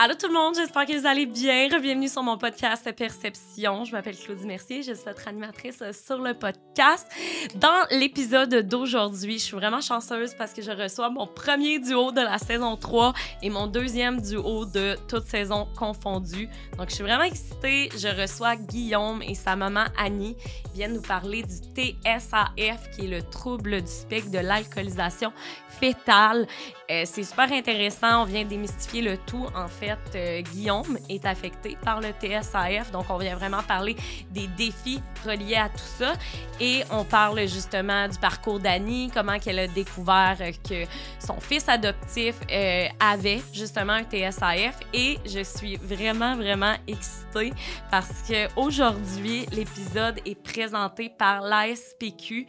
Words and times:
Allô 0.00 0.14
tout 0.14 0.28
le 0.28 0.32
monde, 0.32 0.54
j'espère 0.54 0.86
que 0.86 0.96
vous 0.96 1.08
allez 1.08 1.26
bien. 1.26 1.66
Bienvenue 1.68 2.06
sur 2.06 2.22
mon 2.22 2.38
podcast 2.38 2.88
Perception. 2.94 3.84
Je 3.84 3.90
m'appelle 3.90 4.16
Claudie 4.16 4.46
Mercier, 4.46 4.84
je 4.84 4.92
suis 4.92 5.04
votre 5.04 5.26
animatrice 5.26 5.82
sur 5.90 6.18
le 6.18 6.34
podcast. 6.34 7.10
Dans 7.56 7.84
l'épisode 7.90 8.54
d'aujourd'hui, 8.68 9.40
je 9.40 9.44
suis 9.44 9.56
vraiment 9.56 9.80
chanceuse 9.80 10.34
parce 10.34 10.54
que 10.54 10.62
je 10.62 10.70
reçois 10.70 11.10
mon 11.10 11.26
premier 11.26 11.80
duo 11.80 12.12
de 12.12 12.20
la 12.20 12.38
saison 12.38 12.76
3 12.76 13.12
et 13.42 13.50
mon 13.50 13.66
deuxième 13.66 14.20
duo 14.20 14.66
de 14.66 14.96
toute 15.08 15.24
saison 15.24 15.66
confondue. 15.76 16.48
Donc 16.76 16.90
je 16.90 16.94
suis 16.94 17.02
vraiment 17.02 17.24
excitée. 17.24 17.88
Je 17.96 18.20
reçois 18.22 18.54
Guillaume 18.54 19.20
et 19.22 19.34
sa 19.34 19.56
maman 19.56 19.86
Annie. 19.98 20.36
Viennent 20.74 20.94
nous 20.94 21.02
parler 21.02 21.42
du 21.42 21.56
TSAF 21.74 22.92
qui 22.94 23.06
est 23.06 23.08
le 23.08 23.22
trouble 23.22 23.82
du 23.82 23.90
spectre 23.90 24.30
de 24.30 24.38
l'alcoolisation 24.38 25.32
fétale. 25.68 26.46
Euh, 26.90 27.02
c'est 27.04 27.22
super 27.22 27.52
intéressant. 27.52 28.22
On 28.22 28.24
vient 28.24 28.44
démystifier 28.44 29.02
le 29.02 29.18
tout. 29.18 29.46
En 29.54 29.68
fait, 29.68 29.98
euh, 30.14 30.40
Guillaume 30.40 30.98
est 31.10 31.26
affecté 31.26 31.76
par 31.84 32.00
le 32.00 32.08
TSAF. 32.18 32.90
Donc, 32.92 33.04
on 33.10 33.18
vient 33.18 33.36
vraiment 33.36 33.62
parler 33.62 33.94
des 34.30 34.46
défis 34.46 35.02
reliés 35.26 35.56
à 35.56 35.68
tout 35.68 35.78
ça. 35.98 36.14
Et 36.60 36.82
on 36.90 37.04
parle 37.04 37.40
justement 37.46 38.08
du 38.08 38.18
parcours 38.18 38.58
d'Annie, 38.58 39.10
comment 39.12 39.38
qu'elle 39.38 39.58
a 39.58 39.66
découvert 39.66 40.38
que 40.66 40.84
son 41.18 41.38
fils 41.40 41.68
adoptif 41.68 42.36
euh, 42.50 42.86
avait 43.00 43.42
justement 43.52 43.92
un 43.92 44.04
TSAF. 44.04 44.80
Et 44.94 45.18
je 45.26 45.44
suis 45.44 45.76
vraiment, 45.76 46.36
vraiment 46.36 46.74
excitée 46.86 47.52
parce 47.90 48.22
qu'aujourd'hui, 48.26 49.44
l'épisode 49.52 50.20
est 50.24 50.42
présenté 50.42 51.10
par 51.10 51.42
l'ASPQ 51.42 52.46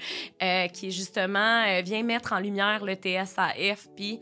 qui 0.74 0.92
justement 0.92 1.82
vient 1.82 2.04
mettre 2.04 2.34
en 2.34 2.40
lumière 2.40 2.84
le 2.86 2.94
TSAF. 2.94 3.88
Puis 3.96 4.20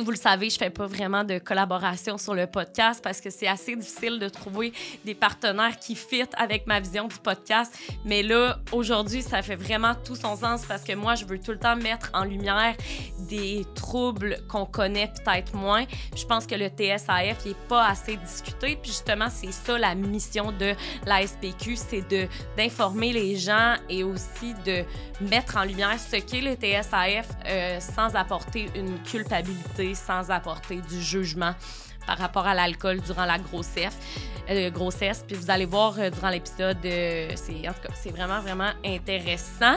vous 0.00 0.10
le 0.10 0.16
savez, 0.16 0.50
je 0.50 0.58
fais 0.58 0.70
pas 0.70 0.86
vraiment 0.86 1.24
de 1.24 1.38
collaboration 1.38 2.18
sur 2.18 2.34
le 2.34 2.46
podcast 2.46 3.00
parce 3.02 3.20
que 3.20 3.30
c'est 3.30 3.46
assez 3.46 3.76
difficile 3.76 4.18
de 4.18 4.28
trouver 4.28 4.72
des 5.04 5.14
partenaires 5.14 5.78
qui 5.78 5.94
fit 5.94 6.24
avec 6.36 6.66
ma 6.66 6.80
vision 6.80 7.08
du 7.08 7.16
podcast. 7.16 7.74
Mais 8.04 8.22
là, 8.22 8.58
aujourd'hui, 8.72 9.22
ça 9.22 9.42
fait 9.42 9.56
vraiment 9.56 9.94
tout 9.94 10.16
son 10.16 10.36
sens 10.36 10.64
parce 10.66 10.82
que 10.82 10.94
moi, 10.94 11.14
je 11.14 11.24
veux 11.24 11.38
tout 11.38 11.52
le 11.52 11.58
temps 11.58 11.76
mettre 11.76 12.10
en 12.14 12.24
lumière 12.24 12.74
des 13.28 13.64
troubles 13.74 14.38
qu'on 14.48 14.66
connaît 14.66 15.08
peut-être 15.08 15.54
moins. 15.54 15.84
Je 16.16 16.24
pense 16.24 16.46
que 16.46 16.54
le 16.54 16.68
TSAF 16.68 17.44
n'est 17.44 17.54
pas 17.68 17.86
assez 17.86 18.16
discuté. 18.16 18.76
Puis 18.76 18.90
justement, 18.90 19.28
c'est 19.30 19.52
ça 19.52 19.78
la 19.78 19.94
mission 19.94 20.52
de 20.52 20.74
la 21.06 21.26
SPQ, 21.26 21.76
c'est 21.76 22.08
de 22.08 22.26
d'informer 22.56 23.12
les 23.12 23.36
gens 23.36 23.74
et 23.88 24.04
aussi 24.04 24.54
de 24.64 24.84
mettre 25.20 25.56
en 25.56 25.64
lumière 25.64 25.98
ce 25.98 26.16
qu'est 26.16 26.40
le 26.40 26.54
TSAF 26.54 27.28
euh, 27.46 27.80
sans 27.80 28.14
apporter 28.14 28.66
une 28.74 28.98
culpabilité 29.02 29.81
sans 29.94 30.30
apporter 30.30 30.80
du 30.80 31.00
jugement 31.00 31.54
par 32.06 32.18
rapport 32.18 32.46
à 32.46 32.54
l'alcool 32.54 33.00
durant 33.00 33.24
la 33.24 33.38
grossesse. 33.38 33.98
Euh. 34.50 34.70
Puis 35.26 35.36
vous 35.36 35.50
allez 35.50 35.66
voir 35.66 35.94
euh, 35.98 36.10
durant 36.10 36.30
l'épisode, 36.30 36.78
euh, 36.84 37.28
c'est 37.36 38.10
vraiment 38.10 38.40
vraiment 38.40 38.70
intéressant. 38.84 39.76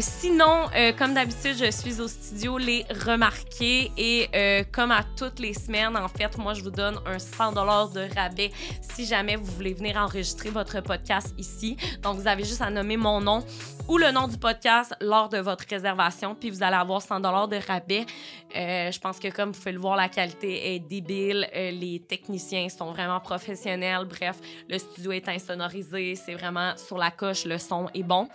sinon, 0.00 0.66
comme 0.98 1.14
d'habitude, 1.14 1.56
je 1.58 1.70
suis 1.70 2.00
au 2.00 2.08
studio 2.08 2.58
les 2.58 2.84
remarquer 3.04 3.92
et 3.96 4.64
comme 4.72 4.90
à 4.90 5.04
toutes 5.16 5.38
les 5.38 5.54
semaines, 5.54 5.96
en 5.96 6.08
fait, 6.08 6.36
moi 6.38 6.54
je 6.54 6.62
vous 6.62 6.70
donne 6.70 6.98
un 7.06 7.18
100 7.18 7.52
dollars 7.52 7.88
de 7.90 8.08
rabais 8.14 8.50
si 8.80 9.06
jamais 9.06 9.36
vous 9.36 9.46
voulez 9.46 9.74
venir 9.74 9.96
enregistrer 9.96 10.50
votre 10.50 10.80
podcast 10.80 11.34
ici. 11.38 11.76
Donc 12.02 12.16
vous 12.16 12.26
avez 12.26 12.44
juste 12.44 12.62
à 12.62 12.70
nommer 12.70 12.96
mon 12.96 13.20
nom 13.20 13.44
ou 13.88 13.98
le 13.98 14.10
nom 14.10 14.28
du 14.28 14.36
podcast 14.38 14.94
lors 15.00 15.28
de 15.28 15.38
votre 15.38 15.64
réservation, 15.68 16.34
puis 16.34 16.50
vous 16.50 16.62
allez 16.62 16.76
avoir 16.76 17.02
100 17.02 17.20
dollars 17.20 17.48
de 17.48 17.56
rabais. 17.56 18.06
je 18.54 18.98
pense 18.98 19.18
que 19.18 19.28
comme 19.28 19.50
vous 19.50 19.58
pouvez 19.58 19.72
le 19.72 19.78
voir, 19.78 19.96
la 19.96 20.08
qualité 20.08 20.74
est 20.74 20.78
débile. 20.80 21.48
les 21.54 22.02
techniciens 22.08 22.68
sont 22.68 22.92
vraiment 22.92 23.20
professionnels 23.20 24.04
Bref, 24.04 24.36
le 24.68 24.78
studio 24.78 25.12
est 25.12 25.28
insonorisé, 25.28 26.14
c'est 26.14 26.34
vraiment 26.34 26.76
sur 26.76 26.98
la 26.98 27.10
coche, 27.10 27.44
le 27.44 27.58
son 27.58 27.88
est 27.94 28.02
bon. 28.02 28.28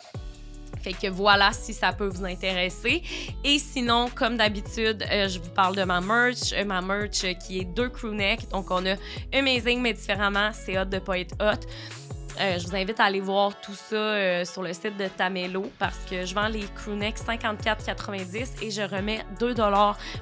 Fait 0.81 0.93
que 0.93 1.07
voilà 1.07 1.51
si 1.51 1.73
ça 1.73 1.93
peut 1.93 2.07
vous 2.07 2.25
intéresser. 2.25 3.03
Et 3.43 3.59
sinon, 3.59 4.09
comme 4.13 4.37
d'habitude, 4.37 5.05
euh, 5.11 5.27
je 5.27 5.39
vous 5.39 5.49
parle 5.49 5.75
de 5.75 5.83
ma 5.83 6.01
merch. 6.01 6.53
Euh, 6.53 6.65
ma 6.65 6.81
merch 6.81 7.23
euh, 7.23 7.33
qui 7.33 7.59
est 7.59 7.65
deux 7.65 7.89
crewnecks. 7.89 8.49
Donc, 8.49 8.71
on 8.71 8.85
a 8.85 8.95
Amazing, 9.33 9.81
mais 9.81 9.93
différemment, 9.93 10.49
c'est 10.53 10.79
hot 10.79 10.85
de 10.85 10.99
pas 10.99 11.19
être 11.19 11.35
hot. 11.39 11.67
Euh, 12.39 12.57
je 12.57 12.67
vous 12.67 12.75
invite 12.75 12.99
à 12.99 13.05
aller 13.05 13.19
voir 13.19 13.59
tout 13.59 13.73
ça 13.73 13.95
euh, 13.95 14.45
sur 14.45 14.61
le 14.61 14.73
site 14.73 14.97
de 14.97 15.07
Tamelo 15.07 15.71
parce 15.77 15.97
que 16.09 16.25
je 16.25 16.33
vends 16.33 16.47
les 16.47 16.65
crewnecks 16.75 17.17
54,90 17.17 18.63
et 18.63 18.71
je 18.71 18.81
remets 18.81 19.23
2 19.39 19.53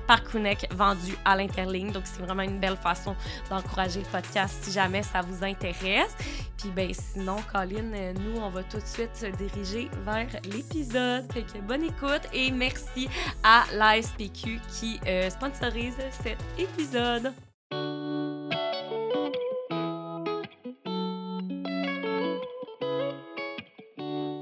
par 0.08 0.24
crewneck 0.24 0.68
vendu 0.74 1.16
à 1.24 1.36
l'interligne. 1.36 1.92
Donc, 1.92 2.04
c'est 2.06 2.22
vraiment 2.22 2.44
une 2.44 2.60
belle 2.60 2.78
façon 2.78 3.16
d'encourager 3.50 4.02
le 4.02 4.08
podcast 4.08 4.58
si 4.62 4.72
jamais 4.72 5.04
ça 5.04 5.22
vous 5.22 5.44
intéresse. 5.44 6.16
Puis, 6.58 6.70
ben, 6.76 6.92
sinon, 6.94 7.38
Colin, 7.52 7.94
euh, 7.94 8.14
nous, 8.14 8.42
on 8.42 8.50
va 8.50 8.64
tout 8.64 8.80
de 8.80 8.86
suite 8.86 9.16
se 9.16 9.28
diriger 9.28 9.90
vers 10.04 10.28
l'épisode. 10.52 11.32
Fait 11.32 11.46
bonne 11.62 11.84
écoute 11.84 12.22
et 12.34 12.52
merci 12.52 13.08
à 13.44 13.64
l'ASPQ 13.74 14.60
qui 14.70 15.00
sponsorise 15.30 15.96
cet 16.24 16.38
épisode. 16.58 17.32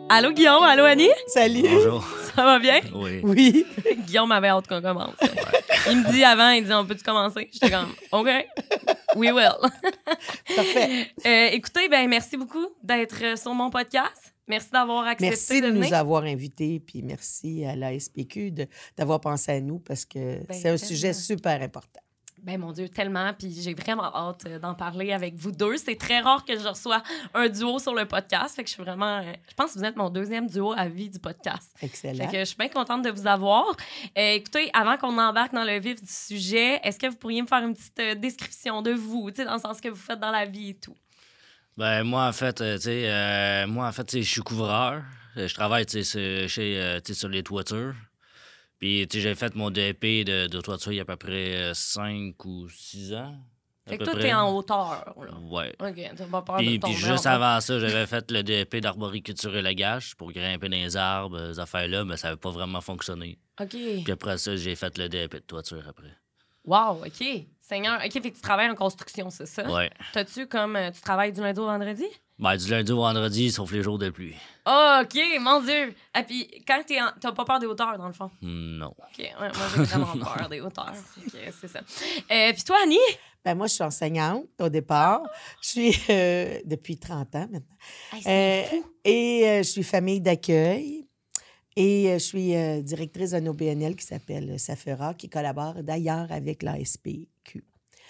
Allô 0.10 0.32
Guillaume, 0.32 0.64
allô 0.64 0.86
Annie? 0.86 1.10
Salut. 1.28 1.64
Bonjour. 1.64 2.08
Ça 2.36 2.44
va 2.46 2.60
bien? 2.60 2.80
Oui. 2.94 3.20
Oui. 3.24 3.66
Guillaume 4.06 4.32
avait 4.32 4.48
hâte 4.48 4.68
qu'on 4.68 4.82
commence. 4.82 5.16
Il 5.90 5.98
me 5.98 6.12
dit 6.12 6.24
avant, 6.24 6.50
il 6.52 6.66
dit 6.66 6.74
on 6.74 6.86
peut-tu 6.86 7.04
commencer? 7.04 7.50
J'étais 7.52 7.70
comme 7.70 7.94
OK, 8.12 8.28
we 9.16 9.32
will. 9.32 9.52
Parfait. 10.56 11.12
Euh, 11.26 11.50
écoutez, 11.52 11.90
ben 11.90 12.08
merci 12.08 12.38
beaucoup 12.38 12.68
d'être 12.82 13.38
sur 13.38 13.54
mon 13.54 13.70
podcast. 13.70 14.34
Merci 14.48 14.70
d'avoir 14.72 15.06
accepté 15.08 15.30
merci 15.30 15.62
de, 15.62 15.68
de, 15.68 15.72
venir. 15.74 15.90
nous 15.90 15.94
avoir 15.94 16.24
invités, 16.24 16.80
puis 16.80 17.02
merci 17.02 17.66
à 17.66 17.76
la 17.76 18.00
SPQ 18.00 18.54
d'avoir 18.98 19.20
pensé 19.20 19.52
à 19.52 19.60
nous 19.60 19.80
parce 19.80 20.06
que 20.06 20.46
Ben, 20.46 20.54
c'est 20.54 20.70
un 20.70 20.78
sujet 20.78 21.12
super 21.12 21.62
important. 21.62 22.00
Ben 22.44 22.60
mon 22.60 22.72
Dieu, 22.72 22.88
tellement. 22.88 23.34
Puis 23.34 23.52
j'ai 23.62 23.74
vraiment 23.74 24.16
hâte 24.16 24.46
euh, 24.46 24.60
d'en 24.60 24.74
parler 24.76 25.12
avec 25.12 25.36
vous 25.36 25.52
deux. 25.52 25.76
C'est 25.78 25.96
très 25.98 26.20
rare 26.20 26.46
que 26.46 26.58
je 26.58 26.68
reçois 26.68 27.02
un 27.34 27.50
duo 27.50 27.80
sur 27.80 27.94
le 27.96 28.06
podcast. 28.06 28.56
Fait 28.56 28.64
que 28.64 28.70
je 28.70 28.76
suis 28.76 28.84
vraiment. 28.84 29.18
euh, 29.20 29.34
je 29.50 29.54
pense 29.56 29.74
que 29.74 29.80
vous 29.80 29.86
êtes 29.86 29.96
mon 29.98 30.10
deuxième 30.10 30.48
duo 30.48 30.72
à 30.78 30.88
vie 30.88 31.10
du 31.10 31.20
podcast. 31.20 31.72
Fait 31.76 31.88
Excellent. 31.88 32.28
que 32.32 32.38
je 32.40 32.44
suis 32.46 32.56
bien 32.58 32.70
contente 32.70 33.04
de 33.04 33.10
vous 33.10 33.26
avoir. 33.28 33.66
Euh, 34.18 34.34
écoutez, 34.34 34.70
avant 34.74 34.98
qu'on 34.98 35.18
embarque 35.18 35.54
dans 35.54 35.64
le 35.66 35.80
vif 35.80 36.00
du 36.02 36.08
sujet, 36.14 36.80
est-ce 36.84 37.00
que 37.00 37.08
vous 37.08 37.16
pourriez 37.18 37.42
me 37.42 37.48
faire 37.48 37.64
une 37.66 37.74
petite 37.74 38.20
description 38.20 38.82
de 38.82 38.92
vous, 38.92 39.30
tu 39.32 39.38
sais, 39.38 39.46
dans 39.46 39.56
le 39.56 39.60
sens 39.60 39.82
que 39.82 39.90
vous 39.90 39.96
faites 39.96 40.20
dans 40.20 40.32
la 40.32 40.46
vie 40.46 40.70
et 40.70 40.76
tout? 40.76 40.96
Ben, 41.76 42.04
moi, 42.04 42.28
en 42.28 42.34
fait, 42.34 42.62
euh, 42.62 42.76
tu 42.78 42.84
sais, 42.84 43.04
euh, 43.12 43.68
moi, 43.68 43.88
en 43.88 43.92
fait, 43.92 44.06
tu 44.06 44.18
sais, 44.18 44.22
je 44.24 44.32
suis 44.32 44.42
couvreur. 44.42 45.02
Je 45.36 45.54
travaille, 45.54 45.86
tu 45.86 46.04
sais, 46.04 46.04
sur- 46.04 46.50
chez, 46.50 47.00
tu 47.04 47.14
sais, 47.14 47.20
sur 47.20 47.30
les 47.30 47.44
toitures. 47.44 47.94
Puis, 48.80 49.08
tu 49.08 49.18
sais, 49.18 49.24
j'ai 49.24 49.36
fait 49.36 49.56
mon 49.56 49.70
DEP 49.72 50.02
de, 50.26 50.48
de 50.48 50.62
toiture 50.62 50.92
il 50.92 50.96
y 50.98 51.00
a 51.00 51.02
à 51.02 51.06
peu 51.06 51.16
près 51.16 51.72
5 51.74 52.34
ou 52.46 52.70
6 52.70 53.14
ans. 53.16 53.36
Fait 53.88 53.98
que 53.98 54.04
toi, 54.04 54.16
t'es 54.20 54.34
en 54.34 54.54
hauteur, 54.54 55.16
là. 55.18 55.32
Ouais. 55.50 55.74
OK, 55.80 56.12
t'as 56.18 56.26
pas 56.26 56.42
peur 56.42 56.58
Puis, 56.58 56.78
de 56.78 56.82
tomber. 56.82 56.94
puis 56.94 57.04
juste 57.06 57.26
avant 57.26 57.60
ça, 57.62 57.80
j'avais 57.80 58.06
fait 58.06 58.30
le 58.32 58.44
DEP 58.44 58.76
d'arboriculture 58.82 59.56
et 59.56 59.62
lagage 59.62 60.14
pour 60.18 60.32
grimper 60.34 60.68
dans 60.68 60.76
les 60.76 60.98
arbres, 60.98 61.38
euh, 61.40 61.54
ces 61.54 61.60
affaires-là, 61.60 62.04
mais 62.04 62.18
ça 62.18 62.28
n'avait 62.28 62.40
pas 62.40 62.50
vraiment 62.52 62.82
fonctionné. 62.82 63.40
OK. 63.62 63.70
Puis 63.70 64.12
après 64.12 64.38
ça, 64.38 64.56
j'ai 64.58 64.76
fait 64.76 64.98
le 64.98 65.08
DEP 65.08 65.36
de 65.36 65.40
toiture 65.40 65.84
après. 65.88 66.14
Wow, 66.66 67.02
OK. 67.06 67.24
Seigneur. 67.62 68.02
OK, 68.06 68.12
fait 68.12 68.20
que 68.32 68.36
tu 68.36 68.42
travailles 68.42 68.70
en 68.70 68.76
construction, 68.76 69.30
c'est 69.30 69.46
ça? 69.46 69.64
Ouais. 69.72 69.90
T'as-tu 70.12 70.48
comme. 70.48 70.76
euh, 70.76 70.92
tu 70.92 71.00
travailles 71.02 71.32
du 71.32 71.40
lundi 71.40 71.60
au 71.62 71.66
vendredi? 71.66 72.06
Ben, 72.40 72.56
du 72.56 72.70
lundi 72.70 72.92
au 72.92 72.98
vendredi, 72.98 73.52
sauf 73.52 73.72
les 73.72 73.82
jours 73.82 73.98
de 73.98 74.12
pluie. 74.12 74.36
Oh, 74.68 75.00
OK, 75.02 75.18
mon 75.40 75.60
Dieu. 75.62 75.96
Et 76.16 76.24
puis, 76.24 76.48
quand 76.68 76.84
t'es 76.86 77.02
en... 77.02 77.10
t'as 77.20 77.32
pas 77.32 77.46
peur 77.46 77.60
des 77.60 77.66
hauteurs, 77.66 77.98
dans 77.98 78.06
le 78.06 78.14
fond? 78.14 78.30
Non. 78.44 78.90
OK, 78.90 79.18
ouais, 79.18 79.32
moi, 79.40 79.52
j'ai 79.76 79.84
vraiment 79.84 80.18
peur 80.36 80.48
des 80.48 80.62
hauteurs. 80.62 80.94
Que 81.16 81.52
c'est 81.60 81.68
ça. 81.68 81.80
Euh, 81.80 82.54
puis 82.54 82.64
toi, 82.64 82.78
Annie? 82.84 82.98
Ben, 83.44 83.56
moi, 83.56 83.66
je 83.66 83.74
suis 83.74 83.84
enseignante 83.84 84.46
au 84.60 84.70
départ. 84.70 85.24
Je 85.64 85.68
suis 85.70 86.00
euh, 86.12 86.60
depuis 86.66 86.98
30 87.00 87.36
ans 87.36 87.48
maintenant. 87.52 88.22
Euh, 88.28 88.64
et 89.04 89.44
euh, 89.48 89.58
je 89.60 89.70
suis 89.70 89.84
famille 89.84 90.22
d'accueil. 90.22 91.08
Et 91.76 92.10
je 92.14 92.18
suis 92.18 92.56
euh, 92.56 92.82
directrice 92.82 93.32
d'un 93.32 93.46
OBNL 93.46 93.96
qui 93.96 94.06
s'appelle 94.06 94.60
Safera, 94.60 95.14
qui 95.14 95.30
collabore 95.30 95.84
d'ailleurs 95.84 96.32
avec 96.32 96.64
l'ASPQ. 96.64 97.28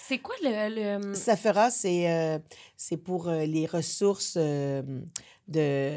C'est 0.07 0.19
quoi 0.19 0.36
le. 0.42 1.00
le... 1.00 1.13
Safera, 1.15 1.69
c'est 1.69 2.09
euh, 2.09 2.39
c'est 2.77 2.95
pour 2.95 3.27
euh, 3.27 3.45
les 3.45 3.65
ressources 3.65 4.36
euh, 4.38 4.81
de, 5.50 5.92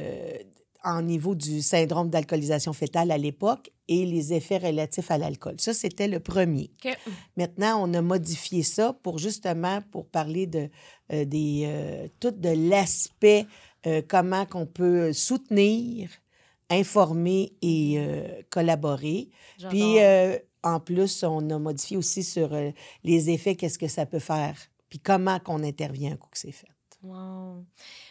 en 0.83 1.03
niveau 1.03 1.37
du 1.37 1.63
syndrome 1.63 2.11
d'alcoolisation 2.11 2.73
fétale 2.73 3.13
à 3.13 3.19
l'époque 3.19 3.71
et 3.87 4.05
les 4.07 4.33
effets 4.33 4.59
relatifs 4.59 5.13
à 5.13 5.19
l'alcool. 5.19 5.55
Ça, 5.59 5.73
c'était 5.75 6.09
le 6.09 6.19
premier. 6.19 6.73
Maintenant, 7.37 7.81
on 7.89 7.95
a 7.95 8.03
modifié 8.03 8.65
ça 8.65 8.93
pour 9.01 9.19
justement 9.19 9.81
pour 9.93 10.07
parler 10.07 10.47
de 10.47 10.69
des 11.11 12.11
tout 12.21 12.31
de 12.31 12.69
l'aspect 12.71 13.47
comment 14.09 14.47
qu'on 14.47 14.67
peut 14.67 15.13
soutenir, 15.13 16.09
informer 16.71 17.53
et 17.63 18.01
collaborer. 18.49 19.29
Puis 19.69 19.99
en 20.63 20.81
plus, 20.81 21.23
on 21.23 21.49
a 21.51 21.59
modifié 21.59 21.97
aussi 21.97 22.23
sur 22.23 22.53
euh, 22.53 22.71
les 23.05 23.31
effets, 23.31 23.55
qu'est-ce 23.57 23.79
que 23.79 23.89
ça 23.89 24.07
peut 24.07 24.19
faire, 24.19 24.57
puis 24.89 24.99
comment 24.99 25.39
qu'on 25.41 25.63
intervient 25.63 26.13
un 26.13 26.17
coup 26.17 26.29
que 26.31 26.39
c'est 26.39 26.53
fait. 26.53 26.67
Wow. 27.03 27.65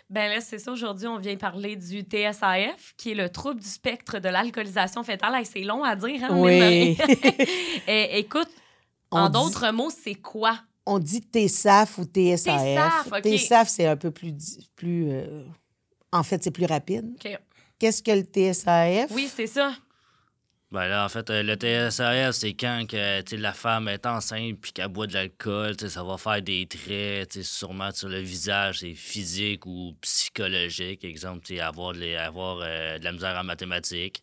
Ben 0.10 0.30
là, 0.32 0.42
c'est 0.42 0.58
ça. 0.58 0.72
Aujourd'hui, 0.72 1.06
on 1.08 1.20
vient 1.20 1.36
parler 1.36 1.76
du 1.76 2.02
TSAF, 2.02 2.96
qui 2.98 3.12
est 3.12 3.16
le 3.16 3.30
trouble 3.30 3.60
du 3.60 3.68
spectre 3.68 4.18
de 4.18 4.30
l'alcoolisation 4.30 5.04
fétale. 5.04 5.36
Hey, 5.36 5.46
c'est 5.46 5.62
long 5.62 5.84
à 5.84 5.96
dire, 5.96 6.24
hein? 6.24 6.30
Oui. 6.40 6.98
Eh, 7.88 8.18
écoute, 8.18 8.50
On 9.12 9.20
en 9.20 9.30
dit- 9.30 9.34
d'autres 9.34 9.72
mots, 9.72 9.92
c'est 9.92 10.16
quoi? 10.16 10.60
On 10.88 10.98
dit 10.98 11.22
TSAF 11.22 12.00
ou 12.00 12.06
TSAF. 12.06 12.60
TSAF, 12.64 13.08
OK. 13.14 13.22
TSAF, 13.24 13.68
c'est 13.70 13.86
un 13.86 13.96
peu 13.98 14.10
plus. 14.10 14.34
plus 14.76 15.12
euh, 15.12 15.44
en 16.12 16.24
fait, 16.24 16.44
c'est 16.44 16.50
plus 16.50 16.66
rapide. 16.66 17.14
OK. 17.24 17.38
Qu'est-ce 17.78 18.02
que 18.02 18.12
le 18.12 18.24
TSAF? 18.24 19.12
Oui, 19.12 19.30
c'est 19.34 19.46
ça. 19.46 19.74
Ben 20.72 20.88
là, 20.88 21.04
en 21.04 21.10
fait, 21.10 21.28
euh, 21.32 21.42
le 21.42 21.56
TSAF, 21.56 22.36
c'est 22.36 22.54
quand 22.54 22.86
que, 22.88 23.36
la 23.36 23.54
femme 23.54 23.88
est 23.88 24.06
enceinte 24.06 24.60
puis 24.62 24.72
qu'elle 24.72 24.90
boit 24.90 25.08
de 25.08 25.14
l'alcool, 25.16 25.74
ça 25.80 26.04
va 26.04 26.18
faire 26.20 26.44
des 26.44 26.68
traits, 26.68 27.42
sûrement 27.42 27.90
sur 27.92 28.08
le 28.08 28.20
visage, 28.20 28.82
c'est 28.82 28.94
physique 28.94 29.66
ou 29.66 29.96
psychologique. 30.02 31.04
Exemple, 31.04 31.42
avoir, 31.60 31.94
de, 31.94 32.02
la- 32.02 32.28
avoir 32.28 32.60
euh, 32.62 33.00
de 33.00 33.04
la 33.04 33.12
misère 33.12 33.36
en 33.36 33.44
mathématiques. 33.44 34.22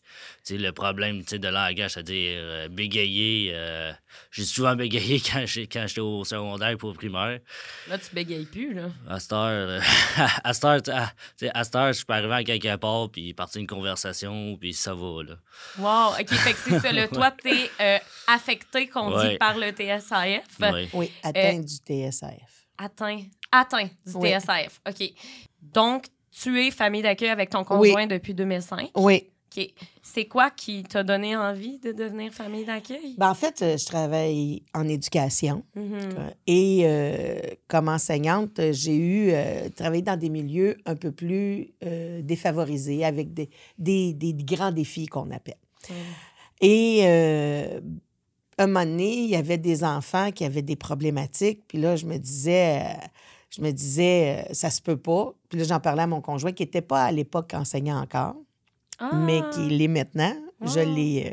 Le 0.48 0.70
problème, 0.70 1.22
de 1.24 1.48
langage, 1.48 1.90
c'est-à-dire 1.94 2.38
euh, 2.40 2.68
bégayer. 2.68 3.50
euh, 3.52 3.92
j'ai 4.30 4.44
souvent 4.44 4.76
bégayé 4.76 5.20
quand 5.20 5.44
j'étais 5.46 6.00
au 6.00 6.22
secondaire 6.24 6.76
pour 6.78 6.90
au 6.90 6.94
primaire. 6.94 7.40
Là, 7.88 7.98
tu 7.98 8.14
bégayes 8.14 8.46
plus, 8.46 8.72
là. 8.72 8.84
À 9.08 9.18
cette 9.18 9.32
heure, 9.32 9.82
à 10.44 10.52
cette 10.54 10.64
heure, 10.64 11.08
cette 11.36 11.74
heure, 11.74 11.92
je 11.92 12.04
peux 12.04 12.12
arriver 12.12 12.34
à 12.34 12.44
quelque 12.44 12.76
part 12.76 13.10
puis 13.10 13.34
partir 13.34 13.60
une 13.60 13.66
conversation 13.66 14.56
puis 14.56 14.72
ça 14.74 14.94
va, 14.94 15.24
là. 15.24 15.34
Wow. 15.78 16.20
OK, 16.20 16.35
fait 16.36 16.52
que 16.52 16.58
c'est 16.58 16.78
ça. 16.80 16.92
Le 16.92 17.08
toi, 17.12 17.30
t'es 17.30 17.70
euh, 17.80 17.98
affecté, 18.28 18.86
qu'on 18.88 19.10
dit, 19.20 19.36
par 19.38 19.56
le 19.58 19.70
TSAF. 19.70 20.44
Ouais. 20.60 20.88
Oui, 20.92 21.10
atteinte 21.22 21.64
du 21.64 21.74
TSAF. 21.76 22.66
Atteint. 22.78 23.20
Atteint 23.52 23.84
du 24.06 24.12
Oui. 24.14 24.30
TSAF. 24.30 24.80
OK. 24.88 25.12
Donc, 25.62 26.06
tu 26.30 26.60
es 26.64 26.70
famille 26.70 27.02
d'accueil 27.02 27.30
avec 27.30 27.50
ton 27.50 27.64
conjoint 27.64 28.06
depuis 28.06 28.34
2005. 28.34 28.90
Oui. 28.96 29.28
OK. 29.56 29.70
C'est 30.02 30.26
quoi 30.26 30.50
qui 30.50 30.82
t'a 30.82 31.02
donné 31.02 31.34
envie 31.36 31.78
de 31.78 31.92
devenir 31.92 32.30
famille 32.32 32.64
d'accueil? 32.66 33.14
Ben, 33.16 33.30
en 33.30 33.34
fait, 33.34 33.62
euh, 33.62 33.76
je 33.78 33.86
travaille 33.86 34.62
en 34.74 34.86
éducation. 34.86 35.64
Mhm. 35.74 35.94
Euh, 35.94 36.30
Et 36.46 36.82
euh, 36.84 37.38
comme 37.68 37.88
enseignante, 37.88 38.58
euh, 38.58 38.72
j'ai 38.74 38.94
eu 38.96 39.30
euh, 39.30 39.68
travaillé 39.70 40.02
dans 40.02 40.18
des 40.18 40.28
milieux 40.28 40.76
un 40.84 40.94
peu 40.96 41.10
plus 41.12 41.72
euh, 41.84 42.20
défavorisés, 42.22 43.04
avec 43.04 43.32
des, 43.32 43.48
des, 43.78 44.12
des 44.12 44.34
grands 44.34 44.72
défis 44.72 45.06
qu'on 45.06 45.30
appelle. 45.30 45.56
Et 46.60 47.00
euh, 47.04 47.80
un 48.58 48.66
moment 48.66 48.84
donné, 48.86 49.12
il 49.18 49.28
y 49.30 49.36
avait 49.36 49.58
des 49.58 49.84
enfants 49.84 50.30
qui 50.32 50.44
avaient 50.44 50.62
des 50.62 50.76
problématiques. 50.76 51.62
Puis 51.68 51.78
là, 51.78 51.96
je 51.96 52.06
me 52.06 52.16
disais, 52.18 52.78
euh, 52.80 53.06
je 53.50 53.60
me 53.62 53.70
disais, 53.70 54.44
euh, 54.48 54.54
ça 54.54 54.70
se 54.70 54.80
peut 54.80 54.96
pas. 54.96 55.32
Puis 55.48 55.58
là, 55.58 55.64
j'en 55.64 55.80
parlais 55.80 56.02
à 56.02 56.06
mon 56.06 56.20
conjoint 56.20 56.52
qui 56.52 56.62
n'était 56.62 56.80
pas 56.82 57.04
à 57.04 57.12
l'époque 57.12 57.52
enseignant 57.54 58.00
encore, 58.00 58.34
Ah, 58.98 59.10
mais 59.14 59.42
qui 59.52 59.68
l'est 59.68 59.88
maintenant. 59.88 60.34
Je 60.62 60.80
Ah. 60.80 60.84
l'ai 60.84 61.26
euh, 61.26 61.30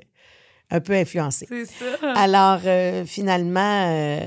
un 0.76 0.82
peu 0.82 0.94
influencé. 0.94 1.46
C'est 1.48 1.66
ça. 1.66 1.86
Alors, 2.16 2.60
euh, 2.66 3.06
finalement, 3.06 3.86
euh, 3.88 4.20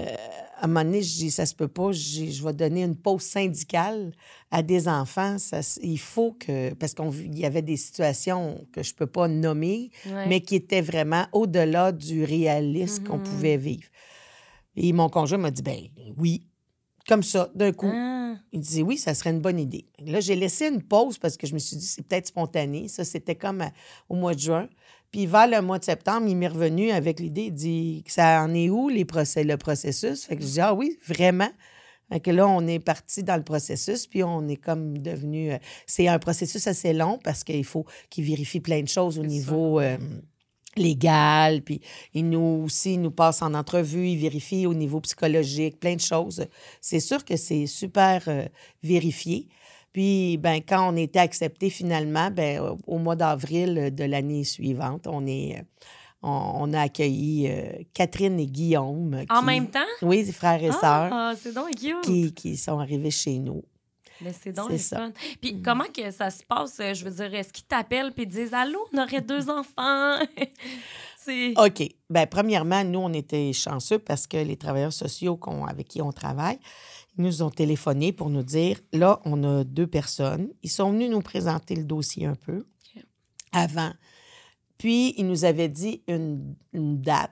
à 0.58 0.64
un 0.64 0.68
moment 0.68 0.84
donné, 0.84 1.02
je 1.02 1.14
dis, 1.16 1.30
ça 1.30 1.44
se 1.46 1.54
peut 1.54 1.68
pas, 1.68 1.92
je 1.92 2.42
vais 2.44 2.52
donner 2.52 2.82
une 2.82 2.96
pause 2.96 3.22
syndicale 3.22 4.12
à 4.50 4.62
des 4.62 4.88
enfants. 4.88 5.38
Ça 5.38 5.60
il 5.82 5.98
faut 5.98 6.32
que... 6.32 6.72
Parce 6.74 6.94
qu'il 6.94 7.38
y 7.38 7.44
avait 7.44 7.62
des 7.62 7.76
situations 7.76 8.66
que 8.72 8.82
je 8.82 8.94
peux 8.94 9.06
pas 9.06 9.28
nommer, 9.28 9.90
Ouais. 10.06 10.26
mais 10.28 10.40
qui 10.40 10.54
étaient 10.56 10.80
vraiment 10.80 11.26
au-delà 11.32 11.92
du 11.92 12.24
réalisme 12.24 13.04
qu'on 13.04 13.18
Mhm. 13.18 13.22
pouvait 13.24 13.56
vivre. 13.58 13.88
Et 14.76 14.92
mon 14.92 15.08
conjoint 15.08 15.38
m'a 15.38 15.50
dit, 15.50 15.62
ben 15.62 15.78
oui, 16.16 16.42
comme 17.08 17.22
ça, 17.22 17.50
d'un 17.54 17.72
coup. 17.72 17.90
Ah. 17.92 18.14
Il 18.52 18.60
disait 18.60 18.82
oui, 18.82 18.96
ça 18.98 19.14
serait 19.14 19.30
une 19.30 19.40
bonne 19.40 19.58
idée. 19.58 19.86
Là, 20.04 20.20
j'ai 20.20 20.36
laissé 20.36 20.68
une 20.68 20.82
pause 20.82 21.18
parce 21.18 21.36
que 21.36 21.46
je 21.46 21.54
me 21.54 21.58
suis 21.58 21.76
dit, 21.76 21.86
c'est 21.86 22.02
peut-être 22.06 22.26
spontané. 22.26 22.88
Ça, 22.88 23.04
c'était 23.04 23.34
comme 23.34 23.60
à- 23.62 23.72
au 24.08 24.14
mois 24.14 24.34
de 24.34 24.40
juin. 24.40 24.68
Puis 25.10 25.26
vers 25.26 25.46
le 25.48 25.60
mois 25.62 25.78
de 25.78 25.84
septembre, 25.84 26.26
il 26.28 26.36
m'est 26.36 26.48
revenu 26.48 26.90
avec 26.90 27.20
l'idée, 27.20 27.46
il 27.46 27.54
dit, 27.54 28.04
ça 28.06 28.42
en 28.42 28.52
est 28.54 28.68
où 28.68 28.88
les 28.88 29.04
procès, 29.04 29.44
le 29.44 29.56
processus? 29.56 30.24
Fait 30.24 30.36
que 30.36 30.42
je 30.42 30.48
dis, 30.48 30.60
ah 30.60 30.74
oui, 30.74 30.98
vraiment? 31.06 31.50
Fait 32.10 32.20
que 32.20 32.30
là, 32.30 32.46
on 32.46 32.66
est 32.66 32.78
parti 32.78 33.22
dans 33.22 33.36
le 33.36 33.42
processus, 33.42 34.06
puis 34.06 34.22
on 34.22 34.46
est 34.48 34.56
comme 34.56 34.98
devenu... 34.98 35.52
euh, 35.52 35.58
c'est 35.86 36.08
un 36.08 36.18
processus 36.18 36.66
assez 36.66 36.92
long 36.92 37.18
parce 37.24 37.42
qu'il 37.44 37.64
faut 37.64 37.84
qu'il 38.10 38.24
vérifie 38.24 38.60
plein 38.60 38.82
de 38.82 38.88
choses 38.88 39.18
au 39.18 39.24
niveau... 39.24 39.80
euh, 39.80 39.96
légal, 40.78 41.62
puis 41.62 41.80
il 42.12 42.28
nous 42.28 42.64
aussi 42.66 42.94
il 42.94 43.00
nous 43.00 43.10
passe 43.10 43.40
en 43.40 43.54
entrevue, 43.54 44.08
il 44.08 44.18
vérifie 44.18 44.66
au 44.66 44.74
niveau 44.74 45.00
psychologique, 45.00 45.80
plein 45.80 45.96
de 45.96 46.02
choses. 46.02 46.46
C'est 46.82 47.00
sûr 47.00 47.24
que 47.24 47.36
c'est 47.36 47.66
super 47.66 48.22
euh, 48.28 48.44
vérifié. 48.82 49.48
Puis, 49.96 50.36
ben, 50.36 50.56
quand 50.60 50.92
on 50.92 50.96
était 50.98 51.20
accepté 51.20 51.70
finalement, 51.70 52.30
ben, 52.30 52.60
au- 52.86 52.98
mois 52.98 53.16
d'avril 53.16 53.94
de 53.94 54.04
l'année 54.04 54.44
suivante, 54.44 55.06
on, 55.06 55.26
est, 55.26 55.56
euh, 55.58 55.62
on, 56.22 56.52
on 56.68 56.72
a 56.74 56.82
accueilli 56.82 57.48
euh, 57.48 57.82
Catherine 57.94 58.38
et 58.38 58.46
Guillaume. 58.46 59.24
En 59.30 59.40
même 59.40 59.70
temps? 59.70 59.80
Oui, 60.02 60.30
frères 60.32 60.62
et 60.62 60.70
sœurs, 60.70 61.08
Ah, 61.10 61.32
c'est 61.40 61.54
donc 61.54 61.70
cute. 61.76 62.02
qui, 62.02 62.34
qui 62.34 62.58
sont 62.58 62.78
arrivés 62.78 63.10
chez 63.10 63.38
nous. 63.38 63.62
Mais 64.20 64.34
c'est 64.38 64.52
donc 64.52 64.68
le. 64.68 64.74
Mm. 64.76 64.78
fun. 64.78 65.12
Puis 65.40 65.62
comment 65.62 65.84
que 65.84 66.10
ça 66.10 66.28
se 66.30 66.42
passe? 66.44 66.78
euh, 66.80 66.92
Je 66.92 67.02
veux 67.02 67.10
dire, 67.10 67.34
est-ce 67.34 67.50
qu'ils 67.50 67.64
t'appellent 67.64 68.12
puis 68.12 68.26
disent 68.26 68.52
Allô, 68.52 68.78
on 68.92 68.98
aurait 69.02 69.22
deux 69.22 69.48
enfants? 69.50 70.18
OK. 71.56 71.88
Bien, 72.08 72.26
premièrement, 72.26 72.84
nous, 72.84 73.00
on 73.00 73.12
était 73.12 73.52
chanceux 73.52 73.98
parce 73.98 74.26
que 74.26 74.36
les 74.36 74.56
travailleurs 74.56 74.92
sociaux 74.92 75.36
avec 75.68 75.88
qui 75.88 76.00
on 76.00 76.12
travaille, 76.12 76.58
ils 77.18 77.24
nous 77.24 77.42
ont 77.42 77.50
téléphoné 77.50 78.12
pour 78.12 78.30
nous 78.30 78.42
dire 78.42 78.80
là, 78.92 79.20
on 79.24 79.42
a 79.44 79.64
deux 79.64 79.86
personnes. 79.86 80.48
Ils 80.62 80.70
sont 80.70 80.92
venus 80.92 81.10
nous 81.10 81.22
présenter 81.22 81.74
le 81.76 81.84
dossier 81.84 82.26
un 82.26 82.34
peu 82.34 82.66
avant. 83.52 83.92
Puis, 84.78 85.14
ils 85.16 85.26
nous 85.26 85.44
avaient 85.44 85.68
dit 85.70 86.02
une, 86.06 86.54
une 86.72 87.00
date, 87.00 87.30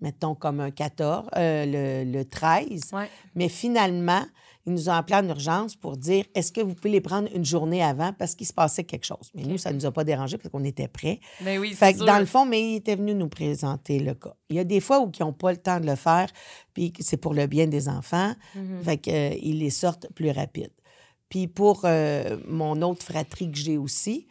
mettons 0.00 0.34
comme 0.34 0.60
un 0.60 0.70
14, 0.70 1.28
euh, 1.36 2.04
le, 2.04 2.10
le 2.10 2.24
13. 2.24 2.92
Ouais. 2.92 3.10
Mais 3.34 3.48
finalement, 3.48 4.24
ils 4.68 4.74
nous 4.74 4.88
ont 4.88 4.92
appelé 4.92 5.16
en 5.16 5.28
urgence 5.28 5.74
pour 5.74 5.96
dire 5.96 6.24
est-ce 6.34 6.52
que 6.52 6.60
vous 6.60 6.74
pouvez 6.74 6.90
les 6.90 7.00
prendre 7.00 7.28
une 7.34 7.44
journée 7.44 7.82
avant 7.82 8.12
parce 8.12 8.34
qu'il 8.34 8.46
se 8.46 8.52
passait 8.52 8.84
quelque 8.84 9.04
chose? 9.04 9.30
Mais 9.34 9.42
nous, 9.42 9.58
ça 9.58 9.70
ne 9.70 9.76
nous 9.76 9.86
a 9.86 9.90
pas 9.90 10.04
dérangé 10.04 10.36
parce 10.38 10.50
qu'on 10.50 10.64
était 10.64 10.88
prêts. 10.88 11.20
Ben 11.40 11.58
oui, 11.58 11.72
Fait 11.74 11.92
que 11.92 11.98
sûr. 11.98 12.06
dans 12.06 12.18
le 12.18 12.26
fond, 12.26 12.44
mais 12.44 12.60
il 12.72 12.76
était 12.76 12.96
venu 12.96 13.14
nous 13.14 13.28
présenter 13.28 13.98
le 13.98 14.14
cas. 14.14 14.34
Il 14.50 14.56
y 14.56 14.58
a 14.58 14.64
des 14.64 14.80
fois 14.80 15.00
où 15.00 15.10
ils 15.18 15.22
n'ont 15.22 15.32
pas 15.32 15.50
le 15.50 15.58
temps 15.58 15.80
de 15.80 15.86
le 15.86 15.96
faire, 15.96 16.28
puis 16.74 16.92
c'est 17.00 17.16
pour 17.16 17.34
le 17.34 17.46
bien 17.46 17.66
des 17.66 17.88
enfants. 17.88 18.34
Mhm. 18.54 18.82
Fait 18.82 18.98
qu'ils 18.98 19.58
les 19.58 19.70
sortent 19.70 20.06
plus 20.14 20.30
rapide. 20.30 20.70
Puis 21.28 21.46
pour 21.46 21.82
euh, 21.84 22.38
mon 22.46 22.80
autre 22.82 23.04
fratrie 23.04 23.50
que 23.50 23.58
j'ai 23.58 23.76
aussi, 23.78 24.26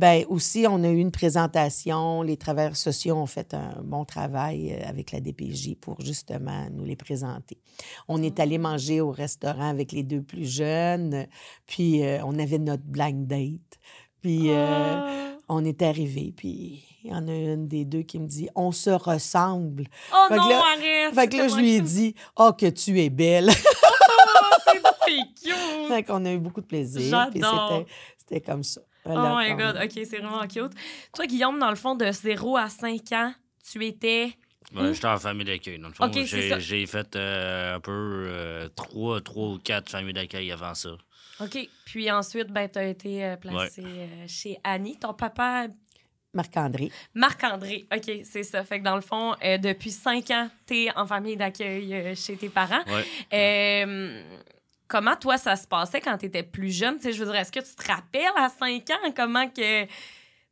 ben 0.00 0.24
aussi, 0.30 0.64
on 0.66 0.82
a 0.82 0.88
eu 0.88 0.96
une 0.98 1.10
présentation. 1.10 2.22
Les 2.22 2.36
travailleurs 2.38 2.76
sociaux 2.76 3.16
ont 3.16 3.26
fait 3.26 3.52
un 3.54 3.82
bon 3.84 4.04
travail 4.06 4.72
euh, 4.72 4.88
avec 4.88 5.12
la 5.12 5.20
DPJ 5.20 5.74
pour 5.78 6.00
justement 6.00 6.68
nous 6.72 6.84
les 6.84 6.96
présenter. 6.96 7.58
On 8.08 8.22
est 8.22 8.40
allé 8.40 8.56
manger 8.56 9.00
au 9.02 9.10
restaurant 9.10 9.68
avec 9.68 9.92
les 9.92 10.02
deux 10.02 10.22
plus 10.22 10.50
jeunes, 10.50 11.26
puis 11.66 12.02
euh, 12.02 12.18
on 12.24 12.38
avait 12.38 12.58
notre 12.58 12.82
blind 12.84 13.26
date. 13.26 13.78
Puis 14.22 14.50
euh, 14.50 14.66
Ah. 14.66 15.32
on 15.48 15.64
est 15.64 15.82
arrivé, 15.82 16.32
puis 16.36 16.82
il 17.04 17.10
y 17.10 17.14
en 17.14 17.28
a 17.28 17.32
une 17.34 17.66
des 17.68 17.84
deux 17.84 18.02
qui 18.02 18.18
me 18.18 18.26
dit 18.26 18.48
On 18.54 18.72
se 18.72 18.90
ressemble. 18.90 19.84
Oh 20.14 20.16
Fait 20.28 20.34
que 20.36 20.40
non, 20.40 20.48
là- 20.48 20.62
arrête! 20.76 21.14
Fait 21.14 21.28
que 21.28 21.36
là, 21.36 21.48
je 21.48 21.56
lui 21.56 21.72
ai 21.74 21.80
dit 21.82 22.14
Oh, 22.36 22.52
que 22.58 22.66
tu 22.66 22.98
es 23.00 23.10
belle. 23.10 23.50
Oh, 24.42 24.56
c'est 25.06 25.48
cute! 25.48 25.88
fait 25.88 26.02
qu'on 26.04 26.24
a 26.24 26.32
eu 26.32 26.38
beaucoup 26.38 26.60
de 26.60 26.66
plaisir. 26.66 27.00
Puis 27.32 27.40
J'adore. 27.40 27.84
C'était 28.16 28.40
comme 28.40 28.62
ça. 28.62 28.80
Oh 29.04 29.10
Voilà, 29.12 29.48
my 29.48 29.54
God, 29.56 29.80
OK, 29.82 29.90
c'est 29.92 30.18
vraiment 30.18 30.46
cute. 30.46 30.72
Toi, 31.14 31.26
Guillaume, 31.26 31.58
dans 31.58 31.70
le 31.70 31.76
fond, 31.76 31.94
de 31.94 32.10
0 32.10 32.56
à 32.56 32.68
5 32.68 33.12
ans, 33.12 33.32
tu 33.70 33.84
étais... 33.84 34.32
Ouais, 34.74 34.92
J'étais 34.94 35.06
en 35.08 35.18
famille 35.18 35.46
d'accueil. 35.46 35.78
Dans 35.78 35.88
le 35.88 35.94
fond, 35.94 36.04
Ok, 36.06 36.14
c'est 36.26 36.48
ça. 36.48 36.58
j'ai 36.58 36.80
j'ai 36.80 36.86
fait 36.86 37.16
euh, 37.16 37.76
un 37.76 37.80
peu 37.80 37.90
euh, 37.90 38.68
trois, 38.76 39.20
trois 39.20 39.48
ou 39.48 39.58
quatre 39.58 39.90
familles 39.90 40.12
d'accueil 40.12 40.52
avant 40.52 40.74
ça. 40.74 40.90
OK. 41.40 41.58
Puis 41.86 42.10
ensuite, 42.10 42.48
ben, 42.52 42.68
tu 42.68 42.78
as 42.78 42.84
été 42.84 43.24
euh, 43.24 43.36
placé 43.36 43.82
euh, 43.84 44.06
chez 44.28 44.58
Annie. 44.62 44.96
Ton 44.98 45.14
papa, 45.14 45.66
Marc-André. 46.34 46.92
Marc-André. 47.14 47.86
OK, 47.92 48.20
c'est 48.22 48.44
ça. 48.44 48.62
Fait 48.62 48.78
que 48.78 48.84
dans 48.84 48.94
le 48.94 49.00
fond, 49.00 49.34
euh, 49.42 49.58
depuis 49.58 49.90
5 49.90 50.30
ans, 50.30 50.48
tu 50.66 50.84
es 50.84 50.96
en 50.96 51.04
famille 51.06 51.36
d'accueil 51.36 51.92
euh, 51.92 52.14
chez 52.14 52.36
tes 52.36 52.50
parents. 52.50 52.84
Ouais. 52.86 53.04
Euh, 54.90 54.98
comment, 54.98 55.16
toi, 55.16 55.38
ça 55.38 55.56
se 55.56 55.66
passait 55.66 56.00
quand 56.00 56.18
tu 56.18 56.26
étais 56.26 56.42
plus 56.42 56.70
jeune? 56.70 56.96
Tu 56.96 57.04
sais, 57.04 57.12
je 57.12 57.22
veux 57.24 57.30
dire, 57.30 57.40
est-ce 57.40 57.52
que 57.52 57.60
tu 57.60 57.74
te 57.74 57.90
rappelles 57.90 58.22
à 58.36 58.48
5 58.48 58.88
ans 58.90 59.12
comment 59.16 59.48
que... 59.48 59.84
Tu 59.84 59.90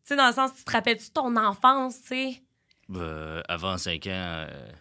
sais, 0.05 0.17
dans 0.17 0.29
le 0.29 0.33
sens, 0.33 0.53
tu 0.57 0.65
te 0.65 0.71
rappelles-tu 0.71 1.09
de 1.09 1.13
ton 1.13 1.37
enfance, 1.37 2.01
tu 2.03 2.09
sais? 2.09 2.43
Ben, 2.89 3.43
avant 3.49 3.77
5 3.77 4.07
ans, 4.07 4.11
euh, 4.49 4.73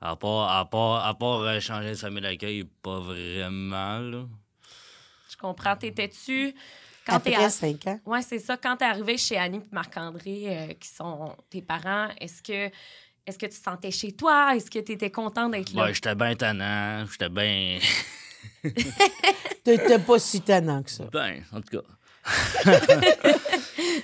à 0.00 0.16
part, 0.16 0.50
à 0.50 0.64
part, 0.68 1.06
à 1.06 1.14
part 1.14 1.40
euh, 1.40 1.60
changer 1.60 1.90
de 1.90 1.94
famille 1.94 2.22
d'accueil, 2.22 2.64
pas 2.82 3.00
vraiment, 3.00 3.98
là. 4.00 4.24
Je 5.30 5.36
comprends. 5.36 5.76
T'étais-tu... 5.76 6.54
Quand 7.06 7.20
t'es 7.20 7.34
à- 7.34 7.48
cinq 7.48 7.86
ans. 7.86 8.00
Oui, 8.04 8.20
c'est 8.22 8.40
ça. 8.40 8.56
Quand 8.56 8.76
t'es 8.76 8.84
arrivé 8.84 9.16
chez 9.16 9.38
Annie 9.38 9.58
et 9.58 9.68
Marc-André, 9.70 10.44
euh, 10.46 10.74
qui 10.74 10.88
sont 10.88 11.36
tes 11.48 11.62
parents, 11.62 12.08
est-ce 12.20 12.42
que 12.42 12.70
est-ce 13.26 13.38
que 13.38 13.46
tu 13.46 13.58
te 13.58 13.64
sentais 13.64 13.90
chez 13.90 14.12
toi? 14.12 14.54
Est-ce 14.54 14.70
que 14.70 14.78
tu 14.78 14.92
étais 14.92 15.10
content 15.10 15.48
d'être 15.48 15.72
là? 15.72 15.84
Ouais, 15.84 15.94
j'étais 15.94 16.14
bien 16.14 16.34
tannant. 16.34 17.04
J'étais 17.06 17.28
bien. 17.28 17.78
T'étais 19.64 19.98
pas 19.98 20.18
si 20.18 20.40
tannant 20.40 20.82
que 20.82 20.90
ça. 20.90 21.04
Ben, 21.12 21.42
en 21.52 21.60
tout 21.60 21.78
cas. 21.78 21.84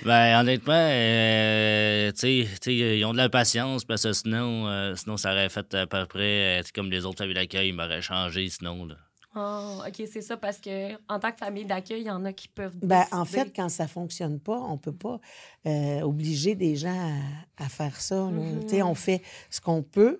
ben, 0.05 0.39
honnêtement, 0.39 0.73
euh, 0.89 2.11
tu 2.11 2.45
sais- 2.61 2.75
ils 2.75 3.05
ont 3.05 3.11
de 3.13 3.17
la 3.17 3.29
patience 3.29 3.83
parce 3.85 4.03
que 4.03 4.13
sinon, 4.13 4.67
euh, 4.67 4.95
sinon 4.95 5.17
ça 5.17 5.31
aurait 5.31 5.49
fait 5.49 5.73
à 5.73 5.87
peu 5.87 6.05
près 6.05 6.59
euh, 6.59 6.63
comme 6.73 6.89
les 6.89 7.05
autres 7.05 7.17
familles 7.19 7.35
d'accueil, 7.35 7.69
ils 7.69 7.73
m'auraient 7.73 8.01
changé 8.01 8.47
sinon. 8.49 8.85
Là. 8.85 8.95
Oh, 9.35 9.81
OK, 9.87 10.07
c'est 10.11 10.21
ça, 10.21 10.37
parce 10.37 10.59
que 10.59 10.93
en 11.11 11.19
tant 11.19 11.31
que 11.31 11.37
famille 11.37 11.65
d'accueil, 11.65 12.01
il 12.01 12.07
y 12.07 12.11
en 12.11 12.23
a 12.23 12.33
qui 12.33 12.47
peuvent. 12.47 12.75
Ben, 12.81 13.03
en 13.11 13.25
fait, 13.25 13.51
quand 13.55 13.69
ça 13.69 13.87
fonctionne 13.87 14.39
pas, 14.39 14.57
on 14.59 14.77
peut 14.77 14.93
pas 14.95 15.19
euh, 15.65 16.01
obliger 16.01 16.55
des 16.55 16.75
gens 16.75 17.11
à, 17.57 17.63
à 17.65 17.69
faire 17.69 17.99
ça. 17.99 18.29
sais, 18.67 18.83
On 18.83 18.93
fait 18.95 19.21
ce 19.49 19.59
qu'on 19.59 19.81
peut, 19.81 20.19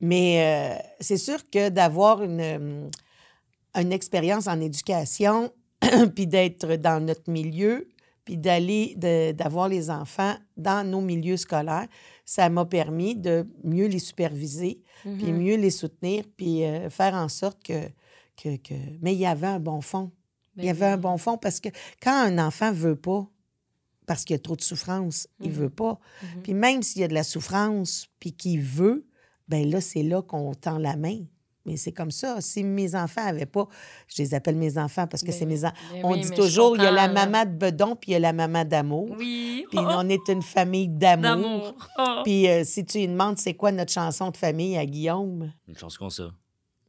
mais 0.00 0.76
euh, 0.78 0.82
c'est 1.00 1.16
sûr 1.16 1.38
que 1.50 1.70
d'avoir 1.70 2.22
une, 2.22 2.40
euh, 2.40 2.90
une 3.74 3.92
expérience 3.92 4.46
en 4.46 4.60
éducation, 4.60 5.52
puis 6.14 6.26
d'être 6.26 6.76
dans 6.76 7.04
notre 7.04 7.30
milieu, 7.30 7.88
puis 8.24 8.36
d'aller, 8.36 8.94
de- 8.96 9.32
d'avoir 9.32 9.68
les 9.68 9.90
enfants 9.90 10.34
dans 10.56 10.86
nos 10.88 11.00
milieux 11.00 11.36
scolaires, 11.36 11.86
ça 12.24 12.48
m'a 12.48 12.64
permis 12.64 13.16
de 13.16 13.46
mieux 13.64 13.86
les 13.86 13.98
superviser, 13.98 14.82
puis 15.02 15.32
Mhm. 15.32 15.36
mieux 15.38 15.56
les 15.56 15.70
soutenir, 15.70 16.24
puis 16.36 16.64
euh, 16.64 16.90
faire 16.90 17.14
en 17.14 17.28
sorte 17.28 17.62
que, 17.62 17.88
que, 18.36 18.56
que... 18.56 18.74
Mais 19.00 19.14
il 19.14 19.18
y 19.18 19.26
avait 19.26 19.46
un 19.46 19.58
bon 19.60 19.80
fond. 19.80 20.12
Ben 20.56 20.64
Il 20.64 20.66
y 20.66 20.70
avait 20.70 20.86
un 20.86 20.96
bon 20.98 21.16
fond 21.16 21.38
parce 21.38 21.60
que 21.60 21.68
quand 22.02 22.12
un 22.14 22.38
enfant 22.38 22.72
veut 22.72 22.96
pas, 22.96 23.26
parce 24.06 24.24
qu'il 24.24 24.34
y 24.34 24.38
a 24.38 24.40
trop 24.42 24.56
de 24.56 24.62
souffrance, 24.62 25.26
il 25.40 25.48
Mhm. 25.50 25.54
veut 25.56 25.70
pas. 25.70 25.98
Mhm. 26.22 26.42
Puis 26.42 26.54
même 26.54 26.82
s'il 26.82 27.00
y 27.00 27.04
a 27.04 27.08
de 27.08 27.14
la 27.14 27.22
souffrance, 27.22 28.08
puis 28.18 28.32
qu'il 28.32 28.60
veut, 28.60 29.06
ben 29.48 29.68
là, 29.70 29.80
c'est 29.80 30.02
là 30.02 30.20
qu'on 30.22 30.54
tend 30.54 30.78
la 30.78 30.96
main. 30.96 31.18
Mais 31.70 31.76
c'est 31.76 31.92
comme 31.92 32.10
ça. 32.10 32.40
Si 32.40 32.64
mes 32.64 32.94
enfants 32.96 33.24
avaient 33.24 33.46
pas, 33.46 33.68
je 34.08 34.20
les 34.22 34.34
appelle 34.34 34.56
mes 34.56 34.76
enfants 34.76 35.06
parce 35.06 35.22
que 35.22 35.28
Ben 35.30 35.36
c'est 35.38 35.46
mes 35.46 35.64
enfants. 35.64 35.74
Ben 35.92 36.00
On 36.04 36.12
oui, 36.14 36.20
dit 36.22 36.30
toujours, 36.32 36.76
il 36.76 36.82
y 36.82 36.86
a 36.86 36.90
la 36.90 37.06
maman 37.08 37.44
de 37.44 37.50
bedon, 37.56 37.94
puis 37.96 38.10
il 38.10 38.12
y 38.12 38.16
a 38.16 38.18
la 38.18 38.32
maman 38.32 38.64
d'amour. 38.64 39.14
Oui. 39.18 39.64
Puis 39.70 39.78
Oh, 39.80 39.86
on 39.88 40.08
est 40.08 40.28
une 40.28 40.42
famille 40.42 40.88
d'amour. 40.88 41.22
D'amour. 41.22 41.74
Oh. 41.98 42.20
Puis 42.24 42.48
euh, 42.48 42.64
si 42.64 42.84
tu 42.84 42.98
lui 42.98 43.08
demandes 43.08 43.38
c'est 43.38 43.54
quoi 43.54 43.70
notre 43.70 43.92
chanson 43.92 44.30
de 44.30 44.36
famille 44.36 44.76
à 44.76 44.84
Guillaume, 44.84 45.52
Une 45.68 45.76
chance 45.78 45.96
qu'on 45.96 46.10
ça. 46.10 46.30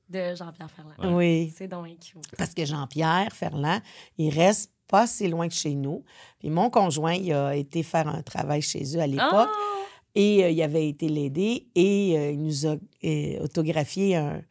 De 0.09 0.35
Jean-Pierre 0.35 0.69
Ferland. 0.71 1.15
Ouais. 1.15 1.45
oui, 1.45 1.53
C'est 1.55 1.67
donc 1.67 1.87
cute. 1.99 2.35
parce 2.37 2.53
que 2.53 2.65
Jean-Pierre 2.65 3.31
Ferland, 3.33 3.79
il 4.17 4.29
reste 4.33 4.71
pas 4.87 5.07
si 5.07 5.27
loin 5.29 5.47
de 5.47 5.53
chez 5.53 5.73
nous. 5.75 6.03
Puis 6.39 6.49
mon 6.49 6.69
conjoint, 6.69 7.13
il 7.13 7.31
a 7.31 7.55
été 7.55 7.81
faire 7.83 8.07
un 8.09 8.21
travail 8.21 8.61
chez 8.61 8.83
eux 8.97 8.99
à 8.99 9.07
l'époque 9.07 9.29
Ah! 9.31 9.77
et 10.13 10.43
euh, 10.43 10.49
il 10.49 10.61
avait 10.61 10.89
été 10.89 11.07
l'aider 11.07 11.69
et 11.75 12.17
euh, 12.17 12.31
il 12.31 12.41
nous 12.43 12.65
a 12.67 12.75
euh, 13.05 13.39
autographié 13.41 14.17
un, 14.17 14.41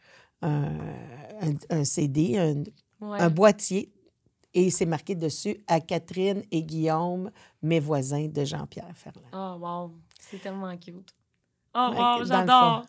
un, 0.43 1.55
un- 1.71 1.85
CD, 1.85 2.37
un, 2.39 2.63
Ouais. 3.01 3.19
un 3.19 3.31
boîtier 3.31 3.91
et 4.53 4.69
c'est 4.71 4.85
marqué 4.85 5.15
dessus 5.15 5.57
à 5.67 5.81
Catherine 5.81 6.43
et 6.51 6.63
Guillaume, 6.63 7.31
mes 7.63 7.81
voisins 7.81 8.27
de 8.29 8.45
Jean-Pierre 8.45 8.93
Ferland. 8.95 9.25
Oh, 9.33 9.59
wow. 9.65 9.95
C'est 10.19 10.39
tellement 10.43 10.77
cute. 10.77 11.15
Oh, 11.75 11.91
wow, 11.97 12.25
j'adore. 12.27 12.85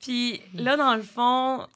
Puis 0.00 0.40
là, 0.54 0.76
dans 0.76 0.94
le 0.94 1.02
fond, 1.02 1.66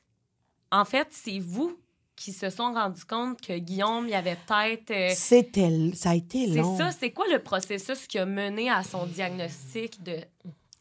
en 0.71 0.85
fait, 0.85 1.09
c'est 1.11 1.39
vous 1.41 1.77
qui 2.15 2.33
se 2.33 2.51
sont 2.51 2.73
rendus 2.73 3.05
compte 3.05 3.41
que 3.41 3.59
Guillaume, 3.59 4.07
il 4.07 4.11
y 4.11 4.15
avait 4.15 4.37
peut-être. 4.47 4.91
euh, 4.93 5.09
C'était, 5.13 5.91
ça 5.95 6.11
a 6.11 6.15
été 6.15 6.47
c'est 6.53 6.61
long. 6.61 6.77
ça, 6.77 6.93
c'est 6.93 7.11
quoi 7.11 7.27
le 7.33 7.41
processus 7.41 8.07
qui 8.07 8.19
a 8.19 8.27
mené 8.27 8.71
à 8.71 8.85
son 8.85 9.07
diagnostic 9.07 10.01
de 10.05 10.19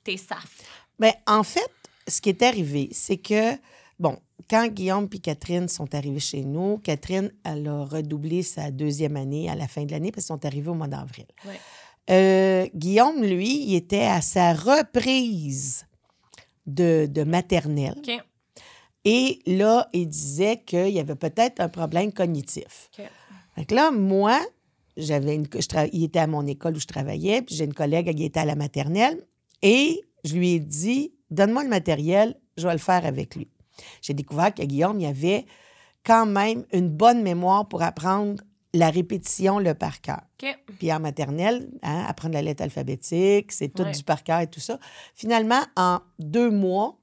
TSAF? 0.05 0.61
Ben, 0.99 1.13
en 1.25 1.41
fait, 1.43 1.71
ce 2.07 2.21
qui 2.21 2.29
est 2.29 2.43
arrivé, 2.43 2.89
c'est 2.91 3.17
que, 3.17 3.53
bon, 3.97 4.19
quand 4.49 4.67
Guillaume 4.67 5.07
et 5.13 5.19
Catherine 5.19 5.67
sont 5.67 5.93
arrivés 5.93 6.19
chez 6.19 6.43
nous, 6.43 6.77
Catherine, 6.79 7.31
elle 7.43 7.67
a 7.67 7.83
redoublé 7.85 8.43
sa 8.43 8.71
deuxième 8.71 9.17
année 9.17 9.49
à 9.49 9.55
la 9.55 9.67
fin 9.67 9.83
de 9.83 9.91
l'année 9.91 10.11
parce 10.11 10.25
qu'ils 10.25 10.35
sont 10.35 10.45
arrivés 10.45 10.69
au 10.69 10.73
mois 10.73 10.87
d'avril. 10.87 11.25
Ouais. 11.45 11.59
Euh, 12.09 12.67
Guillaume, 12.75 13.23
lui, 13.23 13.63
il 13.63 13.75
était 13.75 14.05
à 14.05 14.21
sa 14.21 14.53
reprise 14.53 15.85
de, 16.65 17.07
de 17.09 17.23
maternelle. 17.23 18.01
Et 19.03 19.39
là, 19.45 19.89
il 19.93 20.07
disait 20.07 20.61
qu'il 20.65 20.89
y 20.89 20.99
avait 20.99 21.15
peut-être 21.15 21.59
un 21.59 21.69
problème 21.69 22.11
cognitif. 22.11 22.89
Que 23.67 23.75
là, 23.75 23.91
moi, 23.91 24.39
j'avais 24.97 25.35
une, 25.35 25.45
je 25.53 25.59
tra- 25.59 25.89
il 25.91 26.03
était 26.03 26.19
à 26.19 26.27
mon 26.27 26.45
école 26.45 26.75
où 26.75 26.79
je 26.79 26.87
travaillais, 26.87 27.41
puis 27.41 27.55
j'ai 27.55 27.65
une 27.65 27.73
collègue 27.73 28.13
qui 28.15 28.25
était 28.25 28.39
à 28.39 28.45
la 28.45 28.55
maternelle, 28.55 29.25
et 29.61 30.01
je 30.23 30.35
lui 30.35 30.53
ai 30.53 30.59
dit, 30.59 31.13
donne-moi 31.29 31.63
le 31.63 31.69
matériel, 31.69 32.35
je 32.57 32.67
vais 32.67 32.73
le 32.73 32.79
faire 32.79 33.05
avec 33.05 33.35
lui. 33.35 33.47
J'ai 34.01 34.13
découvert 34.13 34.53
que 34.53 34.61
Guillaume, 34.63 34.99
il 34.99 35.05
avait 35.05 35.45
quand 36.05 36.25
même 36.25 36.65
une 36.73 36.89
bonne 36.89 37.21
mémoire 37.21 37.67
pour 37.67 37.81
apprendre 37.83 38.41
la 38.73 38.89
répétition, 38.89 39.59
le 39.59 39.73
par 39.73 39.99
cœur. 40.01 40.21
Puis 40.79 40.91
en 40.93 40.99
maternelle, 41.01 41.69
hein, 41.83 42.05
apprendre 42.07 42.33
la 42.35 42.41
lettre 42.41 42.63
alphabétique, 42.63 43.51
c'est 43.51 43.67
tout 43.67 43.83
Ouais. 43.83 43.91
du 43.91 44.03
par 44.03 44.23
cœur 44.23 44.39
et 44.39 44.47
tout 44.47 44.61
ça. 44.61 44.79
Finalement, 45.13 45.61
en 45.75 45.99
deux 46.19 46.49
mois, 46.49 46.97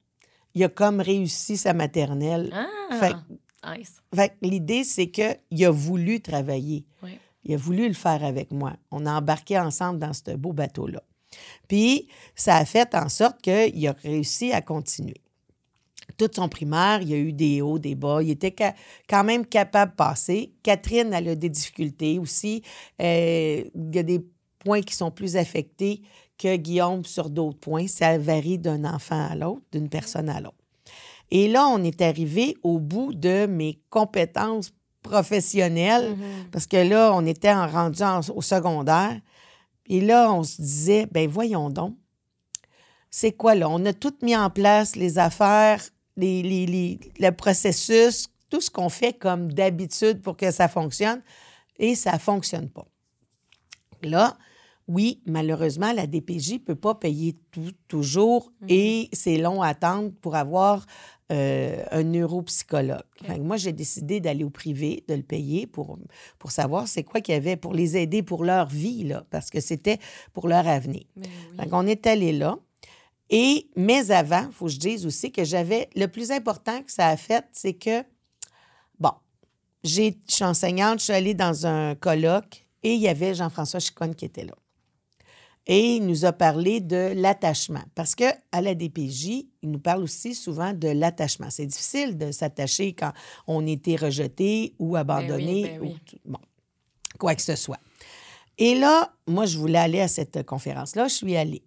il 0.54 0.64
a 0.64 0.68
comme 0.68 1.00
réussi 1.00 1.56
sa 1.58 1.74
maternelle. 1.74 2.50
Ah! 2.52 2.66
Fait- 2.98 3.76
nice. 3.78 3.96
Fait 4.14 4.32
l'idée, 4.40 4.82
c'est 4.82 5.10
qu'il 5.10 5.64
a 5.64 5.70
voulu 5.70 6.20
travailler. 6.20 6.86
Ouais. 7.02 7.18
Il 7.44 7.54
a 7.54 7.58
voulu 7.58 7.86
le 7.86 7.94
faire 7.94 8.24
avec 8.24 8.50
moi. 8.50 8.72
On 8.90 9.04
a 9.06 9.12
embarqué 9.12 9.58
ensemble 9.58 9.98
dans 9.98 10.12
ce 10.14 10.34
beau 10.36 10.52
bateau-là. 10.54 11.02
Puis, 11.68 12.08
ça 12.34 12.56
a 12.56 12.64
fait 12.64 12.94
en 12.94 13.08
sorte 13.10 13.42
qu'il 13.42 13.86
a 13.86 13.92
réussi 14.02 14.52
à 14.52 14.62
continuer. 14.62 15.20
Toute 16.18 16.34
son 16.34 16.48
primaire, 16.48 17.00
il 17.00 17.08
y 17.08 17.14
a 17.14 17.16
eu 17.16 17.32
des 17.32 17.62
hauts, 17.62 17.78
des 17.78 17.94
bas. 17.94 18.22
Il 18.22 18.30
était 18.30 18.54
quand 19.08 19.24
même 19.24 19.46
capable 19.46 19.92
de 19.92 19.96
passer. 19.96 20.52
Catherine, 20.62 21.12
elle 21.14 21.28
a 21.28 21.34
des 21.36 21.48
difficultés 21.48 22.18
aussi. 22.18 22.62
Euh, 23.00 23.62
il 23.74 23.94
y 23.94 23.98
a 23.98 24.02
des 24.02 24.20
points 24.58 24.82
qui 24.82 24.94
sont 24.94 25.10
plus 25.12 25.36
affectés 25.36 26.02
que 26.36 26.56
Guillaume 26.56 27.04
sur 27.04 27.30
d'autres 27.30 27.58
points. 27.60 27.86
Ça 27.86 28.18
varie 28.18 28.58
d'un 28.58 28.84
enfant 28.84 29.28
à 29.30 29.36
l'autre, 29.36 29.62
d'une 29.72 29.88
personne 29.88 30.28
à 30.28 30.40
l'autre. 30.40 30.56
Et 31.30 31.46
là, 31.48 31.68
on 31.68 31.82
est 31.84 32.00
arrivé 32.02 32.56
au 32.64 32.78
bout 32.80 33.12
de 33.14 33.46
mes 33.46 33.78
compétences 33.90 34.72
professionnelles 35.02 36.16
Mhm. 36.16 36.50
parce 36.50 36.66
que 36.66 36.76
là, 36.78 37.12
on 37.14 37.24
était 37.26 37.52
en 37.52 37.68
rendu 37.68 38.02
en- 38.02 38.20
au 38.34 38.42
secondaire. 38.42 39.20
Et 39.86 40.00
là, 40.00 40.32
on 40.32 40.42
se 40.42 40.60
disait, 40.60 41.06
ben 41.12 41.28
voyons 41.28 41.70
donc, 41.70 41.94
c'est 43.10 43.32
quoi 43.32 43.54
là? 43.54 43.68
On 43.68 43.84
a 43.86 43.92
tout 43.92 44.14
mis 44.22 44.36
en 44.36 44.50
place, 44.50 44.96
les 44.96 45.18
affaires, 45.18 45.82
les, 46.18 46.42
les- 46.42 46.66
les- 46.66 47.00
le 47.18 47.30
processus, 47.30 48.28
tout 48.50 48.60
ce 48.60 48.70
qu'on 48.70 48.90
fait 48.90 49.14
comme 49.14 49.50
d'habitude 49.52 50.20
pour 50.20 50.36
que 50.36 50.50
ça 50.50 50.68
fonctionne, 50.68 51.22
et 51.78 51.94
ça 51.94 52.12
ne 52.12 52.18
fonctionne 52.18 52.68
pas. 52.68 52.86
Là, 54.02 54.36
oui, 54.86 55.20
malheureusement, 55.26 55.92
la 55.92 56.06
DPJ 56.06 56.52
ne 56.54 56.58
peut 56.58 56.74
pas 56.74 56.94
payer 56.94 57.36
tout 57.50 57.72
toujours 57.88 58.52
et 58.68 59.08
c'est 59.12 59.36
long 59.36 59.60
à 59.62 59.68
attendre 59.68 60.12
pour 60.22 60.34
avoir 60.34 60.86
euh, 61.30 61.84
un 61.90 62.04
neuropsychologue. 62.04 63.02
Que 63.22 63.38
moi, 63.38 63.58
j'ai 63.58 63.72
décidé 63.74 64.18
d'aller 64.20 64.44
au 64.44 64.50
privé, 64.50 65.04
de 65.08 65.14
le 65.14 65.22
payer 65.22 65.66
pour, 65.66 65.98
pour 66.38 66.50
savoir 66.52 66.88
c'est 66.88 67.04
quoi 67.04 67.20
qu'il 67.20 67.34
y 67.34 67.36
avait 67.36 67.56
pour 67.56 67.74
les 67.74 67.98
aider 67.98 68.22
pour 68.22 68.44
leur 68.44 68.66
vie, 68.68 69.04
là, 69.04 69.24
parce 69.30 69.50
que 69.50 69.60
c'était 69.60 69.98
pour 70.32 70.48
leur 70.48 70.66
avenir. 70.66 71.02
Oui. 71.16 71.68
Qu'on 71.68 71.86
est 71.86 72.06
allé 72.06 72.32
là. 72.32 72.58
Et, 73.30 73.68
mais 73.76 74.10
avant, 74.10 74.46
il 74.46 74.52
faut 74.52 74.66
que 74.66 74.72
je 74.72 74.78
dise 74.78 75.06
aussi 75.06 75.30
que 75.32 75.44
j'avais. 75.44 75.88
Le 75.94 76.06
plus 76.06 76.30
important 76.30 76.82
que 76.82 76.90
ça 76.90 77.08
a 77.08 77.16
fait, 77.16 77.44
c'est 77.52 77.74
que, 77.74 78.02
bon, 78.98 79.12
je 79.84 80.12
suis 80.26 80.44
enseignante, 80.44 81.00
je 81.00 81.04
suis 81.04 81.12
allée 81.12 81.34
dans 81.34 81.66
un 81.66 81.94
colloque 81.94 82.64
et 82.82 82.94
il 82.94 83.00
y 83.00 83.08
avait 83.08 83.34
Jean-François 83.34 83.80
Chicoine 83.80 84.14
qui 84.14 84.24
était 84.24 84.44
là. 84.44 84.54
Et 85.70 85.96
il 85.96 86.06
nous 86.06 86.24
a 86.24 86.32
parlé 86.32 86.80
de 86.80 87.12
l'attachement. 87.14 87.82
Parce 87.94 88.14
qu'à 88.14 88.34
la 88.54 88.74
DPJ, 88.74 89.44
il 89.60 89.70
nous 89.70 89.78
parle 89.78 90.02
aussi 90.02 90.34
souvent 90.34 90.72
de 90.72 90.88
l'attachement. 90.88 91.50
C'est 91.50 91.66
difficile 91.66 92.16
de 92.16 92.32
s'attacher 92.32 92.94
quand 92.94 93.12
on 93.46 93.66
était 93.66 93.96
rejeté 93.96 94.74
ou 94.78 94.96
abandonné. 94.96 95.64
ben 95.64 95.80
oui. 95.82 95.88
ou 95.90 95.98
tout- 96.06 96.18
bon, 96.24 96.38
quoi 97.18 97.34
que 97.34 97.42
ce 97.42 97.54
soit. 97.54 97.78
Et 98.56 98.74
là, 98.76 99.12
moi, 99.26 99.44
je 99.44 99.58
voulais 99.58 99.78
aller 99.78 100.00
à 100.00 100.08
cette 100.08 100.42
conférence-là. 100.46 101.06
Je 101.08 101.14
suis 101.16 101.36
allée. 101.36 101.62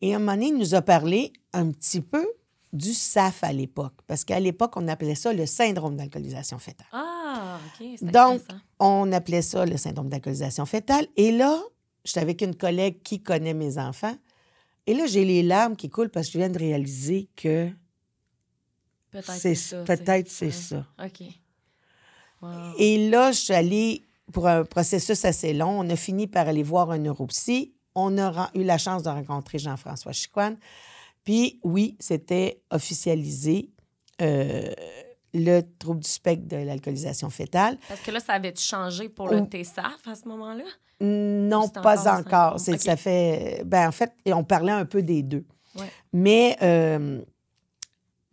Et 0.00 0.12
à 0.12 0.16
un 0.16 0.18
moment 0.20 0.32
donné, 0.32 0.48
il 0.48 0.58
nous 0.58 0.74
a 0.74 0.82
parlé 0.82 1.32
un 1.52 1.70
petit 1.70 2.00
peu 2.00 2.26
du 2.72 2.92
SAF 2.92 3.44
à 3.44 3.52
l'époque. 3.52 3.94
Parce 4.06 4.24
qu'à 4.24 4.40
l'époque, 4.40 4.72
on 4.76 4.88
appelait 4.88 5.14
ça 5.14 5.32
le 5.32 5.46
syndrome 5.46 5.96
d'alcoolisation 5.96 6.58
fétale. 6.58 6.86
Ah, 6.92 7.58
OK. 7.80 8.02
Donc, 8.10 8.42
on 8.80 9.10
appelait 9.12 9.42
ça 9.42 9.64
le 9.64 9.76
syndrome 9.76 10.08
d'alcoolisation 10.08 10.66
fétale. 10.66 11.06
Et 11.16 11.30
là, 11.30 11.62
j'étais 12.04 12.20
avec 12.20 12.42
une 12.42 12.56
collègue 12.56 13.02
qui 13.02 13.22
connaît 13.22 13.54
mes 13.54 13.78
enfants. 13.78 14.16
Et 14.86 14.94
là, 14.94 15.06
j'ai 15.06 15.24
les 15.24 15.42
larmes 15.42 15.76
qui 15.76 15.88
coulent 15.88 16.10
parce 16.10 16.26
que 16.26 16.32
je 16.34 16.38
viens 16.38 16.50
de 16.50 16.58
réaliser 16.58 17.28
que 17.36 17.70
Peut-être 19.10 19.32
c'est 19.32 19.54
ça. 19.54 19.84
peut-être 19.84 20.28
c'est 20.28 20.50
ça. 20.50 20.86
OK. 21.02 21.22
Wow. 22.42 22.50
Et 22.78 23.08
là, 23.08 23.30
je 23.32 23.38
suis 23.38 23.54
allée 23.54 24.04
pour 24.32 24.48
un 24.48 24.64
processus 24.64 25.24
assez 25.24 25.54
long. 25.54 25.80
On 25.80 25.88
a 25.88 25.96
fini 25.96 26.26
par 26.26 26.48
aller 26.48 26.64
voir 26.64 26.90
un 26.90 26.98
neuropsy. 26.98 27.73
On 27.94 28.18
a 28.18 28.50
eu 28.54 28.64
la 28.64 28.78
chance 28.78 29.02
de 29.02 29.08
rencontrer 29.08 29.58
Jean-François 29.58 30.12
Chicoine. 30.12 30.56
Puis 31.24 31.60
oui, 31.62 31.96
c'était 32.00 32.62
officialisé 32.70 33.70
euh, 34.20 34.72
le 35.32 35.62
trouble 35.78 36.00
du 36.00 36.08
spectre 36.08 36.46
de 36.48 36.56
l'alcoolisation 36.56 37.30
fétale. 37.30 37.78
Parce 37.88 38.00
que 38.00 38.10
là, 38.10 38.20
ça 38.20 38.34
avait 38.34 38.54
changé 38.54 39.08
pour 39.08 39.28
le. 39.28 39.40
TSAF 39.40 40.06
à 40.06 40.14
ce 40.14 40.28
moment-là? 40.28 40.64
Non, 41.00 41.68
pas 41.68 42.18
encore. 42.18 42.60
C'est? 42.60 42.78
Ça 42.78 42.96
fait. 42.96 43.62
Ben, 43.64 43.88
en 43.88 43.92
fait, 43.92 44.12
on 44.26 44.44
parlait 44.44 44.72
un 44.72 44.84
peu 44.84 45.02
des 45.02 45.22
deux. 45.22 45.44
Ouais. 45.76 45.90
Mais 46.12 46.56
euh, 46.62 47.20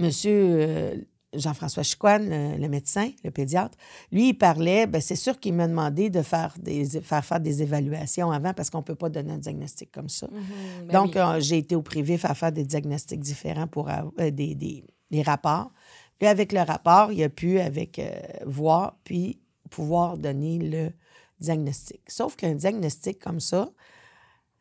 Monsieur 0.01 0.55
euh, 0.59 0.95
Jean-François 1.33 1.83
Chicoine, 1.83 2.29
le, 2.29 2.57
le 2.57 2.67
médecin, 2.69 3.09
le 3.23 3.31
pédiatre, 3.31 3.77
lui, 4.11 4.29
il 4.29 4.33
parlait. 4.33 4.85
Ben, 4.87 4.99
c'est 5.01 5.15
sûr 5.15 5.39
qu'il 5.39 5.53
m'a 5.53 5.67
demandé 5.67 6.09
de 6.09 6.21
faire, 6.21 6.53
des, 6.59 6.85
faire 7.01 7.23
faire 7.23 7.39
des 7.39 7.61
évaluations 7.61 8.31
avant 8.31 8.53
parce 8.53 8.69
qu'on 8.69 8.79
ne 8.79 8.83
peut 8.83 8.95
pas 8.95 9.09
donner 9.09 9.31
un 9.33 9.37
diagnostic 9.37 9.91
comme 9.91 10.09
ça. 10.09 10.27
Mhm, 10.31 10.87
ben 10.87 10.93
Donc, 10.93 11.11
oui. 11.15 11.21
euh, 11.21 11.39
j'ai 11.39 11.57
été 11.59 11.75
au 11.75 11.81
privé 11.81 12.17
faire 12.17 12.35
faire 12.37 12.51
des 12.51 12.65
diagnostics 12.65 13.19
différents 13.21 13.67
pour 13.67 13.89
avoir 13.89 14.11
euh, 14.19 14.29
des, 14.31 14.55
des- 14.55 14.83
des 15.09 15.21
rapports. 15.21 15.71
Puis, 16.19 16.27
avec 16.27 16.51
le 16.51 16.59
rapport, 16.61 17.11
il 17.11 17.23
a 17.23 17.29
pu 17.29 17.59
avec, 17.59 17.97
euh, 17.99 18.11
voir 18.45 18.97
puis 19.03 19.39
pouvoir 19.69 20.17
donner 20.17 20.57
le 20.59 20.91
diagnostic. 21.39 22.01
Sauf 22.09 22.35
qu'un 22.35 22.55
diagnostic 22.55 23.19
comme 23.19 23.39
ça, 23.39 23.69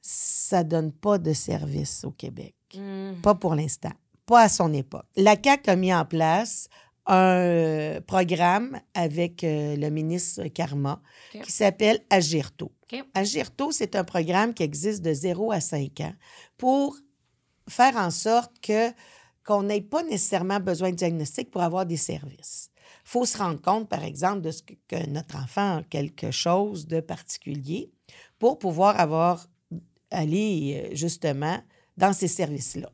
ça 0.00 0.64
donne 0.64 0.92
pas 0.92 1.18
de 1.18 1.32
service 1.32 2.04
au 2.04 2.10
Québec. 2.12 2.54
Mhm. 2.76 3.16
Pas 3.22 3.34
pour 3.34 3.54
l'instant. 3.54 3.92
Pas 4.30 4.42
à 4.42 4.48
son 4.48 4.72
époque. 4.72 5.06
La 5.16 5.34
CAQ 5.34 5.70
a 5.70 5.74
mis 5.74 5.92
en 5.92 6.04
place 6.04 6.68
un 7.04 7.16
euh, 7.16 8.00
programme 8.00 8.80
avec 8.94 9.42
euh, 9.42 9.74
le 9.74 9.90
ministre 9.90 10.46
Karma 10.46 11.02
qui 11.32 11.50
s'appelle 11.50 11.98
Agirto. 12.10 12.70
Agirto, 13.12 13.72
c'est 13.72 13.96
un 13.96 14.04
programme 14.04 14.54
qui 14.54 14.62
existe 14.62 15.02
de 15.02 15.12
0 15.12 15.50
à 15.50 15.60
5 15.60 15.98
ans 16.02 16.14
pour 16.56 16.96
faire 17.68 17.96
en 17.96 18.12
sorte 18.12 18.52
que 18.60 18.92
qu'on 19.44 19.64
n'ait 19.64 19.80
pas 19.80 20.04
nécessairement 20.04 20.60
besoin 20.60 20.90
de 20.90 20.96
diagnostic 20.96 21.50
pour 21.50 21.62
avoir 21.62 21.84
des 21.84 21.96
services. 21.96 22.70
Il 23.04 23.10
faut 23.10 23.24
se 23.24 23.36
rendre 23.36 23.60
compte, 23.60 23.88
par 23.88 24.04
exemple, 24.04 24.42
de 24.42 24.52
ce 24.52 24.62
que, 24.62 24.74
que 24.86 25.08
notre 25.08 25.38
enfant 25.38 25.78
a 25.78 25.82
quelque 25.82 26.30
chose 26.30 26.86
de 26.86 27.00
particulier 27.00 27.90
pour 28.38 28.60
pouvoir 28.60 29.00
avoir 29.00 29.48
aller 30.12 30.84
euh, 30.84 30.94
justement 30.94 31.58
dans 31.96 32.12
ces 32.12 32.28
services-là. 32.28 32.92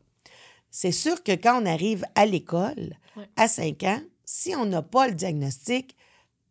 C'est 0.79 0.93
sûr 0.93 1.23
que 1.23 1.33
quand 1.33 1.63
on 1.63 1.65
arrive 1.65 2.05
à 2.15 2.27
l'école, 2.27 2.99
Ouais. 3.17 3.27
à 3.37 3.49
5 3.49 3.83
ans, 3.85 4.03
si 4.27 4.55
on 4.55 4.67
n'a 4.67 4.83
pas 4.83 5.09
le 5.09 5.15
diagnostic, 5.15 5.97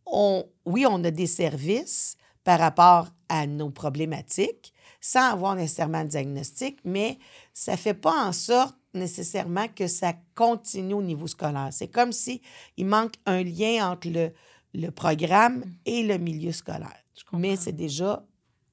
on, 0.04 0.44
oui, 0.64 0.84
on 0.84 1.04
a 1.04 1.12
des 1.12 1.28
services 1.28 2.16
par 2.42 2.58
rapport 2.58 3.06
à 3.28 3.46
nos 3.46 3.70
problématiques 3.70 4.72
sans 5.00 5.30
avoir 5.30 5.54
nécessairement 5.54 6.02
de 6.02 6.08
diagnostic, 6.08 6.80
mais 6.84 7.20
ça 7.54 7.72
ne 7.72 7.76
fait 7.76 7.94
pas 7.94 8.26
en 8.26 8.32
sorte 8.32 8.74
nécessairement 8.94 9.68
que 9.68 9.86
ça 9.86 10.14
continue 10.34 10.94
au 10.94 11.02
niveau 11.02 11.28
scolaire. 11.28 11.68
C'est 11.70 11.86
comme 11.86 12.10
si 12.10 12.42
il 12.76 12.86
manque 12.86 13.14
un 13.26 13.44
lien 13.44 13.92
entre 13.92 14.08
le, 14.08 14.32
le 14.74 14.90
programme 14.90 15.62
et 15.84 16.02
le 16.02 16.18
milieu 16.18 16.50
scolaire. 16.50 17.04
Mais 17.32 17.54
c'est 17.54 17.76
déjà 17.76 18.26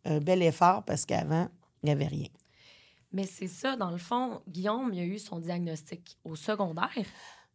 un 0.06 0.18
bel 0.18 0.42
effort 0.42 0.82
parce 0.84 1.06
qu'avant, 1.06 1.48
il 1.84 1.86
n'y 1.86 1.92
avait 1.92 2.08
rien. 2.08 2.30
Mais 3.14 3.26
c'est 3.26 3.48
ça, 3.48 3.76
dans 3.76 3.92
le 3.92 3.98
fond, 3.98 4.42
Guillaume, 4.48 4.92
il 4.94 5.00
a 5.00 5.04
eu 5.04 5.20
son 5.20 5.40
diagnostic 5.40 6.18
au 6.24 6.36
secondaire. 6.36 6.90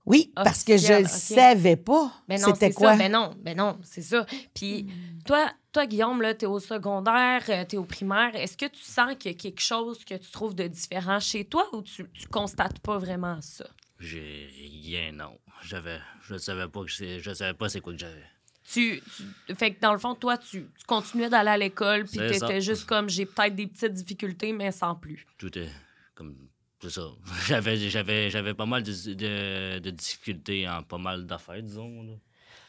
Oui, 0.07 0.33
parce 0.35 0.65
que 0.65 0.79
je 0.79 1.03
ne 1.03 1.07
savais 1.07 1.77
pas 1.77 2.11
Ben 2.29 2.41
non, 2.41 2.55
c'était 2.55 2.69
c'est 2.69 2.73
quoi? 2.73 2.93
ça. 2.93 2.99
Ben 2.99 3.13
non, 3.13 3.35
ben 3.41 3.57
non, 3.57 3.79
c'est 3.83 4.01
ça. 4.03 4.25
Puis 4.55 4.87
toi, 5.27 5.51
toi, 5.71 5.87
Guillaume, 5.87 6.23
là, 6.23 6.33
t'es 6.33 6.47
au 6.47 6.61
secondaire, 6.61 7.43
euh, 7.51 7.65
t'es 7.67 7.77
au 7.77 7.85
primaire. 7.85 8.35
Est-ce 8.35 8.57
que 8.57 8.67
tu 8.67 8.81
sens 8.81 9.17
qu'il 9.19 9.33
y 9.33 9.35
a 9.35 9.37
quelque 9.37 9.61
chose 9.61 10.05
que 10.07 10.15
tu 10.15 10.31
trouves 10.31 10.55
de 10.55 10.67
différent 10.67 11.21
chez 11.21 11.45
toi 11.45 11.67
ou 11.75 11.83
tu, 11.83 12.09
tu 12.15 12.27
constates 12.29 12.79
pas 12.79 12.97
vraiment 12.97 13.39
ça? 13.43 13.67
J'ai 13.99 14.49
rien, 14.83 15.13
non. 15.13 15.39
J'avais. 15.63 15.99
Je 16.23 16.39
savais 16.39 16.69
pas 16.69 16.85
que 16.85 16.91
c'est. 16.91 17.19
Je 17.19 17.33
savais 17.35 17.55
pas 17.55 17.69
c'est 17.69 17.81
quoi 17.81 17.93
que 17.93 17.99
j'avais. 17.99 18.25
Tu, 18.71 19.01
tu- 19.17 19.55
fait 19.55 19.73
que 19.75 19.81
dans 19.81 19.93
le 19.93 19.99
fond, 19.99 20.15
toi, 20.15 20.37
tu, 20.37 20.67
tu 20.79 20.85
continuais 20.87 21.31
d'aller 21.31 21.49
à 21.51 21.57
l'école, 21.57 22.05
puis 22.05 22.19
t'étais 22.19 22.61
juste 22.61 22.85
comme 22.85 23.09
j'ai 23.09 23.25
peut-être 23.25 23.55
des 23.55 23.67
petites 23.67 23.93
difficultés, 23.95 24.53
mais 24.53 24.71
sans 24.73 24.95
plus. 24.95 25.27
Tout 25.39 25.57
est 25.59 25.71
comme. 26.15 26.37
C'est 26.83 26.91
ça. 26.91 27.09
J'avais, 27.49 27.77
j'avais, 27.77 28.31
j'avais 28.31 28.55
pas 28.55 28.67
mal 28.67 28.83
de, 28.85 28.93
de, 29.15 29.79
de 29.81 29.91
difficultés 29.91 30.69
en 30.69 30.83
pas 30.85 30.99
mal 30.99 31.27
d'affaires, 31.27 31.61
disons. 31.63 32.03
là. 32.03 32.13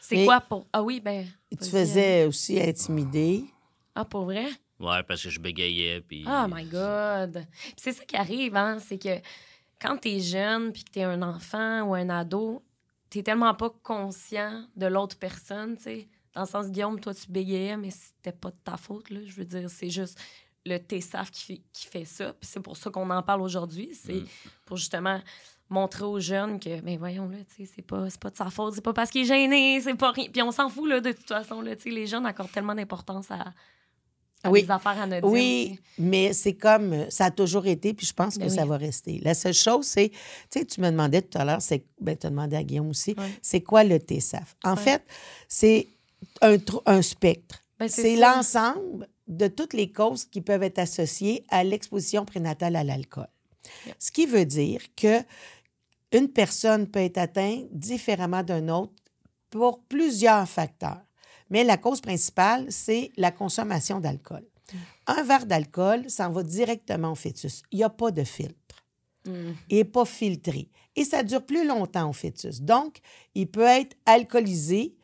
C'est 0.00 0.16
Mais- 0.16 0.24
quoi 0.24 0.40
pour. 0.40 0.66
Ah 0.72 0.82
oui, 0.82 1.00
ben. 1.00 1.26
Tu 1.62 1.68
faisais 1.68 2.24
aussi 2.24 2.60
intimider. 2.60 3.44
Ah, 3.94 4.04
pour 4.04 4.24
vrai? 4.24 4.46
Ouais, 4.80 5.02
parce 5.06 5.22
que 5.22 5.28
je 5.30 5.38
bégayais. 5.38 6.00
Puis... 6.00 6.24
Oh 6.26 6.46
my 6.50 6.64
God! 6.64 7.46
Puis 7.62 7.74
c'est 7.76 7.92
ça 7.92 8.04
qui 8.04 8.16
arrive, 8.16 8.56
hein? 8.56 8.78
C'est 8.80 8.98
que 8.98 9.20
quand 9.80 9.96
t'es 9.98 10.18
jeune 10.18 10.72
puis 10.72 10.82
que 10.84 10.90
t'es 10.90 11.02
un 11.04 11.20
enfant 11.22 11.82
ou 11.82 11.94
un 11.94 12.08
ado, 12.08 12.62
t'es 13.10 13.22
tellement 13.22 13.54
pas 13.54 13.70
conscient 13.82 14.64
de 14.76 14.86
l'autre 14.86 15.16
personne, 15.18 15.76
tu 15.76 15.82
sais. 15.82 16.08
Dans 16.32 16.42
le 16.42 16.46
sens, 16.46 16.70
Guillaume, 16.70 17.00
toi, 17.00 17.12
tu 17.12 17.30
bégayais, 17.30 17.76
mais 17.76 17.90
c'était 17.90 18.32
pas 18.36 18.50
de 18.50 18.56
ta 18.64 18.76
faute, 18.76 19.10
là. 19.10 19.20
Je 19.24 19.32
veux 19.34 19.44
dire, 19.44 19.68
c'est 19.68 19.90
juste 19.90 20.18
le 20.64 20.76
TSAF 20.78 21.30
qui 21.30 21.44
fait, 21.44 21.62
qui 21.72 21.86
fait 21.86 22.04
ça. 22.04 22.32
Puis 22.34 22.48
c'est 22.52 22.60
pour 22.60 22.76
ça 22.76 22.90
qu'on 22.90 23.08
en 23.10 23.22
parle 23.22 23.42
aujourd'hui. 23.42 23.90
C'est 23.94 24.12
Mm. 24.20 24.26
pour 24.64 24.76
justement 24.76 25.20
montrer 25.68 26.04
aux 26.04 26.20
jeunes 26.20 26.58
que, 26.60 26.80
ben 26.80 26.98
voyons, 26.98 27.28
là, 27.28 27.38
tu 27.48 27.64
sais, 27.64 27.72
c'est 27.76 27.82
pas, 27.82 28.06
pas 28.20 28.30
de 28.30 28.36
sa 28.36 28.50
faute, 28.50 28.74
c'est 28.74 28.80
pas 28.84 28.92
parce 28.92 29.10
qu'il 29.10 29.22
est 29.22 29.24
gêné, 29.24 29.80
c'est 29.80 29.94
pas 29.94 30.10
rien. 30.12 30.28
Puis 30.32 30.42
on 30.42 30.50
s'en 30.52 30.68
fout, 30.68 30.88
là, 30.88 31.00
de 31.00 31.12
toute 31.12 31.28
façon, 31.28 31.60
là, 31.62 31.74
tu 31.76 31.82
sais, 31.84 31.90
les 31.90 32.06
jeunes 32.06 32.26
accordent 32.26 32.50
tellement 32.52 32.74
d'importance 32.74 33.30
à, 33.30 33.52
à 34.42 34.50
Oui. 34.50 34.62
des 34.62 34.70
affaires 34.70 34.98
anodines. 35.00 35.28
Oui, 35.30 35.66
tu 35.70 35.74
sais. 35.76 35.82
mais 35.98 36.32
c'est 36.32 36.54
comme 36.54 37.10
ça 37.10 37.26
a 37.26 37.30
toujours 37.30 37.66
été, 37.66 37.92
puis 37.94 38.06
je 38.06 38.12
pense 38.14 38.34
que 38.36 38.40
Ben 38.44 38.48
ça 38.50 38.62
oui. 38.62 38.68
va 38.68 38.76
rester. 38.78 39.18
La 39.22 39.34
seule 39.34 39.54
chose, 39.54 39.86
c'est, 39.86 40.08
tu 40.08 40.16
sais, 40.50 40.64
tu 40.64 40.80
me 40.80 40.90
demandais 40.90 41.22
tout 41.22 41.36
à 41.38 41.44
l'heure, 41.44 41.60
c'est, 41.62 41.84
ben, 42.00 42.16
tu 42.16 42.26
as 42.26 42.30
demandé 42.30 42.56
à 42.56 42.62
Guillaume 42.62 42.88
aussi, 42.90 43.14
c'est 43.42 43.60
quoi 43.60 43.84
le 43.84 43.98
TSAF? 43.98 44.56
En 44.64 44.76
fait, 44.76 45.02
c'est 45.48 45.88
un, 46.40 46.56
un 46.86 47.02
spectre. 47.02 47.62
Ben, 47.78 47.88
c'est 47.88 48.16
ça. 48.16 48.34
l'ensemble 48.36 49.08
de 49.28 49.46
toutes 49.46 49.74
les 49.74 49.90
causes 49.92 50.24
qui 50.24 50.40
peuvent 50.40 50.62
être 50.62 50.78
associées 50.78 51.44
à 51.50 51.62
l'exposition 51.64 52.24
prénatale 52.24 52.76
à 52.76 52.84
l'alcool. 52.84 53.28
Ce 53.98 54.10
qui 54.10 54.26
veut 54.26 54.44
dire 54.46 54.80
que 54.96 55.18
une 56.12 56.28
personne 56.28 56.88
peut 56.88 57.00
être 57.00 57.18
atteinte 57.18 57.66
différemment 57.70 58.42
d'un 58.42 58.68
autre 58.68 58.92
pour 59.50 59.80
plusieurs 59.84 60.48
facteurs. 60.48 61.00
Mais 61.50 61.64
la 61.64 61.76
cause 61.76 62.00
principale, 62.00 62.66
c'est 62.70 63.10
la 63.16 63.30
consommation 63.32 64.00
d'alcool. 64.00 64.44
Un 65.06 65.22
verre 65.24 65.46
d'alcool 65.46 66.08
s'en 66.08 66.30
va 66.30 66.42
directement 66.44 67.12
au 67.12 67.14
fœtus. 67.16 67.62
Il 67.72 67.78
n'y 67.78 67.84
a 67.84 67.90
pas 67.90 68.12
de 68.12 68.22
filtre. 68.22 68.76
Mm. 69.26 69.30
Il 69.68 69.76
n'est 69.78 69.84
pas 69.84 70.04
filtré. 70.04 70.68
Et 70.96 71.04
ça 71.04 71.22
dure 71.24 71.44
plus 71.44 71.66
longtemps 71.66 72.08
au 72.08 72.12
fœtus. 72.12 72.60
Donc, 72.60 72.98
il 73.34 73.48
peut 73.48 73.62
être 73.66 73.96
alcoolisé 74.06 74.94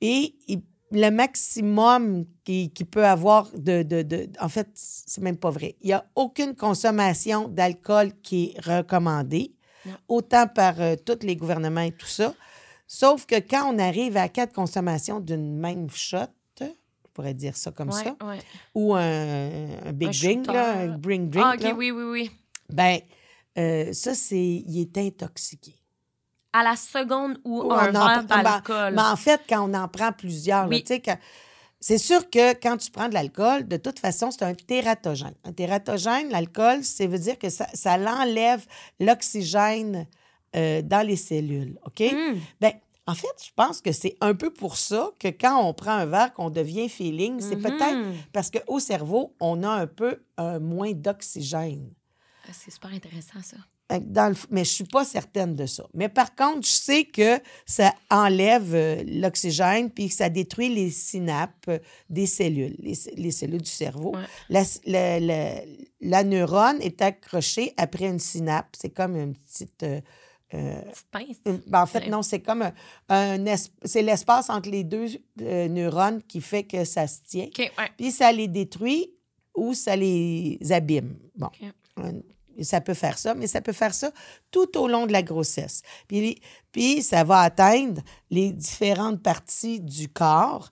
et 0.00 0.34
il- 0.48 0.62
le 0.92 1.10
maximum 1.10 2.26
qu'il 2.44 2.70
peut 2.90 3.04
avoir 3.04 3.50
de, 3.56 3.82
de- 3.82 4.02
de- 4.02 4.28
En 4.40 4.48
fait, 4.48 4.68
c'est 4.74 5.20
même 5.20 5.36
pas 5.36 5.50
vrai. 5.50 5.76
Il 5.82 5.88
n'y 5.88 5.92
a 5.92 6.06
aucune 6.14 6.54
consommation 6.54 7.48
d'alcool 7.48 8.12
qui 8.22 8.52
est 8.56 8.60
recommandée, 8.60 9.54
Non. 9.84 9.92
autant 10.08 10.46
par 10.46 10.80
euh, 10.80 10.94
tous 11.04 11.24
les 11.26 11.34
gouvernements 11.36 11.80
et 11.80 11.92
tout 11.92 12.06
ça. 12.06 12.34
Sauf 12.86 13.26
que 13.26 13.36
quand 13.40 13.72
on 13.74 13.78
arrive 13.78 14.16
à 14.16 14.28
quatre 14.28 14.52
consommations 14.52 15.20
d'une 15.20 15.56
même 15.56 15.88
shot, 15.90 16.18
je 16.60 16.66
pourrais 17.22 17.34
dire 17.34 17.56
ça 17.56 17.70
comme 17.70 17.88
Ouais, 17.90 18.04
ça, 18.04 18.16
ouais. 18.26 18.38
ou 18.74 18.94
un, 18.94 19.88
un 19.88 19.92
big 19.92 20.10
drink, 20.20 20.48
un 20.48 20.88
drink 20.98 21.30
drink, 21.30 21.46
Ah, 21.46 21.54
OK, 21.56 21.62
là, 21.62 21.72
oui, 21.74 21.90
oui, 21.90 22.02
oui. 22.04 22.30
ben, 22.68 22.98
euh, 23.58 23.90
ça, 23.94 24.14
c'est. 24.14 24.36
Il 24.38 24.78
est 24.80 24.98
intoxiqué. 24.98 25.74
À 26.52 26.62
la 26.62 26.76
seconde 26.76 27.38
où 27.44 27.62
Ou 27.62 27.72
un 27.72 27.90
on 27.92 27.94
en 27.96 28.06
verre 28.06 28.26
prend- 28.26 28.42
d'alcool. 28.42 28.94
Mais 28.94 29.00
en 29.02 29.16
fait, 29.16 29.40
quand 29.48 29.68
on 29.68 29.72
en 29.74 29.88
prend 29.88 30.12
plusieurs, 30.12 30.64
là, 30.64 30.68
Oui. 30.68 30.82
tu 30.82 30.88
sais, 30.94 31.00
quand- 31.00 31.18
c'est 31.80 31.96
sûr 31.98 32.28
que 32.28 32.52
quand 32.54 32.76
tu 32.76 32.90
prends 32.90 33.08
de 33.08 33.14
l'alcool, 33.14 33.66
de 33.66 33.76
toute 33.78 33.98
façon, 33.98 34.30
c'est 34.30 34.42
un 34.44 34.54
tératogène. 34.54 35.34
Un 35.44 35.52
tératogène, 35.52 36.28
l'alcool, 36.30 36.84
ça 36.84 37.06
veut 37.06 37.18
dire 37.18 37.38
que 37.38 37.48
ça, 37.48 37.66
ça 37.72 37.96
l'enlève 37.96 38.64
l'oxygène 39.00 40.06
euh, 40.56 40.82
dans 40.82 41.06
les 41.06 41.16
cellules. 41.16 41.78
OK? 41.86 42.00
Mm. 42.00 42.38
Ben, 42.60 42.72
en 43.06 43.14
fait, 43.14 43.28
je 43.44 43.50
pense 43.54 43.80
que 43.80 43.92
c'est 43.92 44.16
un 44.20 44.34
peu 44.34 44.50
pour 44.52 44.76
ça 44.76 45.12
que 45.20 45.28
quand 45.28 45.62
on 45.64 45.72
prend 45.74 45.92
un 45.92 46.06
verre, 46.06 46.32
qu'on 46.32 46.50
devient 46.50 46.88
feeling, 46.88 47.40
c'est 47.40 47.54
Mhm. 47.56 47.62
peut-être 47.62 47.98
parce 48.32 48.50
qu'au 48.50 48.80
cerveau, 48.80 49.34
on 49.40 49.62
a 49.62 49.68
un 49.68 49.86
peu 49.86 50.22
un 50.38 50.58
moins 50.58 50.92
d'oxygène. 50.92 51.90
Ah, 52.48 52.52
C'est 52.52 52.70
super 52.72 52.92
intéressant, 52.92 53.40
ça. 53.42 53.56
Dans 54.00 54.26
le 54.28 54.34
f- 54.34 54.46
mais 54.50 54.64
je 54.64 54.70
suis 54.70 54.84
pas 54.84 55.04
certaine 55.04 55.54
de 55.54 55.64
ça. 55.66 55.86
Mais 55.94 56.08
par 56.08 56.34
contre, 56.34 56.66
je 56.66 56.72
sais 56.72 57.04
que 57.04 57.38
ça 57.64 57.94
enlève 58.10 58.74
euh, 58.74 59.04
l'oxygène 59.06 59.90
puis 59.92 60.08
que 60.08 60.14
ça 60.14 60.28
détruit 60.28 60.68
les 60.74 60.90
synapses 60.90 61.52
euh, 61.68 61.78
des 62.10 62.26
cellules, 62.26 62.74
les, 62.80 63.30
cellules 63.30 63.62
du 63.62 63.70
cerveau. 63.70 64.16
Ouais. 64.16 64.22
La, 64.48 64.62
s- 64.62 64.80
la- 64.86 65.20
la- 65.20 65.60
la 66.00 66.24
neurone 66.24 66.78
est 66.82 67.00
accrochée 67.00 67.74
après 67.76 68.06
une 68.06 68.18
synapse. 68.18 68.80
C'est 68.82 68.90
comme 68.90 69.14
une 69.14 69.36
petite... 69.36 69.84
euh, 70.54 70.80
une- 71.44 71.60
ben, 71.66 71.82
en 71.82 71.86
fait, 71.86 72.00
Ouais. 72.00 72.08
non, 72.08 72.22
c'est 72.22 72.40
comme 72.40 72.62
un, 72.62 72.72
un 73.08 73.44
es- 73.46 73.70
c'est 73.84 74.02
l'espace 74.02 74.48
entre 74.48 74.68
les 74.70 74.84
deux 74.84 75.06
euh, 75.42 75.68
neurones 75.68 76.22
qui 76.22 76.40
fait 76.40 76.62
que 76.64 76.84
ça 76.84 77.06
se 77.06 77.20
tient. 77.26 77.48
Ouais. 77.58 77.70
Puis 77.96 78.12
ça 78.12 78.30
les 78.32 78.46
détruit 78.48 79.10
ou 79.56 79.74
ça 79.74 79.96
les 79.96 80.58
abîme. 80.70 81.16
Bon. 81.36 81.48
Ça 82.62 82.80
peut 82.80 82.94
faire 82.94 83.18
ça, 83.18 83.34
mais 83.34 83.46
ça 83.48 83.60
peut 83.60 83.72
faire 83.72 83.92
ça 83.92 84.10
tout 84.50 84.78
au 84.78 84.88
long 84.88 85.06
de 85.06 85.12
la 85.12 85.22
grossesse. 85.22 85.82
Puis, 86.08 86.40
puis 86.72 87.02
ça 87.02 87.22
va 87.24 87.40
atteindre 87.40 88.00
les 88.30 88.50
différentes 88.52 89.22
parties 89.22 89.80
du 89.80 90.08
corps, 90.08 90.70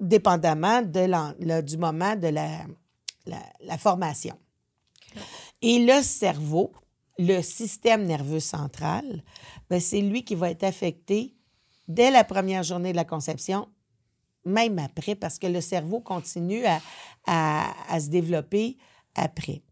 dépendamment 0.00 0.80
de 0.80 1.00
le- 1.40 1.60
du 1.60 1.76
moment 1.76 2.16
de 2.16 2.28
la, 2.28 2.48
la, 3.26 3.42
la 3.60 3.76
formation. 3.78 4.38
Et 5.60 5.84
le 5.84 6.02
cerveau, 6.02 6.72
le 7.18 7.42
système 7.42 8.04
nerveux 8.04 8.40
central, 8.40 9.22
ben, 9.68 9.80
c'est 9.80 10.00
lui 10.00 10.24
qui 10.24 10.34
va 10.34 10.50
être 10.50 10.64
affecté 10.64 11.34
dès 11.88 12.10
la 12.10 12.24
première 12.24 12.62
journée 12.62 12.92
de 12.92 12.96
la 12.96 13.04
conception, 13.04 13.68
même 14.44 14.78
après, 14.78 15.14
parce 15.14 15.38
que 15.38 15.46
le 15.46 15.60
cerveau 15.60 16.00
continue 16.00 16.64
à, 16.64 16.80
à- 17.26 17.92
à 17.92 18.00
se 18.00 18.08
développer 18.08 18.76
après. 19.14 19.62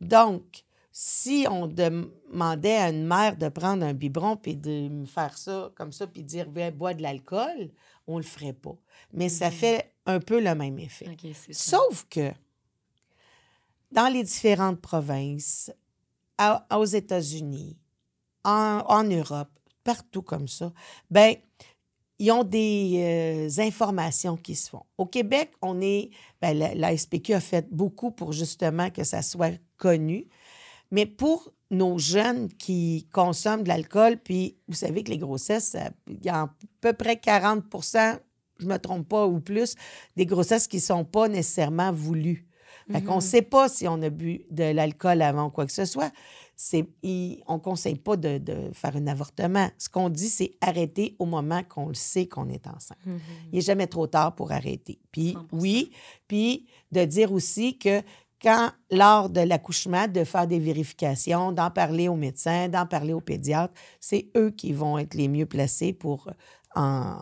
Donc, 0.00 0.64
si 0.90 1.46
on 1.48 1.68
demandait 1.68 2.76
à 2.76 2.90
une 2.90 3.06
mère 3.06 3.36
de 3.36 3.48
prendre 3.48 3.84
un 3.86 3.94
biberon 3.94 4.36
puis 4.36 4.56
de 4.56 4.88
me 4.88 5.06
faire 5.06 5.38
ça 5.38 5.70
comme 5.76 5.92
ça 5.92 6.06
puis 6.08 6.24
dire 6.24 6.48
ben, 6.50 6.74
bois 6.74 6.94
de 6.94 7.02
l'alcool, 7.02 7.70
on 8.08 8.16
le 8.16 8.24
ferait 8.24 8.52
pas. 8.52 8.74
Mais 9.12 9.28
ça 9.28 9.46
Mhm. 9.46 9.52
fait 9.52 9.92
un 10.06 10.18
peu 10.18 10.40
le 10.42 10.54
même 10.56 10.78
effet. 10.78 11.06
Sauf 11.52 12.06
que 12.10 12.32
dans 13.92 14.12
les 14.12 14.24
différentes 14.24 14.80
provinces, 14.80 15.70
aux 16.74 16.84
États-Unis, 16.84 17.76
en, 18.44 19.04
Europe, 19.04 19.50
partout 19.84 20.22
comme 20.22 20.48
ça, 20.48 20.72
ben 21.10 21.34
ils 22.20 22.32
ont 22.32 22.44
des 22.44 23.48
euh, 23.58 23.62
informations 23.62 24.36
qui 24.36 24.56
se 24.56 24.70
font. 24.70 24.84
Au 24.96 25.06
Québec, 25.06 25.52
on 25.62 25.80
est, 25.80 26.10
ben, 26.42 26.58
la, 26.58 26.74
la 26.74 26.88
a 26.88 27.40
fait 27.40 27.68
beaucoup 27.70 28.10
pour 28.10 28.32
justement 28.32 28.90
que 28.90 29.04
ça 29.04 29.22
soit 29.22 29.54
connu, 29.76 30.26
mais 30.90 31.06
pour 31.06 31.52
nos 31.70 31.98
jeunes 31.98 32.48
qui 32.48 33.06
consomment 33.12 33.62
de 33.62 33.68
l'alcool, 33.68 34.16
puis 34.16 34.56
vous 34.66 34.74
savez 34.74 35.04
que 35.04 35.10
les 35.10 35.18
grossesses, 35.18 35.76
il 36.08 36.24
y 36.24 36.28
a 36.28 36.42
à 36.42 36.54
peu 36.80 36.92
près 36.92 37.14
40% 37.14 38.18
je 38.58 38.66
me 38.66 38.78
trompe 38.78 39.08
pas, 39.08 39.26
ou 39.26 39.40
plus, 39.40 39.74
des 40.16 40.26
grossesses 40.26 40.66
qui 40.66 40.80
sont 40.80 41.04
pas 41.04 41.28
nécessairement 41.28 41.92
voulues. 41.92 42.47
Fait 42.90 43.02
qu'on 43.02 43.10
ne 43.16 43.16
Mhm. 43.16 43.20
sait 43.20 43.42
pas 43.42 43.68
si 43.68 43.86
on 43.86 44.00
a 44.02 44.08
bu 44.10 44.42
de 44.50 44.64
l'alcool 44.64 45.20
avant 45.22 45.50
quoi 45.50 45.66
que 45.66 45.72
ce 45.72 45.84
soit. 45.84 46.10
Il- 47.02 47.42
on 47.46 47.54
ne 47.54 47.58
conseille 47.60 47.96
pas 47.98 48.16
de, 48.16 48.38
de 48.38 48.70
faire 48.72 48.96
un 48.96 49.06
avortement. 49.06 49.68
Ce 49.78 49.88
qu'on 49.88 50.08
dit, 50.08 50.28
c'est 50.28 50.52
arrêter 50.60 51.14
au 51.18 51.24
moment 51.26 51.62
qu'on 51.62 51.88
le 51.88 51.94
sait 51.94 52.26
qu'on 52.26 52.48
est 52.48 52.66
enceinte. 52.66 52.98
Mhm. 53.06 53.20
Il 53.52 53.56
n'est 53.56 53.60
jamais 53.60 53.86
trop 53.86 54.06
tard 54.06 54.34
pour 54.34 54.50
arrêter. 54.52 54.98
Puis 55.12 55.34
100%. 55.34 55.46
oui, 55.52 55.92
puis 56.26 56.66
de 56.90 57.04
dire 57.04 57.32
aussi 57.32 57.78
que 57.78 58.02
quand, 58.42 58.70
lors 58.90 59.30
de 59.30 59.40
l'accouchement, 59.40 60.06
de 60.08 60.24
faire 60.24 60.46
des 60.46 60.58
vérifications, 60.60 61.52
d'en 61.52 61.70
parler 61.70 62.08
aux 62.08 62.16
médecins, 62.16 62.68
d'en 62.68 62.86
parler 62.86 63.12
aux 63.12 63.20
pédiatres, 63.20 63.74
c'est 64.00 64.30
eux 64.36 64.50
qui 64.50 64.72
vont 64.72 64.96
être 64.98 65.14
les 65.14 65.28
mieux 65.28 65.46
placés 65.46 65.92
pour 65.92 66.28
en 66.74 67.18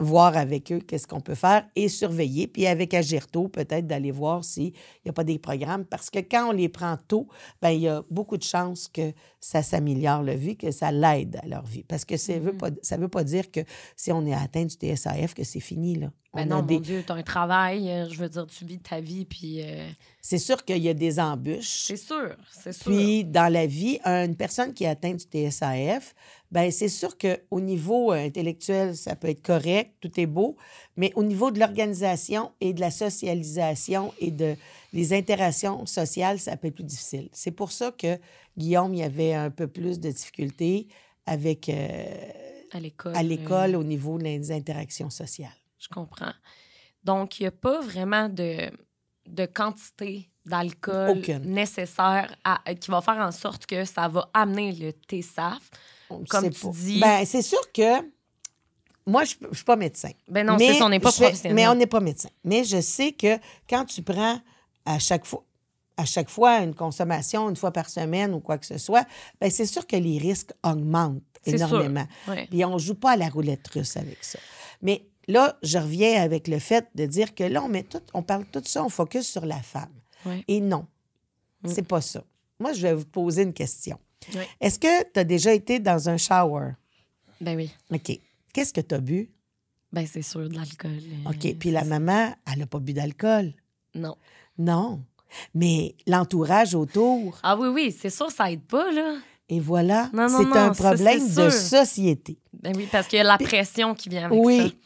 voir 0.00 0.36
avec 0.36 0.72
eux 0.72 0.80
qu'est-ce 0.80 1.06
qu'on 1.06 1.20
peut 1.20 1.34
faire 1.34 1.64
et 1.76 1.88
surveiller. 1.88 2.46
Puis 2.46 2.66
avec 2.66 2.94
Agirto, 2.94 3.48
peut-être 3.48 3.86
d'aller 3.86 4.10
voir 4.10 4.44
s'il 4.44 4.72
n'y 5.04 5.10
a 5.10 5.12
pas 5.12 5.24
des 5.24 5.38
programmes. 5.38 5.84
Parce 5.84 6.10
que 6.10 6.18
quand 6.20 6.48
on 6.48 6.52
les 6.52 6.68
prend 6.68 6.96
tôt, 7.08 7.28
ben 7.60 7.70
il 7.70 7.82
y 7.82 7.88
a 7.88 8.02
beaucoup 8.10 8.36
de 8.36 8.42
chances 8.42 8.88
que 8.88 9.12
ça 9.40 9.62
s'améliore 9.62 10.22
la 10.22 10.34
vie, 10.34 10.56
que 10.56 10.70
ça 10.70 10.90
l'aide 10.90 11.38
à 11.42 11.46
leur 11.46 11.64
vie. 11.64 11.84
Parce 11.84 12.04
que 12.04 12.16
ça 12.16 12.34
ne 12.34 12.40
veut, 12.40 12.52
Mhm. 12.52 12.58
pas, 12.58 12.70
ça 12.82 12.96
veut 12.96 13.08
pas 13.08 13.24
dire 13.24 13.50
que 13.50 13.60
si 13.96 14.10
on 14.12 14.24
est 14.26 14.34
atteint 14.34 14.64
du 14.64 14.74
TSAF, 14.74 15.34
que 15.34 15.44
c'est 15.44 15.60
fini. 15.60 15.94
Là. 15.96 16.10
Ben 16.34 16.42
On 16.44 16.46
non, 16.46 16.56
a 16.56 16.60
mon 16.60 16.66
des- 16.66 16.80
Dieu, 16.80 17.02
t'as 17.06 17.14
un 17.14 17.22
travail, 17.22 17.90
euh, 17.90 18.08
je 18.08 18.16
veux 18.18 18.28
dire, 18.28 18.46
tu 18.46 18.64
vis 18.64 18.78
ta 18.78 19.00
vie, 19.00 19.24
puis 19.24 19.62
euh, 19.62 19.88
C'est 20.22 20.38
sûr 20.38 20.64
qu'il 20.64 20.78
y 20.78 20.88
a 20.88 20.94
des 20.94 21.18
embûches. 21.18 21.84
c'est 21.86 21.96
sûr, 21.96 22.36
c'est 22.50 22.72
sûr. 22.72 22.92
Puis, 22.92 23.24
dans 23.24 23.50
la 23.50 23.66
vie, 23.66 23.98
une 24.04 24.36
personne 24.36 24.74
qui 24.74 24.84
est 24.84 24.88
atteinte 24.88 25.16
du 25.16 25.48
TSAF, 25.48 26.14
ben 26.50 26.70
c'est 26.70 26.88
sûr 26.88 27.16
qu'au 27.16 27.60
niveau 27.60 28.12
euh, 28.12 28.16
intellectuel, 28.16 28.96
ça 28.96 29.14
peut 29.16 29.28
être 29.28 29.42
correct, 29.42 29.94
tout 30.00 30.10
est 30.18 30.26
beau, 30.26 30.56
mais 30.96 31.12
au 31.14 31.22
niveau 31.22 31.50
de 31.50 31.58
l'organisation 31.58 32.52
et 32.60 32.74
de 32.74 32.80
la 32.80 32.90
socialisation 32.90 34.12
et 34.18 34.30
de 34.30 34.56
les 34.92 35.12
interactions 35.12 35.86
sociales, 35.86 36.40
ça 36.40 36.56
peut 36.56 36.68
être 36.68 36.74
plus 36.74 36.84
difficile. 36.84 37.28
C'est 37.32 37.52
pour 37.52 37.70
ça 37.70 37.92
que 37.92 38.18
Guillaume, 38.58 38.92
il 38.94 39.00
y 39.00 39.04
avait 39.04 39.32
un 39.32 39.50
peu 39.50 39.68
plus 39.68 40.00
de 40.00 40.10
difficultés 40.10 40.88
avec, 41.24 41.68
euh, 41.68 42.04
à 42.72 42.80
l'école. 42.80 43.14
à 43.14 43.20
euh, 43.20 43.22
l'école 43.22 43.76
au 43.76 43.84
niveau 43.84 44.18
des 44.18 44.50
interactions 44.50 45.10
sociales. 45.10 45.50
Je 45.78 45.88
comprends. 45.88 46.32
Donc, 47.04 47.38
il 47.38 47.44
n'y 47.44 47.46
a 47.46 47.52
pas 47.52 47.80
vraiment 47.80 48.28
de, 48.28 48.70
de 49.28 49.46
quantité 49.46 50.28
d'alcool 50.46 51.18
Aucune. 51.18 51.44
nécessaire 51.44 52.34
à- 52.44 52.60
qui 52.74 52.90
va 52.90 53.00
faire 53.00 53.18
en 53.18 53.30
sorte 53.32 53.66
que 53.66 53.84
ça 53.84 54.08
va 54.08 54.28
amener 54.34 54.72
le 54.72 54.90
TSAF. 54.90 55.70
Comme 56.28 56.50
tu 56.50 56.60
pas. 56.60 56.68
dis- 56.72 57.00
Ben, 57.00 57.24
c'est 57.24 57.42
sûr 57.42 57.60
que 57.72 58.00
moi, 59.06 59.24
je 59.24 59.34
ne 59.48 59.54
suis 59.54 59.64
pas 59.64 59.76
médecin. 59.76 60.10
Ben 60.28 60.46
non, 60.46 60.56
c'est 60.58 60.74
ça, 60.74 60.84
on 60.86 60.88
n'est 60.88 61.00
pas 61.00 61.12
professionnel. 61.12 61.54
Mais 61.54 61.68
on 61.68 61.74
n'est 61.74 61.86
pas 61.86 62.00
médecin. 62.00 62.28
Mais 62.44 62.64
je 62.64 62.80
sais 62.80 63.12
que 63.12 63.38
quand 63.68 63.84
tu 63.84 64.02
prends 64.02 64.40
à 64.84 64.98
chaque 64.98 65.24
fois, 65.24 65.44
à 65.96 66.04
chaque 66.04 66.30
fois 66.30 66.58
une 66.60 66.74
consommation, 66.74 67.48
une 67.50 67.56
fois 67.56 67.72
par 67.72 67.88
semaine 67.90 68.32
ou 68.34 68.40
quoi 68.40 68.58
que 68.58 68.66
ce 68.66 68.78
soit, 68.78 69.06
ben 69.40 69.50
c'est 69.50 69.66
sûr 69.66 69.86
que 69.86 69.96
les 69.96 70.18
risques 70.18 70.52
augmentent 70.64 71.22
sûr. 71.44 71.54
énormément. 71.54 72.06
Ouais. 72.28 72.46
Puis 72.50 72.64
on 72.64 72.74
ne 72.74 72.78
joue 72.78 72.94
pas 72.94 73.12
à 73.12 73.16
la 73.16 73.28
roulette 73.28 73.66
russe 73.68 73.96
avec 73.96 74.22
ça. 74.24 74.38
Mais 74.82 75.06
là, 75.30 75.58
je 75.62 75.78
reviens 75.78 76.22
avec 76.22 76.48
le 76.48 76.58
fait 76.58 76.86
de 76.94 77.06
dire 77.06 77.34
que 77.34 77.44
là, 77.44 77.62
on, 77.62 77.68
met 77.68 77.82
tout, 77.84 78.02
on 78.14 78.22
parle 78.22 78.44
tout 78.46 78.62
ça, 78.64 78.84
on 78.84 78.88
focus 78.88 79.26
sur 79.28 79.46
la 79.46 79.60
femme. 79.62 79.92
Et 80.48 80.60
non, 80.60 80.86
Mm. 81.62 81.68
c'est 81.74 81.82
pas 81.86 82.00
ça. 82.00 82.24
Moi, 82.58 82.72
je 82.72 82.80
vais 82.82 82.94
vous 82.94 83.04
poser 83.04 83.42
une 83.42 83.52
question. 83.52 83.98
Est-ce 84.60 84.78
que 84.78 85.02
tu 85.12 85.20
as 85.20 85.24
déjà 85.24 85.52
été 85.52 85.78
dans 85.78 86.08
un 86.08 86.16
shower? 86.16 86.72
Ben 87.40 87.56
oui. 87.56 87.70
OK. 87.92 88.18
Qu'est-ce 88.54 88.72
que 88.72 88.80
tu 88.80 88.94
as 88.94 88.98
bu? 89.00 89.30
Ben 89.92 90.06
c'est 90.06 90.22
sûr, 90.22 90.48
de 90.48 90.54
l'alcool. 90.54 90.90
euh, 91.26 91.30
OK. 91.30 91.54
Puis 91.58 91.70
la 91.70 91.84
maman, 91.84 92.34
elle 92.50 92.60
n'a 92.60 92.66
pas 92.66 92.78
bu 92.78 92.92
d'alcool? 92.94 93.52
Non. 93.94 94.16
Non. 94.58 95.02
Mais 95.54 95.94
l'entourage 96.06 96.74
autour, 96.74 97.38
Ah 97.42 97.56
oui, 97.56 97.68
oui, 97.68 97.96
c'est 97.98 98.10
sûr, 98.10 98.30
ça 98.30 98.50
aide 98.50 98.62
pas, 98.62 98.90
là. 98.92 99.16
et 99.48 99.60
voilà, 99.60 100.10
Non, 100.12 100.28
non, 100.28 100.38
c'est 100.52 100.58
un 100.58 100.72
problème 100.72 101.28
de 101.34 101.50
société. 101.50 102.38
Ben 102.62 102.72
oui, 102.76 102.88
parce 102.90 103.06
qu'il 103.06 103.16
y 103.18 103.20
a 103.20 103.24
la 103.24 103.38
pression 103.38 103.94
qui 103.94 104.08
vient 104.08 104.26
avec 104.26 104.38
oui, 104.42 104.58
ça. 104.58 104.64
oui. 104.64 104.76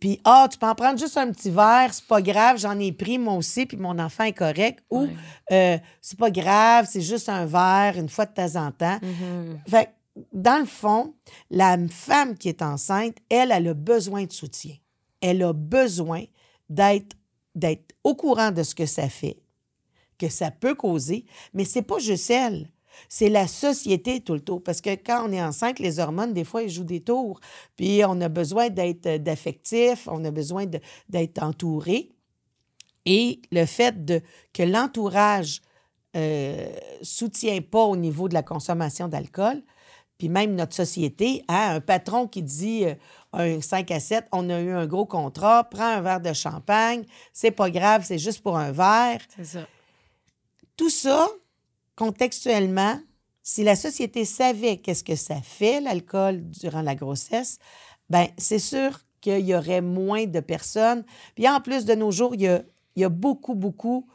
Puis, 0.00 0.20
ah, 0.24 0.46
tu 0.50 0.58
peux 0.58 0.66
en 0.66 0.74
prendre 0.74 0.98
juste 0.98 1.16
un 1.16 1.30
petit 1.32 1.50
verre, 1.50 1.92
c'est 1.92 2.06
pas 2.06 2.22
grave, 2.22 2.58
j'en 2.58 2.78
ai 2.78 2.92
pris 2.92 3.18
moi 3.18 3.34
aussi, 3.34 3.66
puis 3.66 3.76
mon 3.76 3.98
enfant 3.98 4.24
est 4.24 4.32
correct. 4.32 4.84
Ou, 4.90 5.02
Ouais. 5.02 5.16
euh, 5.52 5.78
c'est 6.00 6.18
pas 6.18 6.30
grave, 6.30 6.86
c'est 6.88 7.00
juste 7.00 7.28
un 7.28 7.44
verre 7.46 7.94
une 7.98 8.08
fois 8.08 8.26
de 8.26 8.32
temps 8.34 8.56
en 8.56 8.70
temps. 8.70 8.98
Mhm. 9.02 9.60
Fait 9.66 9.90
dans 10.32 10.60
le 10.60 10.66
fond, 10.66 11.14
la 11.50 11.76
femme 11.90 12.36
qui 12.38 12.48
est 12.48 12.62
enceinte, 12.62 13.16
elle, 13.28 13.50
elle 13.50 13.66
a 13.66 13.74
besoin 13.74 14.24
de 14.26 14.32
soutien. 14.32 14.74
Elle 15.20 15.42
a 15.42 15.52
besoin 15.52 16.22
d'être, 16.70 17.16
d'être 17.56 17.96
au 18.04 18.14
courant 18.14 18.52
de 18.52 18.62
ce 18.62 18.76
que 18.76 18.86
ça 18.86 19.08
fait, 19.08 19.38
que 20.16 20.28
ça 20.28 20.52
peut 20.52 20.76
causer, 20.76 21.24
mais 21.52 21.64
c'est 21.64 21.82
pas 21.82 21.98
juste 21.98 22.30
elle. 22.30 22.70
C'est 23.08 23.28
la 23.28 23.46
société 23.46 24.20
tout 24.20 24.34
le 24.34 24.40
tour. 24.40 24.62
Parce 24.62 24.80
que 24.80 24.94
quand 24.94 25.28
on 25.28 25.32
est 25.32 25.42
enceinte, 25.42 25.78
les 25.78 25.98
hormones, 25.98 26.32
des 26.32 26.44
fois, 26.44 26.62
ils 26.62 26.70
jouent 26.70 26.84
des 26.84 27.00
tours. 27.00 27.40
Puis 27.76 28.02
on 28.06 28.20
a 28.20 28.28
besoin 28.28 28.70
d'être 28.70 29.06
euh, 29.06 29.18
d'affectif, 29.18 30.08
on 30.10 30.24
a 30.24 30.30
besoin 30.30 30.66
d'être 31.08 31.42
entouré. 31.42 32.10
Et 33.06 33.40
le 33.52 33.66
fait 33.66 34.04
de, 34.04 34.22
que 34.52 34.62
l'entourage 34.62 35.60
euh, 36.16 36.68
soutient 37.02 37.60
pas 37.60 37.82
au 37.82 37.96
niveau 37.96 38.28
de 38.28 38.34
la 38.34 38.42
consommation 38.42 39.08
d'alcool, 39.08 39.62
puis 40.18 40.28
même 40.28 40.54
notre 40.54 40.74
société, 40.74 41.44
hein, 41.48 41.74
un 41.74 41.80
patron 41.80 42.28
qui 42.28 42.42
dit 42.42 42.84
euh, 42.84 42.94
un 43.32 43.60
5 43.60 43.90
à 43.90 44.00
7, 44.00 44.26
on 44.32 44.48
a 44.48 44.60
eu 44.60 44.70
un 44.70 44.86
gros 44.86 45.06
contrat, 45.06 45.64
prends 45.64 45.84
un 45.84 46.00
verre 46.00 46.20
de 46.20 46.32
champagne, 46.32 47.04
c'est 47.32 47.50
pas 47.50 47.68
grave, 47.68 48.04
c'est 48.06 48.18
juste 48.18 48.42
pour 48.42 48.56
un 48.56 48.70
verre. 48.70 49.20
C'est 49.36 49.44
ça. 49.44 49.66
Tout 50.76 50.90
ça, 50.90 51.28
contextuellement, 51.96 52.98
si 53.42 53.62
la 53.62 53.76
société 53.76 54.24
savait 54.24 54.78
qu'est-ce 54.78 55.04
que 55.04 55.16
ça 55.16 55.36
fait, 55.42 55.80
l'alcool, 55.80 56.42
durant 56.50 56.82
la 56.82 56.94
grossesse, 56.94 57.58
ben 58.08 58.26
c'est 58.38 58.58
sûr 58.58 59.00
qu'il 59.20 59.46
y 59.46 59.54
aurait 59.54 59.80
moins 59.80 60.26
de 60.26 60.40
personnes. 60.40 61.04
Puis 61.34 61.48
en 61.48 61.60
plus, 61.60 61.84
de 61.84 61.94
nos 61.94 62.10
jours, 62.10 62.34
il 62.34 62.42
y 62.42 62.48
a, 62.48 62.62
il 62.96 63.02
y 63.02 63.04
a 63.04 63.08
beaucoup, 63.08 63.54
beaucoup, 63.54 64.06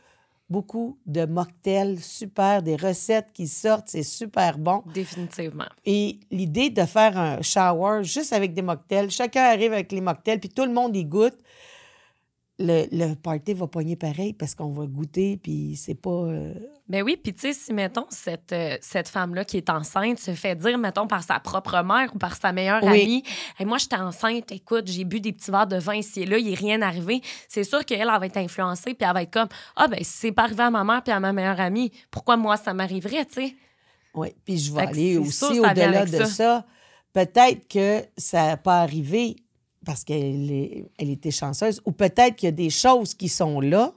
beaucoup 0.49 0.97
de 1.05 1.25
mocktails 1.25 1.99
super, 1.99 2.63
des 2.63 2.75
recettes 2.75 3.31
qui 3.33 3.47
sortent, 3.47 3.87
c'est 3.87 4.03
super 4.03 4.57
bon. 4.57 4.83
Définitivement. 4.93 5.69
Et 5.85 6.19
l'idée 6.31 6.69
de 6.69 6.83
faire 6.85 7.17
un 7.17 7.41
shower 7.41 8.03
juste 8.03 8.33
avec 8.33 8.53
des 8.53 8.61
mocktails, 8.61 9.11
chacun 9.11 9.43
arrive 9.43 9.73
avec 9.73 9.91
les 9.91 10.01
mocktails, 10.01 10.39
puis 10.39 10.49
tout 10.49 10.65
le 10.65 10.73
monde 10.73 10.95
y 10.95 11.05
goûte. 11.05 11.37
Le, 12.59 12.85
le 12.91 13.15
party 13.15 13.53
va 13.53 13.67
pogner 13.67 13.95
pareil 13.95 14.33
parce 14.33 14.53
qu'on 14.53 14.69
va 14.69 14.85
goûter, 14.85 15.37
puis 15.41 15.75
c'est 15.77 15.95
pas. 15.95 16.09
euh, 16.09 16.53
Ben 16.89 17.01
oui, 17.03 17.15
puis 17.15 17.33
tu 17.33 17.39
sais, 17.41 17.53
si, 17.53 17.71
mettons, 17.73 18.05
cette, 18.09 18.51
euh, 18.51 18.77
cette 18.81 19.07
femme-là 19.07 19.45
qui 19.45 19.57
est 19.57 19.69
enceinte 19.69 20.19
se 20.19 20.31
fait 20.31 20.55
dire, 20.55 20.77
mettons, 20.77 21.07
par 21.07 21.23
sa 21.23 21.39
propre 21.39 21.81
mère 21.83 22.13
ou 22.13 22.17
par 22.17 22.35
sa 22.35 22.51
meilleure 22.51 22.83
Oui. 22.83 23.01
amie, 23.03 23.23
Hey, 23.57 23.65
moi, 23.65 23.77
j'étais 23.77 23.95
enceinte, 23.95 24.51
écoute, 24.51 24.87
j'ai 24.87 25.05
bu 25.05 25.21
des 25.21 25.31
petits 25.31 25.51
verres 25.51 25.67
de 25.67 25.77
vin 25.77 25.95
ici 25.95 26.23
et 26.23 26.25
là, 26.25 26.37
il 26.37 26.49
n'est 26.49 26.55
rien 26.55 26.81
arrivé. 26.81 27.21
C'est 27.47 27.63
sûr 27.63 27.85
qu'elle, 27.85 28.01
elle 28.01 28.07
va 28.19 28.25
être 28.25 28.37
influencée, 28.37 28.93
puis 28.93 29.07
elle 29.07 29.13
va 29.13 29.23
être 29.23 29.31
comme, 29.31 29.47
ah, 29.77 29.87
ben, 29.87 29.99
si 29.99 30.11
c'est 30.11 30.31
pas 30.33 30.43
arrivé 30.43 30.63
à 30.63 30.69
ma 30.69 30.83
mère 30.83 31.01
puis 31.01 31.13
à 31.13 31.19
ma 31.21 31.31
meilleure 31.31 31.59
amie, 31.61 31.91
pourquoi 32.11 32.35
moi, 32.37 32.57
ça 32.57 32.73
m'arriverait, 32.73 33.25
tu 33.25 33.35
sais? 33.35 33.55
Oui, 34.13 34.29
puis 34.43 34.57
je 34.57 34.73
vais 34.73 34.81
aller 34.81 35.17
aussi 35.17 35.59
au-delà 35.59 36.05
de 36.05 36.17
ça. 36.17 36.25
ça. 36.25 36.65
Peut-être 37.13 37.67
que 37.67 38.03
ça 38.17 38.47
n'a 38.47 38.57
pas 38.57 38.81
arrivé 38.81 39.37
parce 39.85 40.03
qu'elle 40.03 40.85
elle 40.97 41.09
était 41.09 41.31
chanceuse, 41.31 41.81
ou 41.85 41.91
peut-être 41.91 42.35
qu'il 42.35 42.47
y 42.47 42.49
a 42.49 42.51
des 42.55 42.69
choses 42.69 43.13
qui 43.13 43.29
sont 43.29 43.61
là, 43.61 43.93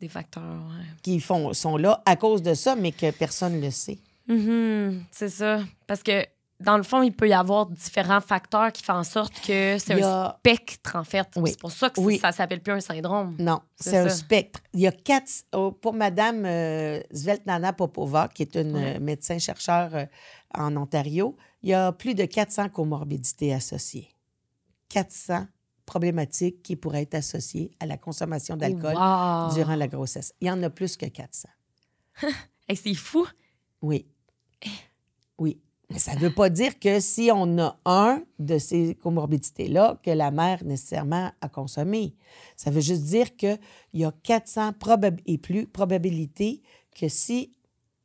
Des 0.00 0.08
facteurs, 0.08 0.42
ouais. 0.42 0.84
qui 1.02 1.20
font, 1.20 1.52
sont 1.52 1.76
là 1.76 2.02
à 2.06 2.16
cause 2.16 2.42
de 2.42 2.54
ça, 2.54 2.74
mais 2.76 2.92
que 2.92 3.10
personne 3.10 3.56
ne 3.56 3.60
le 3.66 3.70
sait. 3.70 3.98
Mhm, 4.28 5.04
c'est 5.12 5.28
ça. 5.28 5.60
Parce 5.86 6.02
que, 6.02 6.24
dans 6.58 6.76
le 6.78 6.82
fond, 6.82 7.02
il 7.02 7.12
peut 7.12 7.28
y 7.28 7.32
avoir 7.34 7.66
différents 7.66 8.20
facteurs 8.22 8.72
qui 8.72 8.82
font 8.82 8.94
en 8.94 9.04
sorte 9.04 9.34
que 9.46 9.76
c'est 9.78 9.98
y 9.98 10.02
un 10.02 10.08
a- 10.10 10.36
spectre, 10.40 10.96
en 10.96 11.04
fait. 11.04 11.28
Oui. 11.36 11.50
C'est 11.50 11.60
pour 11.60 11.70
ça 11.70 11.90
que 11.90 12.00
Oui. 12.00 12.18
ça 12.18 12.32
s'appelle 12.32 12.60
plus 12.62 12.72
un 12.72 12.80
syndrome. 12.80 13.36
Non, 13.38 13.60
C'est 13.78 13.98
un 13.98 14.08
spectre. 14.08 14.60
Il 14.72 14.80
y 14.80 14.86
a 14.86 14.92
quatre. 14.92 15.30
oh, 15.52 15.70
pour 15.70 15.92
Madame 15.92 16.44
euh, 16.46 17.00
Sveltnana 17.12 17.72
Popova, 17.74 18.28
qui 18.28 18.42
est 18.42 18.56
une 18.56 18.72
Ouais. 18.74 18.96
euh, 18.96 19.00
médecin-chercheur 19.00 19.94
euh, 19.94 20.06
en 20.54 20.74
Ontario, 20.76 21.36
il 21.62 21.68
y 21.70 21.74
a 21.74 21.92
plus 21.92 22.14
de 22.14 22.24
400 22.24 22.70
comorbidités 22.70 23.52
associées. 23.52 24.08
400 24.88 25.46
problématiques 25.84 26.62
qui 26.62 26.74
pourraient 26.76 27.02
être 27.02 27.14
associées 27.14 27.70
à 27.80 27.86
la 27.86 27.96
consommation 27.96 28.56
d'alcool 28.56 28.94
Wow. 28.94 29.54
durant 29.54 29.76
la 29.76 29.86
grossesse. 29.88 30.34
Il 30.40 30.48
y 30.48 30.50
en 30.50 30.62
a 30.62 30.70
plus 30.70 30.96
que 30.96 31.06
400. 31.06 31.48
Hey, 32.68 32.76
c'est 32.76 32.94
fou. 32.94 33.24
Oui. 33.80 34.06
Oui. 35.38 35.60
Mais 35.88 36.00
ça 36.00 36.14
ne 36.16 36.18
veut 36.18 36.34
pas 36.34 36.50
dire 36.50 36.80
que 36.80 36.98
si 36.98 37.30
on 37.32 37.58
a 37.60 37.78
un 37.84 38.24
de 38.40 38.58
ces 38.58 38.96
comorbidités-là, 38.96 40.00
que 40.02 40.10
la 40.10 40.32
mère 40.32 40.64
nécessairement 40.64 41.30
a 41.40 41.48
consommé. 41.48 42.16
Ça 42.56 42.72
veut 42.72 42.80
juste 42.80 43.04
dire 43.04 43.36
qu'il 43.36 43.60
y 43.92 44.04
a 44.04 44.10
400 44.24 44.70
probab- 44.72 45.20
et 45.26 45.38
plus 45.38 45.68
probabilités 45.68 46.60
que 46.98 47.06
si 47.08 47.52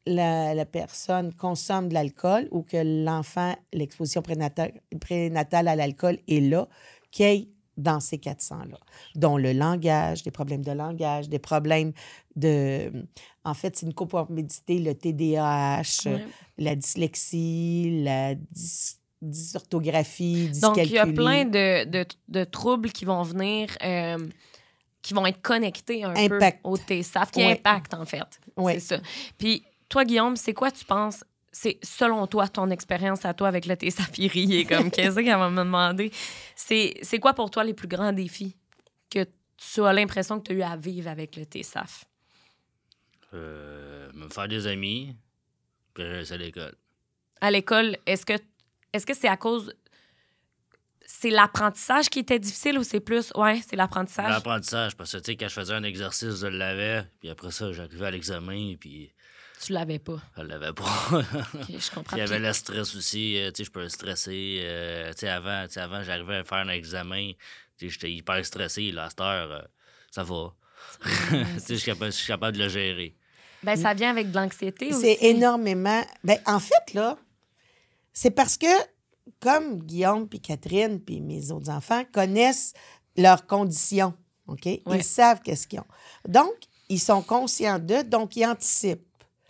la, 0.08 0.54
la 0.56 0.66
personne 0.66 1.34
consomme 1.34 1.90
de 1.90 1.94
l'alcool 1.94 2.48
ou 2.52 2.64
que 2.64 2.78
l'enfant, 3.06 3.56
l'exposition 3.74 4.22
prénatale, 4.22 4.74
prénatale 5.00 5.68
à 5.68 5.76
l'alcool 5.76 6.18
est 6.28 6.40
là, 6.40 6.68
qu'il 7.12 7.26
y 7.26 7.30
ait 7.30 7.48
dans 7.78 8.00
ces 8.00 8.18
400-là, 8.18 8.78
dont 9.16 9.38
le 9.38 9.54
langage, 9.54 10.24
des 10.24 10.32
problèmes 10.32 10.64
de 10.64 10.72
langage, 10.72 11.30
des 11.30 11.40
problèmes 11.40 11.94
de... 12.36 12.92
En 13.44 13.54
fait, 13.54 13.76
c'est 13.78 13.86
une 13.86 13.94
comorbidité, 13.94 14.78
le 14.80 14.94
TDAH, 14.94 15.82
Ouais. 16.06 16.26
la 16.58 16.76
dyslexie, 16.76 18.02
la 18.04 18.36
dys- 18.36 18.98
dysorthographie, 19.22 20.50
Donc, 20.62 20.78
il 20.78 20.92
y 20.92 20.98
a 21.00 21.06
dyscalculie. 21.06 21.14
plein 21.16 21.46
de, 21.46 21.86
de, 21.86 22.06
de 22.28 22.44
troubles 22.44 22.92
qui 22.92 23.06
vont 23.06 23.24
venir, 23.24 23.70
euh, 23.84 24.18
qui 25.02 25.14
vont 25.14 25.26
être 25.26 25.42
connectés 25.42 26.04
un 26.04 26.16
Impact. 26.16 26.62
peu 26.64 26.70
au 26.70 26.78
TSAF, 26.78 27.32
qui 27.32 27.40
Ouais. 27.40 27.54
impactent, 27.54 27.94
en 27.94 28.06
fait. 28.06 28.40
Ouais. 28.58 28.76
C'est 28.80 28.98
ça. 28.98 29.02
Puis, 29.38 29.64
toi, 29.92 30.06
Guillaume, 30.06 30.38
c'est 30.38 30.54
quoi 30.54 30.72
tu 30.72 30.86
penses? 30.86 31.24
C'est 31.52 31.78
selon 31.84 32.26
toi, 32.28 32.48
ton 32.48 32.70
expérience 32.70 33.26
à 33.26 33.34
toi 33.34 33.50
avec 33.50 33.66
le 33.66 33.76
TSAF, 33.76 34.18
il 34.18 34.28
riait 34.30 34.64
comme 34.64 34.90
qu'est-ce 34.92 35.16
qu'elle 35.16 35.38
va 35.38 35.50
me 35.50 35.58
demander? 35.58 36.10
C'est 36.56 36.94
c'est 37.02 37.20
quoi 37.20 37.34
pour 37.34 37.52
toi 37.52 37.66
les 37.66 37.74
plus 37.74 37.90
grands 37.90 38.14
défis 38.14 38.56
que 39.10 39.26
tu 39.58 39.84
as 39.84 39.92
l'impression 39.92 40.40
que 40.40 40.46
tu 40.46 40.54
as 40.54 40.56
eu 40.56 40.62
à 40.62 40.78
vivre 40.78 41.10
avec 41.10 41.36
le 41.36 41.44
TSAF? 41.44 42.06
Euh, 43.34 44.10
me 44.14 44.30
faire 44.30 44.48
des 44.48 44.66
amis, 44.66 45.14
puis 45.94 46.04
rester 46.04 46.36
à 46.36 46.38
l'école. 46.38 46.76
À 47.42 47.52
l'école, 47.52 47.98
est-ce 48.06 48.26
que 48.26 48.34
est-ce 48.94 49.06
que 49.06 49.14
c'est 49.14 49.28
à 49.28 49.36
cause 49.36 49.74
c'est 51.06 51.30
l'apprentissage 51.30 52.10
qui 52.10 52.20
était 52.20 52.40
difficile 52.40 52.80
ou 52.80 52.84
c'est 52.84 53.02
plus 53.02 53.34
ouais, 53.36 53.62
c'est 53.68 53.76
l'apprentissage? 53.76 54.30
L'apprentissage, 54.30 54.96
parce 54.96 55.12
que, 55.12 55.18
tu 55.18 55.26
sais, 55.26 55.36
quand 55.36 55.50
je 55.50 55.54
faisais 55.54 55.74
un 55.74 55.84
exercice, 55.84 56.40
je 56.40 56.48
l'avais, 56.48 57.04
puis 57.20 57.30
après 57.30 57.52
ça, 57.52 57.74
j'arrivais 57.74 58.06
à 58.06 58.12
l'examen, 58.12 58.76
puis 58.80 59.12
Tu 59.62 59.74
l'avais 59.74 60.00
pas. 60.00 60.18
je 60.38 60.42
l'avais 60.42 60.74
pas. 60.74 60.84
Je 61.70 61.92
comprends. 61.94 62.18
Il 62.18 62.20
y 62.20 62.24
avait 62.24 62.40
le 62.40 62.52
stress 62.52 62.96
aussi, 62.96 63.38
euh, 63.38 63.52
tu 63.52 63.58
sais, 63.58 63.64
je 63.66 63.72
peux 63.72 63.88
stresser. 63.90 64.60
euh, 64.64 65.12
tu 65.12 65.20
sais, 65.20 65.30
avant, 65.30 65.66
tu 65.68 65.74
sais, 65.74 65.82
avant 65.82 66.02
j'arrivais 66.04 66.38
à 66.38 66.44
faire 66.44 66.58
un 66.60 66.70
examen, 66.70 67.32
tu 67.78 67.86
sais, 67.86 67.90
j'étais 67.90 68.12
hyper 68.12 68.44
stressé. 68.44 68.92
Là, 68.92 69.06
à 69.06 69.10
cette 69.10 69.22
heure, 69.22 69.52
euh, 69.52 69.62
ça 70.10 70.24
va. 70.24 70.54
Tu 71.30 71.60
sais, 71.60 71.62
je 71.70 71.74
suis 71.76 71.86
capable, 71.92 72.12
capable 72.28 72.58
de 72.58 72.64
le 72.64 72.70
gérer. 72.70 73.16
Ben, 73.62 73.76
ça 73.76 73.94
vient 73.94 74.10
avec 74.10 74.32
de 74.32 74.36
l'anxiété 74.36 74.88
aussi. 74.88 75.02
C'est 75.02 75.18
énormément. 75.30 76.04
Ben, 76.24 76.40
en 76.48 76.60
fait, 76.60 76.94
là, 76.96 77.18
c'est 78.14 78.32
parce 78.32 78.58
que, 78.58 78.66
comme 79.40 79.84
Guillaume 79.84 80.28
puis 80.28 80.40
Catherine 80.40 81.00
puis 81.00 81.22
mes 81.22 81.52
autres 81.52 81.70
enfants 81.70 82.04
connaissent 82.12 82.74
leurs 83.16 83.46
conditions, 83.46 84.16
OK? 84.48 84.66
Ouais. 84.66 84.82
Ils 84.92 85.04
savent 85.04 85.42
qu'est-ce 85.44 85.68
qu'ils 85.68 85.80
ont. 85.80 85.86
Donc, 86.28 86.54
ils 86.90 87.00
sont 87.00 87.22
conscients 87.22 87.78
d'eux, 87.78 88.04
donc 88.04 88.36
ils 88.36 88.46
anticipent. 88.46 89.06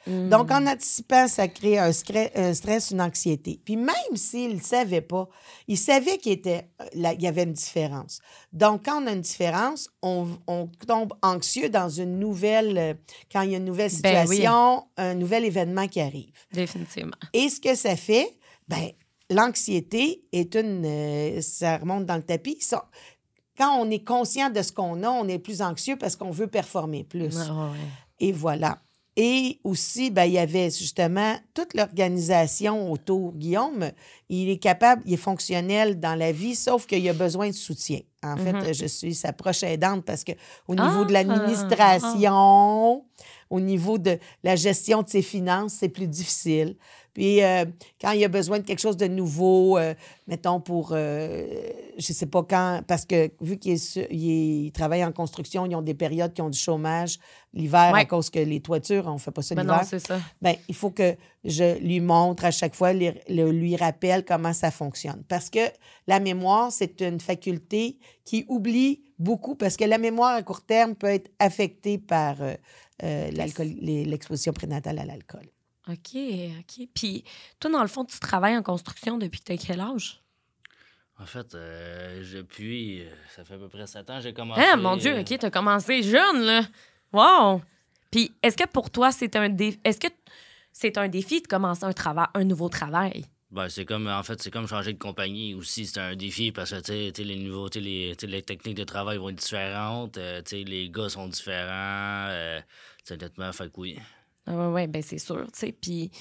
Donc, 0.07 0.49
en 0.51 0.65
anticipant, 0.65 1.27
ça 1.27 1.47
crée 1.47 1.77
un, 1.77 1.91
stress, 1.91 2.91
une 2.91 3.01
anxiété. 3.01 3.59
Puis 3.63 3.75
même 3.75 4.15
s'ils 4.15 4.55
ne 4.55 4.59
savaient 4.61 5.01
pas, 5.01 5.29
ils 5.67 5.77
savaient 5.77 6.17
qu'il 6.17 6.31
était, 6.31 6.67
là, 6.95 7.13
il 7.13 7.21
y 7.21 7.27
avait 7.27 7.43
une 7.43 7.53
différence. 7.53 8.19
Donc, 8.51 8.85
quand 8.85 9.03
on 9.03 9.07
a 9.07 9.11
une 9.11 9.21
différence, 9.21 9.89
on, 10.01 10.27
on 10.47 10.67
tombe 10.87 11.13
anxieux 11.21 11.69
dans 11.69 11.89
une 11.89 12.17
nouvelle, 12.17 12.97
quand 13.31 13.41
il 13.41 13.51
y 13.51 13.53
a 13.53 13.57
une 13.57 13.65
nouvelle 13.65 13.91
Ben 14.01 14.25
oui. 14.27 14.35
situation, 14.37 14.85
un 14.97 15.13
nouvel 15.13 15.45
événement 15.45 15.87
qui 15.87 16.01
arrive. 16.01 16.33
Définitivement. 16.51 17.11
Et 17.33 17.49
ce 17.49 17.59
que 17.61 17.75
ça 17.75 17.95
fait, 17.95 18.37
ben 18.67 18.89
l'anxiété 19.29 20.23
est 20.31 20.55
une, 20.55 20.83
euh, 20.85 21.41
ça 21.41 21.77
remonte 21.77 22.05
dans 22.05 22.15
le 22.17 22.23
tapis. 22.23 22.57
Ça- 22.61 22.89
quand 23.57 23.77
on 23.79 23.89
est 23.91 24.03
conscient 24.03 24.49
de 24.49 24.61
ce 24.61 24.71
qu'on 24.71 25.03
a, 25.03 25.09
on 25.09 25.27
est 25.27 25.39
plus 25.39 25.61
anxieux 25.61 25.95
parce 25.95 26.15
qu'on 26.15 26.31
veut 26.31 26.47
performer 26.47 27.03
plus. 27.03 27.37
Ah, 27.37 27.53
ouais. 27.71 27.77
Et 28.19 28.31
voilà. 28.31 28.79
Et 29.17 29.59
aussi, 29.63 30.09
ben, 30.09 30.23
il 30.25 30.33
y 30.33 30.39
avait 30.39 30.69
justement 30.69 31.37
toute 31.53 31.73
l'organisation 31.73 32.91
autour. 32.91 33.33
Guillaume, 33.33 33.91
il 34.29 34.49
est 34.49 34.57
capable, 34.57 35.03
il 35.05 35.13
est 35.13 35.17
fonctionnel 35.17 35.99
dans 35.99 36.15
la 36.15 36.31
vie, 36.31 36.55
sauf 36.55 36.85
qu'il 36.85 37.07
a 37.09 37.13
besoin 37.13 37.49
de 37.49 37.53
soutien. 37.53 37.99
En 38.23 38.37
fait, 38.37 38.73
je 38.73 38.85
suis 38.85 39.15
sa 39.15 39.33
proche 39.33 39.63
aidante 39.63 40.05
parce 40.05 40.23
que 40.23 40.33
au 40.67 40.75
niveau 40.75 41.05
de 41.05 41.09
Ah! 41.15 41.23
l'administration, 41.23 43.03
au 43.49 43.59
niveau 43.59 43.97
de 43.97 44.17
la 44.43 44.55
gestion 44.55 45.01
de 45.03 45.09
ses 45.09 45.21
finances, 45.21 45.73
c'est 45.73 45.89
plus 45.89 46.07
difficile. 46.07 46.75
Puis 47.13 47.43
euh, 47.43 47.65
quand 47.99 48.11
il 48.11 48.23
a 48.23 48.29
besoin 48.29 48.59
de 48.59 48.63
quelque 48.63 48.79
chose 48.79 48.95
de 48.95 49.07
nouveau, 49.07 49.77
euh, 49.77 49.93
mettons 50.27 50.61
pour, 50.61 50.91
euh, 50.93 51.45
je 51.97 52.13
sais 52.13 52.25
pas 52.27 52.41
quand, 52.43 52.81
parce 52.87 53.05
que 53.05 53.31
vu 53.41 53.57
qu'il 53.57 53.77
il 54.11 54.71
travaille 54.71 55.03
en 55.03 55.11
construction, 55.11 55.65
ils 55.65 55.75
ont 55.75 55.81
des 55.81 55.93
périodes 55.93 56.31
qui 56.33 56.41
ont 56.41 56.49
du 56.49 56.57
chômage 56.57 57.19
l'hiver 57.53 57.91
Ouais. 57.93 58.01
à 58.01 58.05
cause 58.05 58.29
que 58.29 58.39
les 58.39 58.61
toitures, 58.61 59.07
on 59.07 59.17
fait 59.17 59.31
pas 59.31 59.41
ça 59.41 59.55
Ben 59.55 59.63
l'hiver. 59.63 59.81
Ben, 60.41 60.55
il 60.69 60.75
faut 60.75 60.91
que 60.91 61.17
je 61.43 61.79
lui 61.79 61.99
montre 61.99 62.45
à 62.45 62.51
chaque 62.51 62.75
fois, 62.75 62.93
le- 62.93 63.51
lui 63.51 63.75
rappelle 63.75 64.23
comment 64.25 64.53
ça 64.53 64.69
fonctionne. 64.71 65.23
Parce 65.27 65.49
que 65.49 65.59
la 66.07 66.19
mémoire, 66.19 66.71
c'est 66.71 67.01
une 67.01 67.19
faculté 67.19 67.97
qui 68.25 68.45
oublie 68.47 69.03
beaucoup, 69.17 69.55
parce 69.55 69.77
que 69.77 69.83
la 69.85 69.97
mémoire 69.97 70.35
à 70.35 70.43
court 70.43 70.61
terme 70.65 70.95
peut 70.95 71.07
être 71.07 71.31
affectée 71.39 71.97
par 71.97 72.41
euh, 72.41 72.53
euh, 73.03 73.31
l'exposition 73.31 74.53
prénatale 74.53 74.99
à 74.99 75.05
l'alcool. 75.05 75.47
OK, 75.89 76.15
OK. 76.15 76.87
Puis, 76.93 77.23
toi, 77.59 77.71
dans 77.71 77.81
le 77.81 77.87
fond, 77.87 78.05
tu 78.05 78.19
travailles 78.19 78.55
en 78.55 78.61
construction 78.63 79.17
depuis 79.17 79.39
que 79.39 79.45
tu 79.45 79.51
as 79.53 79.57
quel 79.57 79.79
âge? 79.79 80.21
En 81.19 81.25
fait, 81.25 81.53
euh, 81.53 82.23
depuis, 82.35 83.03
ça 83.35 83.43
fait 83.43 83.55
à 83.55 83.57
peu 83.57 83.67
près 83.69 83.85
7 83.87 84.09
ans, 84.09 84.19
j'ai 84.21 84.33
commencé. 84.33 84.61
Ah, 84.71 84.75
mon 84.75 84.95
Dieu, 84.95 85.19
OK, 85.19 85.25
tu 85.39 85.45
as 85.45 85.51
commencé 85.51 86.01
jeune, 86.03 86.41
là. 86.41 86.61
Wow! 87.13 87.61
Puis, 88.11 88.31
est-ce 88.41 88.57
que 88.57 88.67
pour 88.67 88.89
toi, 88.89 89.11
c'est 89.11 89.35
un 89.35 89.49
défi... 89.49 89.79
Est-ce 89.83 89.99
que 89.99 90.07
c'est 90.71 90.97
un 90.97 91.07
défi 91.07 91.41
de 91.41 91.47
commencer 91.47 91.83
un, 91.83 91.93
travail, 91.93 92.27
un 92.33 92.43
nouveau 92.43 92.69
travail? 92.69 93.25
Ben, 93.51 93.67
c'est 93.67 93.83
comme, 93.83 94.07
en 94.07 94.23
fait, 94.23 94.41
c'est 94.41 94.49
comme 94.51 94.67
changer 94.67 94.93
de 94.93 94.97
compagnie 94.97 95.53
aussi. 95.53 95.85
C'est 95.85 95.99
un 95.99 96.15
défi 96.15 96.53
parce 96.53 96.71
que, 96.71 96.77
tu 96.77 96.93
sais, 96.93 97.11
tu 97.13 97.21
sais, 97.21 97.27
les 97.27 97.35
nouveaux, 97.35 97.69
tu 97.69 97.79
sais, 97.79 97.85
les, 97.85 98.15
les 98.27 98.41
techniques 98.41 98.77
de 98.77 98.85
travail 98.85 99.17
vont 99.17 99.29
être 99.29 99.35
différentes. 99.35 100.17
euh, 100.17 100.41
les 100.51 100.89
gars 100.89 101.09
sont 101.09 101.27
différents. 101.27 102.27
Euh, 102.29 102.61
honnêtement, 103.09 103.51
fait 103.51 103.67
que 103.67 103.79
oui. 103.81 103.99
Ah 104.47 104.55
ouais, 104.55 104.67
ouais, 104.67 104.87
ben 104.87 105.01
c'est 105.01 105.19
sûr. 105.19 105.47
Puis, 105.81 106.11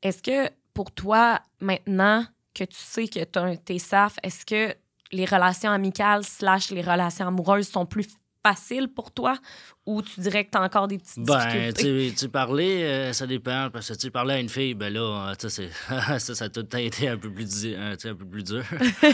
est-ce 0.00 0.22
que 0.22 0.50
pour 0.72 0.92
toi, 0.92 1.40
maintenant 1.60 2.24
que 2.54 2.64
tu 2.64 2.76
sais 2.76 3.08
que 3.08 3.24
tu 3.24 3.38
as 3.38 3.42
un 3.42 3.56
TSAF, 3.56 4.16
est-ce 4.22 4.46
que 4.46 4.74
les 5.12 5.24
relations 5.24 5.70
amicales 5.70 6.24
slash 6.24 6.70
les 6.70 6.82
relations 6.82 7.26
amoureuses 7.26 7.68
sont 7.68 7.86
plus 7.86 8.08
facile 8.46 8.88
pour 8.88 9.10
toi 9.10 9.38
ou 9.86 10.02
tu 10.02 10.20
dirais 10.20 10.44
que 10.44 10.50
tu 10.50 10.58
as 10.58 10.62
encore 10.62 10.88
des 10.88 10.98
petites 10.98 11.20
Ben, 11.24 11.70
difficultés? 11.70 12.10
tu, 12.10 12.14
tu 12.16 12.28
parlais, 12.28 12.84
euh, 12.84 13.12
ça 13.12 13.26
dépend. 13.26 13.70
Parce 13.72 13.88
que 13.88 13.94
tu 13.94 14.10
parlais 14.10 14.34
à 14.34 14.40
une 14.40 14.48
fille, 14.48 14.74
ben 14.74 14.92
là, 14.92 15.30
euh, 15.30 15.34
tu 15.34 15.48
ça, 16.18 16.18
ça 16.18 16.44
a 16.44 16.48
tout 16.48 16.60
le 16.60 16.66
temps 16.66 16.78
été 16.78 17.08
un 17.08 17.16
peu 17.16 17.30
plus, 17.32 17.44
tu 17.48 17.74
sais, 17.98 18.08
un 18.08 18.14
peu 18.14 18.24
plus 18.26 18.42
dur. 18.42 18.64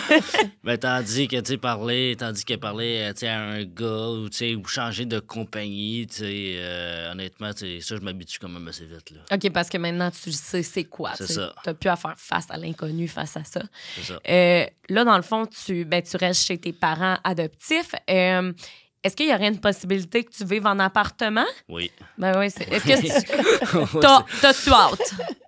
ben, 0.64 0.78
tandis 0.78 1.28
que, 1.28 1.40
tu 1.40 1.58
parler, 1.58 2.16
tandis 2.18 2.44
que 2.44 2.54
parler, 2.54 3.08
euh, 3.10 3.12
tu 3.12 3.26
à 3.26 3.38
un 3.38 3.64
gars 3.64 4.08
ou, 4.08 4.28
tu 4.30 4.54
ou 4.54 4.64
changer 4.66 5.04
de 5.04 5.18
compagnie, 5.18 6.06
tu 6.06 6.16
sais, 6.16 6.54
euh, 6.56 7.12
honnêtement, 7.12 7.52
tu 7.52 7.80
ça, 7.80 7.96
je 7.96 8.00
m'habitue 8.00 8.38
quand 8.38 8.48
même 8.48 8.66
assez 8.68 8.86
vite, 8.86 9.10
là. 9.10 9.20
OK, 9.30 9.50
parce 9.52 9.68
que 9.68 9.78
maintenant, 9.78 10.10
tu 10.10 10.32
sais 10.32 10.62
c'est 10.62 10.84
quoi. 10.84 11.12
C'est 11.16 11.26
tu 11.26 11.34
ça. 11.34 11.54
n'as 11.66 11.74
plus 11.74 11.90
à 11.90 11.96
faire 11.96 12.14
face 12.16 12.46
à 12.50 12.56
l'inconnu, 12.56 13.08
face 13.08 13.36
à 13.36 13.44
ça. 13.44 13.62
C'est 13.96 14.04
ça. 14.12 14.20
Euh, 14.28 14.66
là, 14.88 15.04
dans 15.04 15.16
le 15.16 15.22
fond, 15.22 15.46
tu, 15.46 15.84
ben, 15.84 16.02
tu 16.02 16.16
restes 16.16 16.46
chez 16.46 16.58
tes 16.58 16.72
parents 16.72 17.18
adoptifs. 17.24 17.94
Est-ce 19.04 19.16
qu'il 19.16 19.28
y 19.28 19.34
aurait 19.34 19.48
une 19.48 19.60
possibilité 19.60 20.22
que 20.24 20.30
tu 20.30 20.44
vives 20.44 20.66
en 20.66 20.78
appartement? 20.78 21.44
Oui. 21.68 21.90
Ben 22.18 22.38
oui, 22.38 22.50
c'est- 22.50 22.68
est-ce 22.72 22.84
que 22.84 23.00
tu- 23.00 24.00
t'as-tu 24.40 24.70
hâte? 24.70 25.14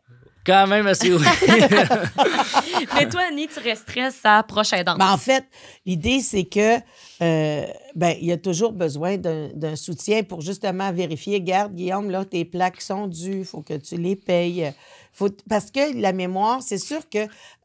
quand 0.44 0.66
même 0.66 0.86
assez, 0.86 1.12
oui. 1.12 1.22
Mais 2.94 3.08
toi, 3.08 3.22
Annie, 3.28 3.48
tu 3.48 3.60
resterais 3.60 4.10
sa 4.10 4.42
prochaine 4.42 4.80
aidante. 4.80 4.98
Ben, 4.98 5.10
en 5.12 5.16
fait, 5.18 5.44
l'idée, 5.86 6.20
c'est 6.20 6.44
que 6.44 6.76
euh, 7.22 7.66
ben, 7.94 8.16
il 8.20 8.26
y 8.26 8.32
a 8.32 8.36
toujours 8.36 8.72
besoin 8.72 9.16
d'un 9.16 9.76
soutien 9.76 10.22
pour 10.22 10.40
justement 10.40 10.92
vérifier. 10.92 11.40
Garde, 11.40 11.74
Guillaume, 11.74 12.10
là, 12.10 12.24
tes 12.24 12.44
plaques 12.44 12.80
sont 12.80 13.06
dues, 13.06 13.38
il 13.40 13.44
faut 13.44 13.62
que 13.62 13.74
tu 13.74 13.96
les 13.96 14.16
payes. 14.16 14.72
Faut, 15.12 15.28
parce 15.48 15.70
que 15.70 15.96
la 16.00 16.12
mémoire, 16.12 16.60
c'est 16.60 16.78
sûr 16.78 17.08
que 17.08 17.18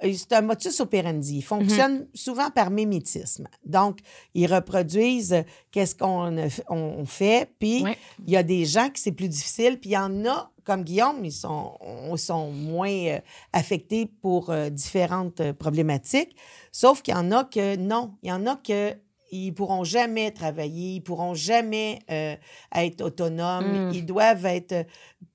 euh, 0.04 0.14
c'est 0.16 0.34
un 0.34 0.42
motus 0.42 0.80
operandi. 0.82 1.38
Il 1.38 1.42
fonctionne 1.42 2.06
souvent 2.14 2.52
par 2.52 2.70
mimétisme. 2.70 3.48
Donc, 3.66 3.98
ils 4.36 4.46
reproduisent 4.46 5.34
euh, 5.34 5.42
qu'est-ce 5.72 5.96
qu'on 5.96 6.38
on 6.70 7.06
fait. 7.06 7.50
Puis, 7.60 7.82
Ouais. 7.84 7.98
il 8.28 8.34
y 8.34 8.38
a 8.38 8.44
des 8.44 8.66
gens 8.66 8.90
qui 8.90 9.02
c'est 9.02 9.12
plus 9.12 9.30
difficile. 9.30 9.80
Puis, 9.80 9.90
il 9.90 9.94
y 9.94 9.98
en 9.98 10.26
a, 10.28 10.52
comme 10.70 10.84
Guillaume, 10.84 11.26
ils 11.26 11.32
sont, 11.32 11.78
on- 11.82 12.16
sont 12.16 12.52
moins 12.52 12.92
euh, 12.92 13.20
affectés 13.54 14.06
pour 14.06 14.52
euh, 14.52 14.70
différentes 14.70 15.42
euh, 15.42 15.52
problématiques. 15.52 16.36
Sauf 16.72 17.02
qu'il 17.02 17.16
y 17.16 17.18
en 17.18 17.32
a 17.32 17.44
que 17.44 17.76
non. 17.76 18.14
Il 18.22 18.30
y 18.30 18.32
en 18.32 18.46
a 18.46 18.56
que 18.56 18.94
ils 19.32 19.52
pourront 19.52 19.84
jamais 19.84 20.30
travailler, 20.32 20.96
ils 20.96 21.02
pourront 21.02 21.34
jamais 21.34 22.00
euh, 22.12 22.36
être 22.76 23.02
autonomes. 23.02 23.88
Mm. 23.90 23.94
Ils 23.94 24.06
doivent 24.06 24.46
être, 24.46 24.86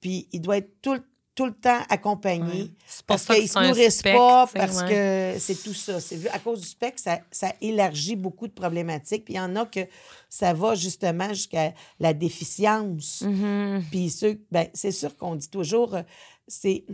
puis 0.01 0.29
ils 0.33 0.41
doivent 0.41 0.59
être 0.59 0.81
tout, 0.83 0.95
le- 0.95 1.05
tout 1.35 1.47
le 1.47 1.55
temps 1.55 1.81
accompagnés. 1.89 2.63
Ouais. 2.63 2.71
Parce 3.07 3.27
qu'ils 3.27 3.43
que 3.43 3.51
se 3.51 3.59
nourrissent 3.59 4.03
pas, 4.03 4.47
parce 4.47 4.83
ouais. 4.83 5.35
que 5.35 5.41
c'est 5.41 5.63
tout 5.63 5.75
ça. 5.75 6.01
C'est 6.01 6.17
vu 6.17 6.29
à 6.29 6.39
cause 6.39 6.61
du 6.61 6.67
spectre, 6.67 7.03
ça, 7.03 7.21
ça 7.31 7.53
élargit 7.61 8.17
beaucoup 8.17 8.47
de 8.47 8.53
problématiques. 8.53 9.25
Puis 9.25 9.35
il 9.35 9.39
y 9.39 9.41
en 9.41 9.57
a 9.57 9.67
que 9.67 9.81
ça 10.29 10.53
va 10.53 10.75
justement 10.75 11.29
jusqu'à 11.29 11.75
la 11.99 12.15
déficience. 12.15 13.23
Mhm. 13.23 13.85
Puis 13.91 14.11
ceux, 14.11 14.41
ben, 14.51 14.69
c'est 14.75 14.93
sûr 14.93 15.17
qu'on 15.17 15.35
dit 15.35 15.51
toujours, 15.51 15.95
euh, 15.95 16.03
c'est, 16.47 16.85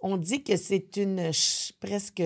on 0.00 0.16
dit 0.16 0.42
que 0.44 0.56
c'est 0.56 0.96
une 0.96 1.32
presque 1.80 2.22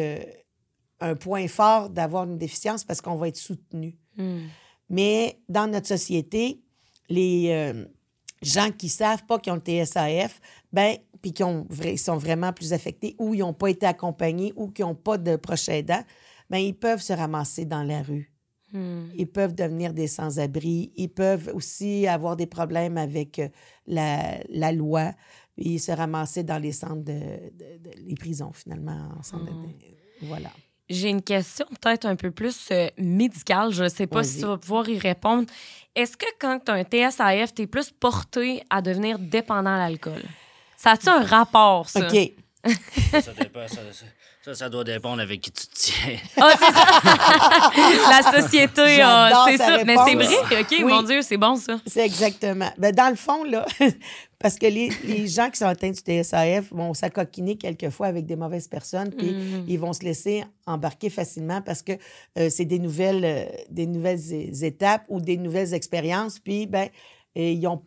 un 1.02 1.16
point 1.16 1.48
fort 1.48 1.90
d'avoir 1.90 2.24
une 2.24 2.38
déficience 2.38 2.84
parce 2.84 3.00
qu'on 3.00 3.16
va 3.16 3.28
être 3.28 3.36
soutenu. 3.36 3.98
Mm. 4.16 4.46
Mais 4.88 5.40
dans 5.48 5.66
notre 5.66 5.88
société, 5.88 6.62
les 7.08 7.48
euh, 7.50 7.84
gens 8.42 8.70
qui 8.70 8.88
savent 8.88 9.24
pas 9.26 9.38
qu'ils 9.38 9.52
ont 9.52 9.56
le 9.56 9.84
TSAF, 9.84 10.40
ben, 10.72 10.96
puis 11.20 11.32
qui 11.32 11.42
ont, 11.44 11.66
sont 11.96 12.16
vraiment 12.16 12.52
plus 12.52 12.72
affectés 12.72 13.14
ou 13.18 13.34
ils 13.34 13.40
n'ont 13.40 13.52
pas 13.54 13.68
été 13.68 13.86
accompagnés 13.86 14.52
ou 14.56 14.68
qui 14.68 14.82
n'ont 14.82 14.94
pas 14.94 15.18
de 15.18 15.36
proche 15.36 15.68
aidant, 15.68 16.02
ben, 16.50 16.58
ils 16.58 16.74
peuvent 16.74 17.00
se 17.00 17.12
ramasser 17.12 17.64
dans 17.64 17.82
la 17.84 18.02
rue. 18.02 18.32
Mm. 18.72 19.04
Ils 19.16 19.26
peuvent 19.30 19.54
devenir 19.54 19.92
des 19.92 20.06
sans-abri. 20.08 20.92
Ils 20.96 21.08
peuvent 21.10 21.50
aussi 21.54 22.06
avoir 22.06 22.36
des 22.36 22.46
problèmes 22.46 22.96
avec 22.98 23.38
euh, 23.38 23.48
la, 23.86 24.38
la 24.48 24.72
loi. 24.72 25.12
Puis 25.56 25.78
se 25.78 25.92
ramasser 25.92 26.42
dans 26.42 26.58
les 26.58 26.72
centres 26.72 27.04
de, 27.04 27.12
de- 27.12 27.78
de- 27.78 27.90
les 28.06 28.14
prisons, 28.14 28.52
finalement. 28.52 29.10
en 29.18 29.22
centre 29.22 29.44
de- 29.44 30.26
voilà. 30.26 30.50
J'ai 30.88 31.08
une 31.08 31.22
question 31.22 31.66
peut-être 31.80 32.04
un 32.06 32.16
peu 32.16 32.30
plus 32.30 32.68
euh, 32.70 32.88
médicale. 32.98 33.72
Je 33.72 33.84
ne 33.84 33.88
sais 33.88 34.06
pas 34.06 34.22
si 34.24 34.40
tu 34.40 34.46
vas 34.46 34.58
pouvoir 34.58 34.88
y 34.88 34.98
répondre. 34.98 35.46
Est-ce 35.94 36.16
que 36.16 36.26
quand 36.40 36.58
tu 36.64 36.70
as 36.70 36.74
un 36.74 36.82
TSAF, 36.84 37.54
tu 37.54 37.62
es 37.62 37.66
plus 37.66 37.90
porté 37.90 38.62
à 38.68 38.82
devenir 38.82 39.18
dépendant 39.18 39.74
à 39.74 39.78
l'alcool? 39.78 40.22
Ça 40.76 40.92
a-tu 40.92 41.08
un 41.08 41.22
rapport, 41.22 41.88
ça? 41.88 42.00
OK. 42.08 42.32
ça, 43.20 43.32
dépend, 43.32 43.66
ça, 43.68 43.76
ça- 43.92 44.06
ça, 44.44 44.54
ça 44.54 44.68
doit 44.68 44.82
dépendre 44.84 45.20
avec 45.22 45.40
qui 45.40 45.52
tu 45.52 45.66
te 45.66 45.74
tiens. 45.74 46.16
Ah, 46.36 46.50
c'est 46.58 46.72
ça! 46.72 48.22
La 48.32 48.40
société, 48.42 49.00
ah, 49.02 49.44
c'est 49.48 49.56
ça. 49.56 49.84
Mais 49.84 49.96
c'est 50.06 50.14
vrai, 50.16 50.60
OK, 50.62 50.66
Oui. 50.70 50.84
mon 50.84 51.02
Dieu, 51.02 51.22
c'est 51.22 51.36
bon, 51.36 51.56
ça. 51.56 51.78
C'est 51.86 52.04
exactement. 52.04 52.70
Ben, 52.76 52.92
dans 52.92 53.08
le 53.08 53.14
fond, 53.16 53.44
là, 53.44 53.64
parce 54.40 54.56
que 54.58 54.66
les, 54.66 54.90
les 55.04 55.28
gens 55.28 55.48
qui 55.50 55.58
sont 55.58 55.66
atteints 55.66 55.90
du 55.92 56.00
TSAF 56.00 56.72
vont 56.72 56.92
s'acoquiner 56.92 57.56
quelquefois 57.56 58.08
avec 58.08 58.26
des 58.26 58.34
mauvaises 58.36 58.66
personnes, 58.68 59.10
puis 59.10 59.30
Mhm. 59.32 59.64
ils 59.68 59.78
vont 59.78 59.92
se 59.92 60.02
laisser 60.02 60.44
embarquer 60.66 61.08
facilement 61.10 61.62
parce 61.62 61.82
que 61.82 61.92
euh, 62.38 62.48
c'est 62.50 62.64
des 62.64 62.80
nouvelles, 62.80 63.24
euh, 63.24 63.44
des 63.70 63.86
nouvelles 63.86 64.64
étapes 64.64 65.04
ou 65.08 65.20
des 65.20 65.36
nouvelles 65.36 65.72
expériences, 65.74 66.38
puis 66.40 66.66
ben, 66.66 66.88
euh, 67.36 67.40
ils 67.40 67.66
ont 67.68 67.82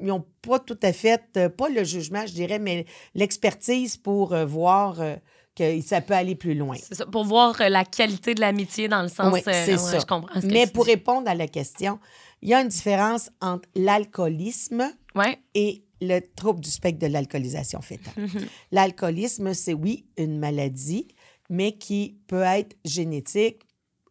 ils 0.00 0.06
n'ont 0.08 0.24
pas 0.44 0.58
tout 0.58 0.78
à 0.82 0.92
fait, 0.92 1.22
euh, 1.36 1.48
pas 1.48 1.68
le 1.68 1.84
jugement, 1.84 2.26
je 2.26 2.32
dirais, 2.32 2.58
mais 2.58 2.86
l'expertise 3.14 3.96
pour 3.96 4.32
euh, 4.32 4.44
voir 4.44 5.00
euh, 5.00 5.14
que 5.54 5.80
ça 5.82 6.00
peut 6.00 6.14
aller 6.14 6.34
plus 6.34 6.54
loin. 6.54 6.76
C'est 6.82 6.94
ça, 6.94 7.06
pour 7.06 7.24
voir 7.24 7.60
euh, 7.60 7.68
la 7.68 7.84
qualité 7.84 8.34
de 8.34 8.40
l'amitié 8.40 8.88
dans 8.88 9.02
le 9.02 9.08
sens. 9.08 9.32
Oui, 9.32 9.40
euh, 9.46 9.52
c'est 9.64 9.72
ouais, 9.72 9.78
ça. 9.78 9.98
Je 9.98 10.06
comprends. 10.06 10.40
ce 10.40 10.46
Mais 10.46 10.66
pour 10.66 10.84
dis. 10.84 10.92
répondre 10.92 11.28
à 11.28 11.34
la 11.34 11.46
question, 11.46 11.98
il 12.40 12.48
y 12.48 12.54
a 12.54 12.60
une 12.62 12.68
différence 12.68 13.30
entre 13.40 13.68
l'alcoolisme 13.74 14.90
Ouais. 15.14 15.38
et 15.54 15.84
le 16.00 16.20
trouble 16.20 16.60
du 16.60 16.70
spectre 16.70 16.98
de 17.00 17.06
l'alcoolisation 17.12 17.80
fétale. 17.82 18.14
Mhm. 18.16 18.46
L'alcoolisme, 18.72 19.52
c'est 19.54 19.74
oui, 19.74 20.06
une 20.16 20.38
maladie, 20.38 21.06
mais 21.50 21.72
qui 21.72 22.16
peut 22.26 22.40
être 22.42 22.74
génétique 22.84 23.60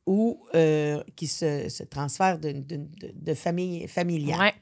ou 0.05 0.41
euh, 0.55 1.03
qui 1.15 1.25
se, 1.27 1.67
se 1.69 1.83
transfère 1.83 2.37
de, 2.39 2.63
de 3.13 3.33
famille 3.33 3.87
familiale. 3.87 4.39
Ouais. 4.39 4.53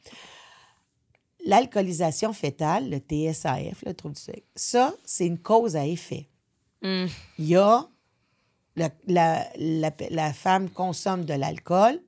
L'alcoolisation 1.45 2.33
fétale, 2.33 2.89
le 2.89 2.97
TSAF, 2.97 3.83
le 3.85 3.93
trouble 3.93 4.15
du 4.15 4.21
spectre, 4.21 4.47
ça, 4.55 4.93
c'est 5.05 5.25
une 5.25 5.37
cause 5.39 5.75
à 5.75 5.85
effet. 5.85 6.27
Mm. 6.81 7.05
Il 7.37 7.45
y 7.45 7.55
a 7.55 7.87
la, 8.75 8.89
la, 9.07 9.47
la, 9.57 9.91
la 10.09 10.33
femme 10.33 10.69
consomme 10.69 11.25
de 11.25 11.33
l'alcool, 11.33 12.01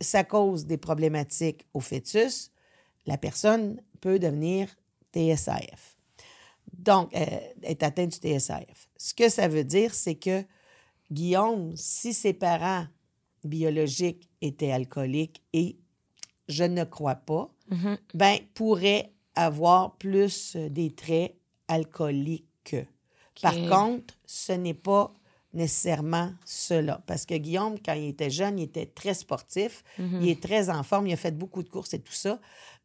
ça 0.00 0.24
cause 0.24 0.66
des 0.66 0.78
problématiques 0.78 1.66
au 1.74 1.80
fœtus, 1.80 2.50
la 3.06 3.16
personne 3.18 3.80
peut 4.00 4.18
devenir 4.18 4.68
TSAF. 5.12 5.96
Donc, 6.72 7.14
euh, 7.14 7.24
est 7.62 7.82
atteinte 7.82 8.20
du 8.20 8.28
TSAF. 8.38 8.88
Ce 8.96 9.14
que 9.14 9.28
ça 9.28 9.48
veut 9.48 9.64
dire, 9.64 9.94
c'est 9.94 10.14
que 10.16 10.44
Guillaume, 11.10 11.74
si 11.76 12.12
ses 12.12 12.34
parents 12.34 12.86
biologiques 13.44 14.28
étaient 14.42 14.72
alcooliques, 14.72 15.42
et 15.52 15.78
je 16.48 16.64
ne 16.64 16.84
crois 16.84 17.14
pas, 17.16 17.50
Mhm. 17.70 17.98
ben, 18.14 18.38
pourrait 18.54 19.12
avoir 19.34 19.96
plus 19.96 20.56
euh, 20.56 20.68
des 20.70 20.90
traits 20.94 21.36
alcooliques. 21.68 22.76
Par 23.42 23.54
contre, 23.68 24.14
ce 24.26 24.52
n'est 24.52 24.74
pas 24.74 25.12
nécessairement 25.54 26.30
cela. 26.44 27.00
Parce 27.06 27.24
que 27.24 27.34
Guillaume, 27.34 27.76
quand 27.84 27.94
il 27.94 28.08
était 28.08 28.30
jeune, 28.30 28.58
il 28.58 28.64
était 28.64 28.86
très 28.86 29.14
sportif, 29.14 29.82
Mhm. 29.98 30.18
il 30.22 30.28
est 30.30 30.42
très 30.42 30.68
en 30.70 30.82
forme, 30.82 31.06
il 31.06 31.12
a 31.12 31.16
fait 31.16 31.36
beaucoup 31.36 31.62
de 31.62 31.68
courses 31.68 31.94
et 31.94 31.98
tout 32.00 32.12
ça. 32.12 32.38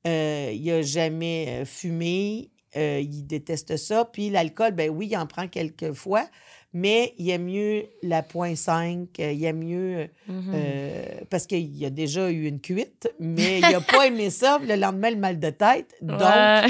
Euh, 0.07 0.51
il 0.53 0.65
n'a 0.65 0.81
jamais 0.81 1.45
euh, 1.61 1.65
fumé, 1.65 2.49
euh, 2.75 2.99
il 3.01 3.25
déteste 3.27 3.77
ça. 3.77 4.05
Puis 4.05 4.29
l'alcool, 4.29 4.71
ben 4.71 4.89
oui, 4.89 5.07
il 5.11 5.17
en 5.17 5.27
prend 5.27 5.47
quelques 5.47 5.91
fois, 5.93 6.25
mais 6.71 7.13
il 7.17 7.29
aime 7.29 7.45
mieux 7.45 7.85
la 8.01 8.23
point 8.23 8.55
5, 8.55 9.07
euh, 9.19 9.31
il 9.31 9.43
aime 9.45 9.59
mieux... 9.59 10.09
Mhm. 10.27 10.51
euh, 10.55 11.05
parce 11.29 11.45
qu'il 11.45 11.85
a 11.85 11.89
déjà 11.89 12.31
eu 12.31 12.47
une 12.47 12.59
cuite, 12.61 13.13
mais 13.19 13.59
il 13.59 13.61
n'a 13.61 13.81
pas 13.81 14.07
aimé 14.07 14.29
ça. 14.29 14.57
Le 14.59 14.75
lendemain, 14.75 15.09
le 15.11 15.17
mal 15.17 15.39
de 15.39 15.49
tête. 15.49 15.93
Donc, 16.01 16.19
Ouais. 16.21 16.63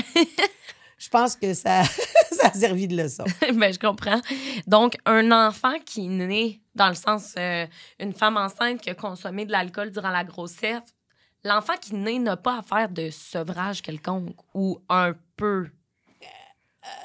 je 0.97 1.09
pense 1.09 1.35
que 1.35 1.53
ça, 1.53 1.83
ça 2.43 2.49
a 2.49 2.53
servi 2.53 2.88
de 2.88 2.95
leçon. 2.95 3.23
ben, 3.53 3.73
je 3.73 3.79
comprends. 3.79 4.21
Donc, 4.67 4.97
un 5.06 5.32
enfant 5.32 5.75
qui 5.86 6.08
né, 6.08 6.62
dans 6.75 6.89
le 6.89 6.95
sens, 6.95 7.36
euh, 7.38 7.65
une 7.99 8.13
femme 8.13 8.38
enceinte 8.38 8.82
qui 8.82 8.89
a 8.89 8.95
consommé 8.95 9.45
de 9.45 9.51
l'alcool 9.51 9.91
durant 9.91 10.10
la 10.10 10.23
grossesse, 10.23 10.82
l'enfant 11.43 11.73
qui 11.79 11.95
naît 11.95 12.19
n'a 12.19 12.38
pas 12.38 12.60
à 12.60 12.62
faire 12.62 12.89
de 12.89 13.10
sevrage 13.10 13.82
quelconque 13.82 14.36
ou 14.53 14.79
un 14.89 15.13
peu. 15.38 15.67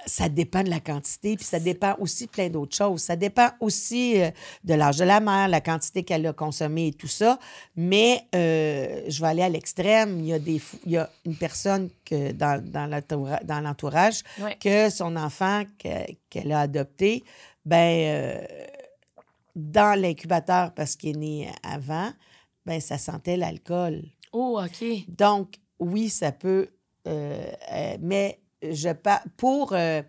Ça 0.07 0.29
dépend 0.29 0.65
de 0.65 0.71
la 0.71 0.81
quantité, 0.81 1.37
puis 1.37 1.45
ça 1.45 1.61
dépend 1.61 1.95
aussi 2.01 2.27
de 2.27 2.31
plein 2.31 2.49
d'autres 2.49 2.75
choses. 2.77 3.01
Ça 3.03 3.15
dépend 3.15 3.51
aussi 3.61 4.21
euh, 4.21 4.31
de 4.65 4.75
l'âge 4.75 4.97
de 4.97 5.05
la 5.05 5.21
mère, 5.21 5.47
la 5.47 5.61
quantité 5.61 6.03
qu'elle 6.03 6.27
a 6.27 6.33
consommée 6.33 6.89
et 6.89 6.93
tout 6.93 7.07
ça. 7.07 7.39
Mais 7.77 8.23
euh, 8.35 9.05
je 9.09 9.21
vais 9.21 9.29
aller 9.29 9.43
à 9.43 9.49
l'extrême. 9.49 10.19
Il 10.19 10.27
y 10.27 10.33
a, 10.33 10.39
des, 10.41 10.61
il 10.85 10.93
y 10.93 10.97
a 10.97 11.09
une 11.25 11.37
personne 11.37 11.91
que 12.05 12.33
dans, 12.33 12.61
dans 12.65 12.87
l'entoura- 12.91 13.45
dans 13.45 13.61
l'entourage 13.61 14.23
que 14.59 14.91
son 14.91 15.15
enfant 15.15 15.63
que- 15.79 16.13
qu'elle 16.29 16.51
a 16.51 16.61
adopté, 16.61 17.23
ben 17.65 17.77
euh, 17.77 18.47
dans 19.55 20.01
l'incubateur 20.01 20.73
parce 20.75 20.97
qu'il 20.97 21.11
est 21.17 21.19
né 21.19 21.51
avant, 21.63 22.11
ben 22.67 22.81
ça 22.81 22.99
sentait 22.99 23.37
l'alcool. 23.37 24.03
Oh, 24.33 24.61
OK. 24.65 24.85
Donc, 25.09 25.55
oui, 25.79 26.09
ça 26.09 26.33
peut. 26.33 26.69
mais 28.01 28.41
je 28.63 28.91
pour 29.37 29.73
euh, 29.73 30.03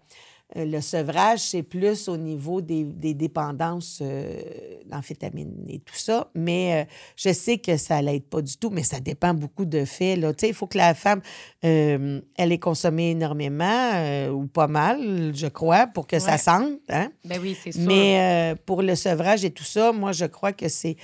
euh, 0.58 0.66
le 0.66 0.82
sevrage, 0.82 1.40
c'est 1.42 1.62
plus 1.62 2.08
au 2.08 2.18
niveau 2.18 2.60
des, 2.60 2.84
des 2.84 3.14
dépendances 3.14 4.00
euh, 4.02 4.42
d'amphétamines 4.88 5.64
et 5.68 5.78
tout 5.78 5.96
ça. 5.96 6.32
Mais 6.34 6.82
euh, 6.82 6.92
je 7.16 7.32
sais 7.34 7.60
que 7.60 7.78
ça 7.78 8.02
l'aide 8.02 8.24
pas 8.24 8.42
du 8.42 8.58
tout, 8.58 8.72
mais 8.72 8.82
ça 8.82 9.00
dépend 9.00 9.36
beaucoup 9.36 9.66
de 9.66 9.86
faits. 9.86 10.20
il 10.42 10.54
faut 10.56 10.66
que 10.66 10.80
la 10.80 10.96
femme, 10.96 11.22
euh, 11.64 12.20
elle 12.36 12.52
ait 12.52 12.58
consommé 12.58 13.12
énormément 13.12 14.30
ou 14.32 14.48
pas 14.48 14.68
mal, 14.68 15.36
je 15.36 15.48
crois, 15.48 15.86
pour 15.86 16.08
que 16.08 16.18
ça 16.18 16.40
sente. 16.40 16.80
Hein? 16.90 17.12
Ben 17.26 17.40
oui, 17.40 17.56
c'est 17.62 17.72
sûr. 17.72 17.84
Mais 17.86 18.56
pour 18.66 18.82
le 18.82 18.96
sevrage 18.96 19.46
et 19.46 19.52
tout 19.52 19.64
ça, 19.64 19.92
moi, 19.92 20.14
je 20.14 20.26
crois 20.26 20.54
que 20.54 20.68
c'est 20.68 20.98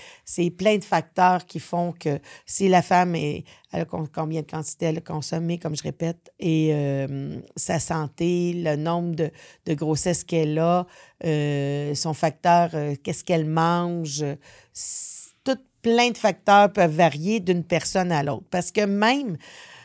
plein 0.57 0.77
de 0.77 0.83
facteurs 0.83 1.45
qui 1.45 1.59
font 1.59 1.91
que 1.91 2.19
si 2.47 2.67
la 2.67 2.81
femme 2.81 3.15
est, 3.15 3.43
elle 3.75 3.81
a 3.81 3.85
combien 4.13 4.41
de 4.41 4.47
quantité 4.47 4.85
elle 4.87 4.97
a 4.97 5.01
consommé, 5.01 5.57
comme 5.57 5.75
je 5.75 5.83
répète, 5.83 6.31
et 6.39 6.69
euh, 6.73 7.39
sa 7.55 7.79
santé, 7.79 8.53
le 8.55 8.75
nombre 8.75 9.15
de, 9.15 9.31
de 9.65 9.73
grossesses 9.73 10.23
qu'elle 10.23 10.57
a, 10.59 10.85
euh, 11.25 11.93
son 11.95 12.13
facteur, 12.13 12.69
euh, 12.73 12.95
qu'est-ce 13.03 13.23
qu'elle 13.23 13.45
mange, 13.45 14.23
tout 15.43 15.57
plein 15.81 16.11
de 16.11 16.17
facteurs 16.17 16.71
peuvent 16.71 16.95
varier 16.95 17.39
d'une 17.39 17.63
personne 17.63 18.11
à 18.11 18.23
l'autre. 18.23 18.45
Parce 18.49 18.71
que 18.71 18.85
même 18.85 19.37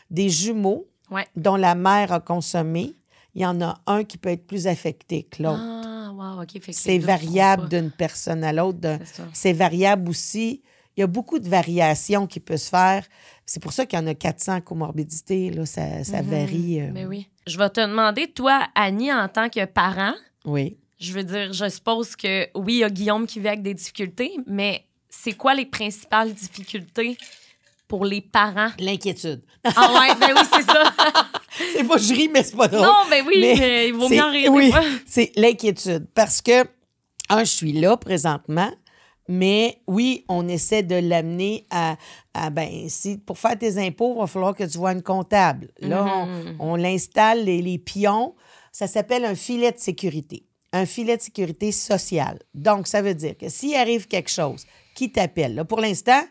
des 0.09 0.29
jumeaux 0.29 0.87
Ouais. 1.09 1.27
dont 1.35 1.57
la 1.57 1.75
mère 1.75 2.13
a 2.13 2.21
consommé, 2.21 2.93
il 3.35 3.41
y 3.41 3.45
en 3.45 3.59
a 3.61 3.77
un 3.85 4.05
qui 4.05 4.17
peut 4.17 4.29
être 4.29 4.47
plus 4.47 4.65
affecté 4.67 5.23
que 5.23 5.43
l'autre. 5.43 5.59
Ah, 5.61 6.13
wow, 6.13 6.45
C'est 6.71 6.99
variable 6.99 7.67
d'une 7.67 7.91
personne 7.91 8.45
à 8.45 8.53
l'autre. 8.53 8.97
C'est 9.33 9.51
variable 9.53 10.09
aussi. 10.09 10.61
Il 10.97 11.01
y 11.01 11.03
a 11.03 11.07
beaucoup 11.07 11.39
de 11.39 11.47
variations 11.47 12.27
qui 12.27 12.39
peuvent 12.39 12.57
se 12.57 12.69
faire. 12.69 13.05
C'est 13.45 13.61
pour 13.61 13.71
ça 13.73 13.85
qu'il 13.85 13.97
y 13.97 14.01
en 14.01 14.07
a 14.07 14.13
400 14.13 14.61
comorbidités. 14.61 15.49
Là, 15.49 15.65
ça, 15.65 16.03
ça 16.03 16.21
varie. 16.21 16.81
euh, 16.81 16.91
Ben 16.91 17.07
oui. 17.07 17.27
Je 17.47 17.57
vais 17.57 17.69
te 17.69 17.81
demander, 17.81 18.27
toi, 18.27 18.67
Annie, 18.75 19.11
en 19.11 19.27
tant 19.27 19.49
que 19.49 19.63
parent, 19.65 20.13
oui. 20.45 20.77
je 20.99 21.13
veux 21.13 21.23
dire, 21.23 21.53
je 21.53 21.69
suppose 21.69 22.15
que 22.15 22.47
oui, 22.55 22.73
il 22.75 22.79
y 22.79 22.83
a 22.83 22.89
Guillaume 22.89 23.25
qui 23.25 23.39
vit 23.39 23.47
avec 23.47 23.61
des 23.63 23.73
difficultés, 23.73 24.31
mais 24.45 24.85
c'est 25.09 25.33
quoi 25.33 25.53
les 25.53 25.65
principales 25.65 26.33
difficultés 26.33 27.17
pour 27.87 28.05
les 28.05 28.21
parents? 28.21 28.69
L'inquiétude. 28.79 29.41
Ah 29.63 29.91
ouais, 29.99 30.15
ben 30.19 30.33
oui, 30.35 30.41
c'est 30.53 30.63
ça. 30.63 30.83
c'est 31.75 31.83
pas 31.87 31.97
je 31.97 32.13
ris, 32.13 32.29
mais 32.29 32.43
c'est 32.43 32.55
pas 32.55 32.67
drôle. 32.67 32.85
non, 32.85 32.95
ben 33.09 33.23
oui, 33.27 33.35
Mais 33.41 33.55
mais 33.57 33.87
il 33.89 33.93
vaut 33.93 34.07
mieux 34.09 34.21
en 34.21 34.29
rire 34.31 34.51
oui, 34.51 34.71
c'est 35.05 35.31
l'inquiétude. 35.35 36.07
Parce 36.13 36.41
que, 36.41 36.63
un, 37.29 37.39
je 37.43 37.49
suis 37.51 37.73
là 37.73 37.97
présentement, 37.97 38.71
mais 39.31 39.81
oui, 39.87 40.25
on 40.29 40.47
essaie 40.47 40.83
de 40.83 40.95
l'amener 40.95 41.65
à, 41.71 41.97
à, 42.33 42.49
ben, 42.49 42.87
si 42.89 43.17
pour 43.17 43.37
faire 43.39 43.57
tes 43.57 43.77
impôts, 43.77 44.13
il 44.15 44.19
va 44.19 44.27
falloir 44.27 44.53
que 44.55 44.63
tu 44.63 44.77
vois 44.77 44.91
une 44.93 45.01
comptable. 45.01 45.69
Là, 45.79 46.25
Mhm. 46.25 46.55
on, 46.59 46.71
on 46.71 46.75
l'installe, 46.75 47.45
les, 47.45 47.61
les 47.61 47.77
pions. 47.77 48.35
Ça 48.71 48.87
s'appelle 48.87 49.25
un 49.25 49.35
filet 49.35 49.71
de 49.71 49.79
sécurité. 49.79 50.45
Un 50.73 50.85
filet 50.85 51.17
de 51.17 51.21
sécurité 51.21 51.71
social. 51.71 52.39
Donc, 52.53 52.87
ça 52.87 53.01
veut 53.01 53.13
dire 53.15 53.37
que 53.37 53.49
s'il 53.49 53.75
arrive 53.75 54.07
quelque 54.07 54.29
chose, 54.31 54.65
qui 54.95 55.11
t'appelle? 55.11 55.55
Là, 55.55 55.65
pour 55.65 55.79
l'instant, 55.81 56.21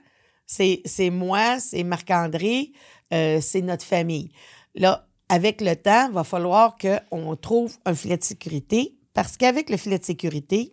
c'est 0.47 0.81
c'est 0.85 1.11
moi, 1.11 1.61
c'est 1.61 1.85
Marc-André, 1.85 2.73
euh, 3.13 3.41
c'est 3.41 3.61
notre 3.63 3.85
famille. 3.85 4.31
Là, 4.75 5.07
avec 5.29 5.61
le 5.61 5.77
temps, 5.77 6.07
il 6.09 6.15
va 6.15 6.25
falloir 6.25 6.77
qu'on 6.77 7.37
trouve 7.37 7.77
un 7.85 7.95
filet 7.95 8.17
de 8.17 8.25
sécurité 8.25 8.97
parce 9.15 9.37
qu'avec 9.37 9.71
le 9.71 9.77
filet 9.77 9.99
de 9.99 10.05
sécurité, 10.05 10.73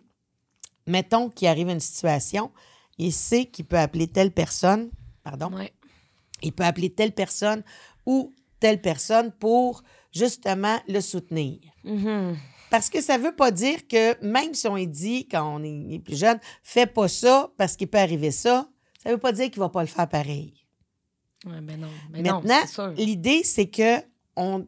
mettons 0.88 1.28
qu'il 1.30 1.46
arrive 1.48 1.68
une 1.68 1.80
situation, 1.80 2.50
il 2.98 3.12
sait 3.12 3.46
qu'il 3.46 3.64
peut 3.66 3.78
appeler 3.78 4.08
telle 4.08 4.32
personne, 4.32 4.90
pardon, 5.22 5.52
Ouais. 5.52 5.72
il 6.42 6.52
peut 6.52 6.64
appeler 6.64 6.90
telle 6.90 7.12
personne 7.12 7.62
ou 8.06 8.34
telle 8.58 8.80
personne 8.80 9.30
pour 9.32 9.82
justement 10.12 10.78
le 10.88 11.00
soutenir. 11.00 11.60
Mhm. 11.84 12.36
Parce 12.70 12.90
que 12.90 13.00
ça 13.00 13.16
ne 13.16 13.22
veut 13.22 13.34
pas 13.34 13.50
dire 13.50 13.86
que 13.88 14.22
même 14.24 14.52
si 14.52 14.66
on 14.66 14.76
est 14.76 14.86
dit 14.86 15.26
quand 15.28 15.56
on 15.60 15.62
est 15.62 16.00
plus 16.00 16.18
jeune, 16.18 16.38
fais 16.62 16.86
pas 16.86 17.08
ça 17.08 17.50
parce 17.56 17.76
qu'il 17.76 17.88
peut 17.88 17.98
arriver 17.98 18.30
ça, 18.30 18.68
ça 19.02 19.08
ne 19.10 19.14
veut 19.14 19.20
pas 19.20 19.32
dire 19.32 19.46
qu'il 19.50 19.60
ne 19.60 19.64
va 19.64 19.68
pas 19.70 19.80
le 19.82 19.86
faire 19.86 20.08
pareil. 20.08 20.54
Ouais, 21.46 21.60
ben 21.60 21.80
non. 21.80 21.88
Ben 22.10 22.22
non, 22.26 22.42
Maintenant, 22.42 22.92
l'idée, 22.96 23.42
c'est 23.44 23.68
que 23.68 24.00
on, 24.36 24.66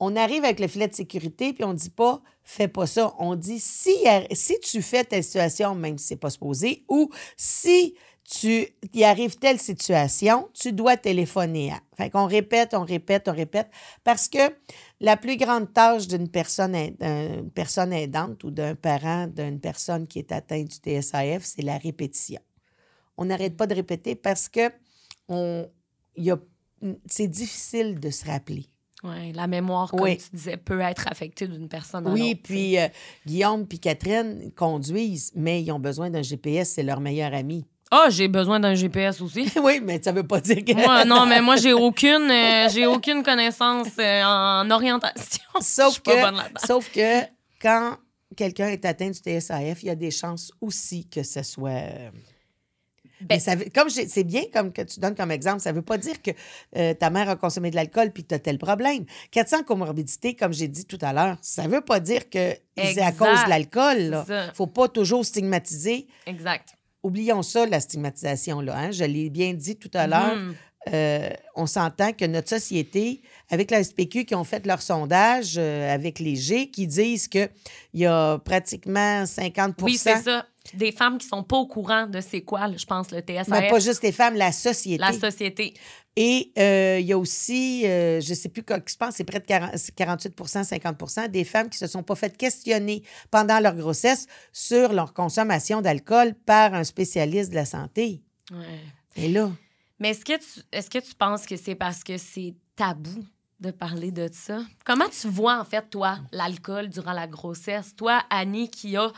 on 0.00 0.16
arrive 0.16 0.44
avec 0.44 0.60
le 0.60 0.66
filet 0.66 0.88
de 0.88 0.94
sécurité, 0.94 1.52
puis 1.52 1.64
on 1.64 1.72
ne 1.72 1.78
dit 1.78 1.90
pas 1.90 2.22
fais 2.42 2.68
pas 2.68 2.86
ça. 2.86 3.14
On 3.18 3.36
dit 3.36 3.60
si, 3.60 3.94
si 4.32 4.58
tu 4.60 4.82
fais 4.82 5.04
telle 5.04 5.22
situation, 5.22 5.74
même 5.74 5.98
si 5.98 6.08
c'est 6.08 6.16
pas 6.16 6.30
supposé, 6.30 6.84
ou 6.88 7.10
si 7.36 7.94
tu 8.24 8.68
y 8.92 9.04
arrive 9.04 9.36
telle 9.36 9.58
situation, 9.58 10.48
tu 10.54 10.72
dois 10.72 10.96
téléphoner. 10.96 11.72
Fait 11.96 12.10
qu'on 12.10 12.26
répète, 12.26 12.74
on 12.74 12.84
répète, 12.84 13.28
on 13.28 13.32
répète, 13.32 13.68
parce 14.04 14.28
que 14.28 14.38
la 15.00 15.16
plus 15.16 15.36
grande 15.36 15.72
tâche 15.72 16.06
d'une 16.06 16.28
personne, 16.28 16.76
personne 17.54 17.92
aidante 17.92 18.42
ou 18.44 18.50
d'un 18.50 18.74
parent 18.74 19.26
d'une 19.26 19.60
personne 19.60 20.06
qui 20.06 20.20
est 20.20 20.32
atteinte 20.32 20.68
du 20.68 20.76
TSAF, 20.76 21.44
c'est 21.44 21.62
la 21.62 21.78
répétition. 21.78 22.40
On 23.16 23.26
n'arrête 23.26 23.56
pas 23.56 23.66
de 23.66 23.74
répéter 23.74 24.14
parce 24.14 24.48
que 24.48 24.70
on, 25.28 25.68
y 26.16 26.30
a, 26.30 26.38
c'est 27.06 27.28
difficile 27.28 27.98
de 27.98 28.10
se 28.10 28.24
rappeler. 28.24 28.66
La 29.34 29.46
mémoire, 29.46 29.90
comme 29.90 30.00
Oui. 30.00 30.18
tu 30.18 30.36
disais, 30.36 30.56
peut 30.56 30.80
être 30.80 31.06
affectée 31.08 31.46
d'une 31.46 31.68
personne 31.68 32.06
à 32.06 32.10
Oui, 32.10 32.30
l'autre. 32.30 32.40
puis 32.44 32.78
euh, 32.78 32.86
Guillaume 33.26 33.66
puis 33.66 33.78
Catherine 33.78 34.50
conduisent, 34.54 35.32
mais 35.34 35.62
ils 35.62 35.72
ont 35.72 35.78
besoin 35.78 36.10
d'un 36.10 36.22
GPS, 36.22 36.70
c'est 36.74 36.82
leur 36.82 37.00
meilleur 37.00 37.32
ami. 37.32 37.66
Ah, 37.90 38.06
j'ai 38.08 38.28
besoin 38.28 38.60
d'un 38.60 38.74
GPS 38.74 39.20
aussi. 39.20 39.50
oui, 39.62 39.80
mais 39.82 40.00
ça 40.02 40.12
veut 40.12 40.26
pas 40.26 40.40
dire 40.40 40.64
que... 40.64 40.74
moi, 40.74 41.04
non, 41.04 41.26
mais 41.26 41.40
moi, 41.40 41.56
j'ai 41.56 41.72
aucune, 41.88 42.30
euh, 42.30 42.68
j'ai 42.68 42.86
aucune 42.86 43.22
connaissance 43.22 43.88
euh, 43.98 44.22
en 44.22 44.70
orientation. 44.70 45.42
Sauf, 45.60 46.00
que, 46.00 46.10
sauf 46.66 46.90
que 46.92 47.22
quand 47.60 47.96
quelqu'un 48.36 48.68
est 48.68 48.84
atteint 48.84 49.10
du 49.10 49.18
TSAF, 49.18 49.82
il 49.82 49.86
y 49.86 49.90
a 49.90 49.94
des 49.96 50.10
chances 50.10 50.52
aussi 50.60 51.08
que 51.08 51.22
ce 51.22 51.42
soit... 51.42 51.82
Ben- 53.20 53.26
mais 53.30 53.38
ça 53.38 53.54
comme 53.74 53.88
c'est 53.90 54.24
bien 54.24 54.42
comme 54.52 54.72
que 54.72 54.82
tu 54.82 55.00
donnes 55.00 55.14
comme 55.14 55.30
exemple, 55.30 55.60
ça 55.60 55.70
ne 55.72 55.76
veut 55.76 55.82
pas 55.82 55.98
dire 55.98 56.22
que 56.22 56.30
euh, 56.76 56.94
ta 56.94 57.10
mère 57.10 57.28
a 57.28 57.36
consommé 57.36 57.70
de 57.70 57.76
l'alcool 57.76 58.10
puis 58.12 58.24
tu 58.24 58.34
as 58.34 58.38
tel 58.38 58.58
problème. 58.58 59.04
400 59.30 59.64
comorbidités, 59.64 60.34
comme 60.34 60.52
j'ai 60.52 60.68
dit 60.68 60.84
tout 60.84 60.98
à 61.02 61.12
l'heure, 61.12 61.36
ça 61.42 61.64
ne 61.64 61.68
veut 61.68 61.82
pas 61.82 62.00
dire 62.00 62.30
que 62.30 62.54
c'est 62.76 63.02
à 63.02 63.12
cause 63.12 63.44
de 63.44 63.48
l'alcool. 63.48 64.24
Faut 64.54 64.66
pas 64.66 64.88
toujours 64.88 65.24
stigmatiser. 65.24 66.06
Exact. 66.26 66.74
Oublions 67.02 67.42
ça, 67.42 67.66
la 67.66 67.80
stigmatisation. 67.80 68.60
Là, 68.60 68.76
hein. 68.76 68.90
Je 68.90 69.04
l'ai 69.04 69.30
bien 69.30 69.54
dit 69.54 69.76
tout 69.76 69.90
à 69.94 70.06
l'heure. 70.06 70.36
Mhm. 70.36 70.54
Euh, 70.94 71.28
on 71.56 71.66
s'entend 71.66 72.12
que 72.14 72.24
notre 72.24 72.48
société, 72.48 73.20
avec 73.50 73.70
la 73.70 73.84
SPQ 73.84 74.24
qui 74.24 74.34
ont 74.34 74.44
fait 74.44 74.64
leur 74.66 74.80
sondage 74.80 75.56
euh, 75.58 75.94
avec 75.94 76.18
les 76.18 76.36
G, 76.36 76.70
qui 76.70 76.86
disent 76.86 77.28
qu'il 77.28 77.50
y 77.92 78.06
a 78.06 78.38
pratiquement 78.38 79.24
50% 79.24 79.74
Oui, 79.82 79.98
c'est 79.98 80.16
ça. 80.16 80.46
Des 80.74 80.92
femmes 80.92 81.18
qui 81.18 81.26
sont 81.26 81.42
pas 81.42 81.56
au 81.56 81.66
courant 81.66 82.06
de 82.06 82.20
c'est 82.20 82.42
quoi, 82.42 82.70
je 82.76 82.84
pense, 82.84 83.10
le 83.10 83.20
TSAF. 83.20 83.48
Mais 83.48 83.68
pas 83.68 83.78
juste 83.78 84.02
les 84.02 84.12
femmes, 84.12 84.34
la 84.34 84.52
société. 84.52 84.98
la 84.98 85.12
société. 85.12 85.74
Et 86.16 86.52
euh, 86.58 86.98
il 87.00 87.06
y 87.06 87.12
a 87.12 87.18
aussi, 87.18 87.86
euh, 87.86 88.20
je 88.20 88.30
ne 88.30 88.34
sais 88.34 88.48
plus 88.48 88.62
quoi, 88.62 88.78
je 88.84 88.96
pense, 88.96 89.14
c'est 89.14 89.24
près 89.24 89.40
de 89.40 89.46
40 89.46 89.70
c'est 89.76 89.96
48% 89.96 90.64
50% 90.64 91.28
des 91.28 91.44
femmes 91.44 91.70
qui 91.70 91.78
se 91.78 91.86
sont 91.86 92.02
pas 92.02 92.16
faites 92.16 92.36
questionner 92.36 93.02
pendant 93.30 93.60
leur 93.60 93.74
grossesse 93.76 94.26
sur 94.52 94.92
leur 94.92 95.14
consommation 95.14 95.80
d'alcool 95.80 96.34
par 96.34 96.74
un 96.74 96.84
spécialiste 96.84 97.50
de 97.50 97.54
la 97.54 97.64
santé. 97.64 98.22
Ouais. 98.50 98.80
Et 99.16 99.28
là, 99.28 99.50
Mais 99.98 100.10
est-ce 100.10 100.24
que, 100.24 100.36
tu, 100.36 100.60
est-ce 100.72 100.90
que 100.90 100.98
tu 100.98 101.14
penses 101.14 101.46
que 101.46 101.56
c'est 101.56 101.76
parce 101.76 102.02
que 102.02 102.18
c'est 102.18 102.54
tabou 102.74 103.24
de 103.60 103.70
parler 103.70 104.10
de 104.10 104.28
ça? 104.32 104.60
Comment 104.84 105.08
tu 105.08 105.28
vois, 105.28 105.60
en 105.60 105.64
fait, 105.64 105.88
toi, 105.90 106.18
l'alcool 106.32 106.88
durant 106.88 107.12
la 107.12 107.28
grossesse? 107.28 107.94
Toi, 107.94 108.22
Annie, 108.30 108.68
qui 108.68 108.96
a 108.96 109.12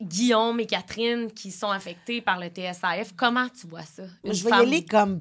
Guillaume 0.00 0.60
et 0.60 0.66
Catherine 0.66 1.30
qui 1.32 1.50
sont 1.50 1.70
affectés 1.70 2.20
par 2.20 2.38
le 2.38 2.48
TSAF, 2.48 3.14
comment 3.16 3.48
tu 3.48 3.66
vois 3.66 3.82
ça? 3.82 4.04
Une 4.24 4.32
je 4.32 4.44
vais 4.44 4.50
y 4.50 4.52
aller 4.52 4.84
comme 4.84 5.20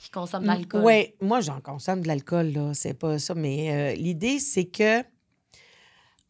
qui 0.00 0.10
consomme 0.10 0.42
de 0.42 0.48
l'alcool. 0.48 0.82
Oui, 0.82 1.14
moi, 1.20 1.40
j'en 1.40 1.60
consomme 1.60 2.00
de 2.00 2.08
l'alcool, 2.08 2.52
là. 2.52 2.72
C'est 2.72 2.94
pas 2.94 3.18
ça. 3.18 3.34
Mais 3.34 3.70
euh, 3.70 3.94
l'idée, 3.94 4.38
c'est 4.38 4.64
que. 4.64 5.00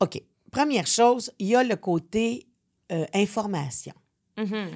OK. 0.01 0.21
Première 0.51 0.89
chose, 0.89 1.33
il 1.39 1.47
y 1.49 1.55
a 1.55 1.63
le 1.63 1.77
côté 1.77 2.49
euh, 2.91 3.07
information. 3.15 3.95
Mhm. 4.37 4.71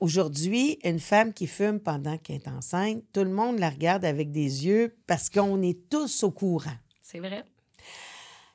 Aujourd'hui, 0.00 0.78
une 0.84 0.98
femme 0.98 1.32
qui 1.32 1.46
fume 1.46 1.78
pendant 1.78 2.18
qu'elle 2.18 2.36
est 2.36 2.48
enceinte, 2.48 3.04
tout 3.12 3.22
le 3.22 3.30
monde 3.30 3.58
la 3.58 3.70
regarde 3.70 4.04
avec 4.04 4.32
des 4.32 4.66
yeux 4.66 4.96
parce 5.06 5.30
qu'on 5.30 5.62
est 5.62 5.88
tous 5.88 6.24
au 6.24 6.32
courant. 6.32 6.76
C'est 7.00 7.20
vrai. 7.20 7.44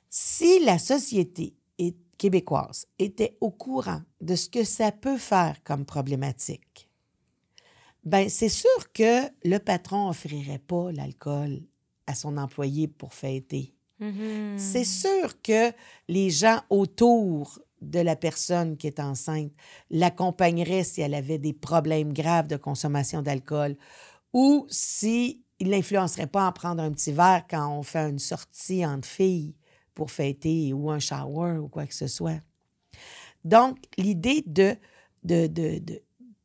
Si 0.09 0.63
la 0.63 0.79
société 0.79 1.55
québécoise 2.17 2.87
était 2.99 3.37
au 3.41 3.51
courant 3.51 4.01
de 4.21 4.35
ce 4.35 4.49
que 4.49 4.63
ça 4.63 4.91
peut 4.91 5.17
faire 5.17 5.63
comme 5.63 5.85
problématique, 5.85 6.89
ben 8.03 8.29
c'est 8.29 8.49
sûr 8.49 8.91
que 8.93 9.27
le 9.43 9.59
patron 9.59 10.09
offrirait 10.09 10.59
pas 10.59 10.91
l'alcool 10.91 11.61
à 12.07 12.15
son 12.15 12.37
employé 12.37 12.87
pour 12.87 13.13
fêter. 13.13 13.73
Mhm. 13.99 14.57
C'est 14.57 14.83
sûr 14.83 15.41
que 15.41 15.71
les 16.09 16.29
gens 16.29 16.61
autour 16.69 17.59
de 17.81 17.99
la 17.99 18.15
personne 18.15 18.77
qui 18.77 18.87
est 18.87 18.99
enceinte 18.99 19.51
l'accompagneraient 19.89 20.83
si 20.83 21.01
elle 21.01 21.13
avait 21.13 21.37
des 21.37 21.53
problèmes 21.53 22.13
graves 22.13 22.47
de 22.47 22.57
consommation 22.57 23.21
d'alcool 23.21 23.75
ou 24.33 24.65
si 24.69 25.43
il 25.59 25.69
l'influencerait 25.69 26.27
pas 26.27 26.47
à 26.47 26.51
prendre 26.51 26.81
un 26.81 26.91
petit 26.91 27.11
verre 27.11 27.45
quand 27.49 27.77
on 27.77 27.83
fait 27.83 28.09
une 28.09 28.19
sortie 28.19 28.85
entre 28.85 29.07
filles 29.07 29.55
pour 29.95 30.11
fêter 30.11 30.73
ou 30.73 30.89
un 30.91 30.99
shower 30.99 31.57
ou 31.57 31.67
quoi 31.67 31.85
que 31.85 31.93
ce 31.95 32.07
soit. 32.07 32.41
Donc, 33.43 33.77
l'idée 33.97 34.43
de, 34.45 34.75
de, 35.23 35.47
de, 35.47 35.79
de- 35.79 36.01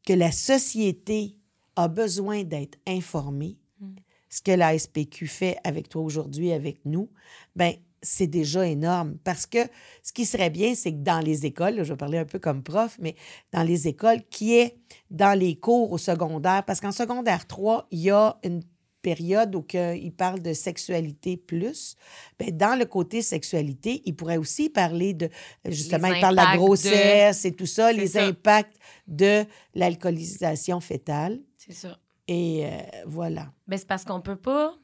que 0.06 0.12
la 0.12 0.32
société 0.32 1.36
a 1.76 1.88
besoin 1.88 2.42
d'être 2.44 2.78
informée, 2.86 3.56
Mm. 3.80 3.94
ce 4.28 4.42
que 4.42 4.50
la 4.50 4.76
SPQ 4.76 5.28
fait 5.28 5.56
avec 5.62 5.88
toi 5.88 6.02
aujourd'hui, 6.02 6.50
avec 6.50 6.84
nous, 6.84 7.08
ben 7.54 7.74
c'est 8.02 8.26
déjà 8.26 8.66
énorme. 8.66 9.16
Parce 9.22 9.46
que 9.46 9.58
ce 10.02 10.12
qui 10.12 10.24
serait 10.24 10.50
bien, 10.50 10.74
c'est 10.74 10.90
que 10.92 10.98
dans 11.02 11.20
les 11.20 11.46
écoles, 11.46 11.74
là, 11.76 11.84
je 11.84 11.92
vais 11.92 11.96
parler 11.96 12.18
un 12.18 12.24
peu 12.24 12.40
comme 12.40 12.64
prof, 12.64 12.96
mais 13.00 13.14
dans 13.52 13.62
les 13.62 13.86
écoles, 13.86 14.22
qui 14.30 14.54
est 14.56 14.76
dans 15.12 15.38
les 15.38 15.54
cours 15.56 15.92
au 15.92 15.98
secondaire, 15.98 16.64
parce 16.64 16.80
qu'en 16.80 16.90
secondaire 16.90 17.46
3, 17.46 17.86
il 17.92 18.00
y 18.00 18.10
a 18.10 18.38
une 18.42 18.62
période 19.10 19.54
où 19.54 19.64
il 19.72 20.12
parle 20.12 20.40
de 20.42 20.52
sexualité 20.52 21.36
plus. 21.36 21.96
Ben, 22.38 22.50
dans 22.56 22.78
le 22.78 22.84
côté 22.84 23.22
sexualité, 23.22 24.02
il 24.04 24.14
pourrait 24.14 24.36
aussi 24.36 24.68
parler 24.68 25.14
de, 25.14 25.28
justement, 25.64 26.08
il 26.08 26.20
parle 26.20 26.36
de 26.36 26.42
la 26.42 26.52
de- 26.52 26.56
grossesse 26.58 27.44
et 27.44 27.52
tout 27.52 27.66
ça, 27.66 27.92
les 27.92 28.08
ça. 28.08 28.24
impacts 28.26 28.76
de 29.06 29.44
l'alcoolisation 29.74 30.80
fétale. 30.80 31.40
C'est 31.56 31.72
ça. 31.72 31.98
Et 32.26 32.66
euh, 32.66 32.70
voilà. 33.06 33.52
Ben, 33.66 33.76
c'est 33.78 33.86
parce 33.88 34.04
qu'on 34.04 34.20
peut 34.20 34.36
pas. 34.36 34.74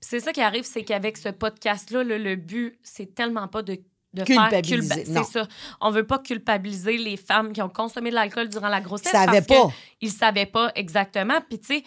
C'est 0.00 0.20
ça 0.20 0.32
qui 0.32 0.40
arrive, 0.42 0.64
c'est 0.64 0.84
qu'avec 0.84 1.16
ce 1.16 1.28
podcast-là, 1.30 2.04
là, 2.04 2.18
le 2.18 2.36
but, 2.36 2.78
c'est 2.82 3.14
tellement 3.14 3.48
pas 3.48 3.62
de. 3.62 3.78
De 4.14 4.26
faire 4.26 4.50
Culpabiliser, 4.50 5.04
culpa- 5.04 5.10
non. 5.10 5.24
C'est 5.24 5.32
ça. 5.38 5.48
On 5.80 5.90
veut 5.90 6.06
pas 6.06 6.18
culpabiliser 6.18 6.98
les 6.98 7.16
femmes 7.16 7.54
qui 7.54 7.62
ont 7.62 7.70
consommé 7.70 8.10
de 8.10 8.14
l'alcool 8.14 8.46
durant 8.50 8.68
la 8.68 8.82
grossesse. 8.82 9.10
Ça 9.10 9.24
savait 9.24 9.40
parce 9.40 9.46
que 9.62 9.68
pas. 9.68 9.74
Ils 10.02 10.10
savaient 10.10 10.44
pas 10.44 10.70
exactement. 10.74 11.40
Puis, 11.48 11.58
tu 11.58 11.76
sais, 11.76 11.82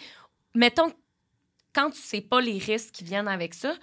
mettons, 0.52 0.90
quand 1.76 1.90
tu 1.90 2.00
sais 2.00 2.22
pas 2.22 2.40
les 2.40 2.56
risques 2.58 2.92
qui 2.92 3.04
viennent 3.04 3.28
avec 3.28 3.52
ça, 3.52 3.74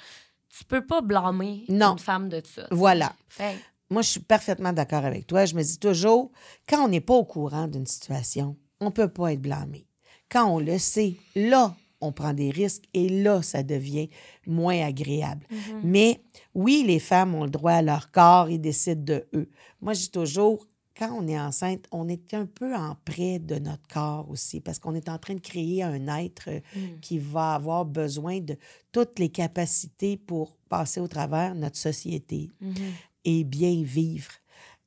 tu 0.50 0.66
peux 0.66 0.84
pas 0.86 1.02
blâmer 1.02 1.64
Non. 1.70 1.94
une 1.94 2.00
femme 2.00 2.28
de 2.28 2.42
ça. 2.44 2.68
Voilà. 2.72 3.14
Fait 3.30 3.56
Moi, 3.90 4.02
je 4.02 4.10
suis 4.10 4.20
parfaitement 4.20 4.74
d'accord 4.74 5.06
avec 5.06 5.28
toi. 5.28 5.46
Je 5.46 5.54
me 5.56 5.62
dis 5.62 5.78
toujours, 5.78 6.32
quand 6.68 6.84
on 6.86 6.88
n'est 6.88 7.02
pas 7.02 7.14
au 7.14 7.24
courant 7.26 7.68
d'une 7.68 7.86
situation, 7.86 8.58
on 8.80 8.86
ne 8.86 8.90
peut 8.90 9.08
pas 9.08 9.34
être 9.34 9.42
blâmé. 9.42 9.86
Quand 10.30 10.48
on 10.50 10.58
le 10.60 10.80
sait, 10.80 11.16
là, 11.36 11.76
on 12.02 12.12
prend 12.12 12.34
des 12.34 12.50
risques 12.50 12.84
et 12.96 13.08
là, 13.10 13.44
ça 13.44 13.62
devient 13.62 14.10
moins 14.48 14.84
agréable. 14.84 15.46
Mais 15.84 16.22
oui, 16.56 16.84
les 16.86 17.00
femmes 17.00 17.36
ont 17.36 17.44
le 17.46 17.50
droit 17.52 17.74
à 17.74 17.82
leur 17.84 18.12
corps, 18.12 18.50
ils 18.50 18.60
décident 18.60 19.04
de 19.04 19.28
eux. 19.36 19.50
Moi, 19.82 19.94
je 19.94 20.02
dis 20.02 20.12
toujours, 20.12 20.66
quand 20.98 21.12
on 21.12 21.28
est 21.28 21.40
enceinte, 21.40 21.86
on 21.92 22.08
est 22.08 22.34
un 22.34 22.46
peu 22.46 22.76
en 22.76 22.96
prêt 23.04 23.40
de 23.40 23.56
notre 23.60 23.88
corps 23.88 24.30
aussi, 24.30 24.60
parce 24.62 24.80
qu'on 24.80 24.94
est 24.96 25.10
en 25.10 25.18
train 25.18 25.34
de 25.36 25.40
créer 25.40 25.82
un 25.84 26.08
être 26.20 26.50
euh, 26.50 26.60
Mm. 26.76 27.00
qui 27.02 27.18
va 27.20 27.56
avoir 27.56 27.86
besoin 27.86 28.40
de 28.40 28.58
toutes 28.92 29.18
les 29.20 29.30
capacités 29.30 30.18
pour 30.18 30.56
passer 30.70 31.00
au 31.00 31.08
travers 31.08 31.56
notre 31.56 31.78
société 31.78 32.50
Mhm. 32.62 32.76
et 33.26 33.44
bien 33.44 33.82
vivre. 33.84 34.32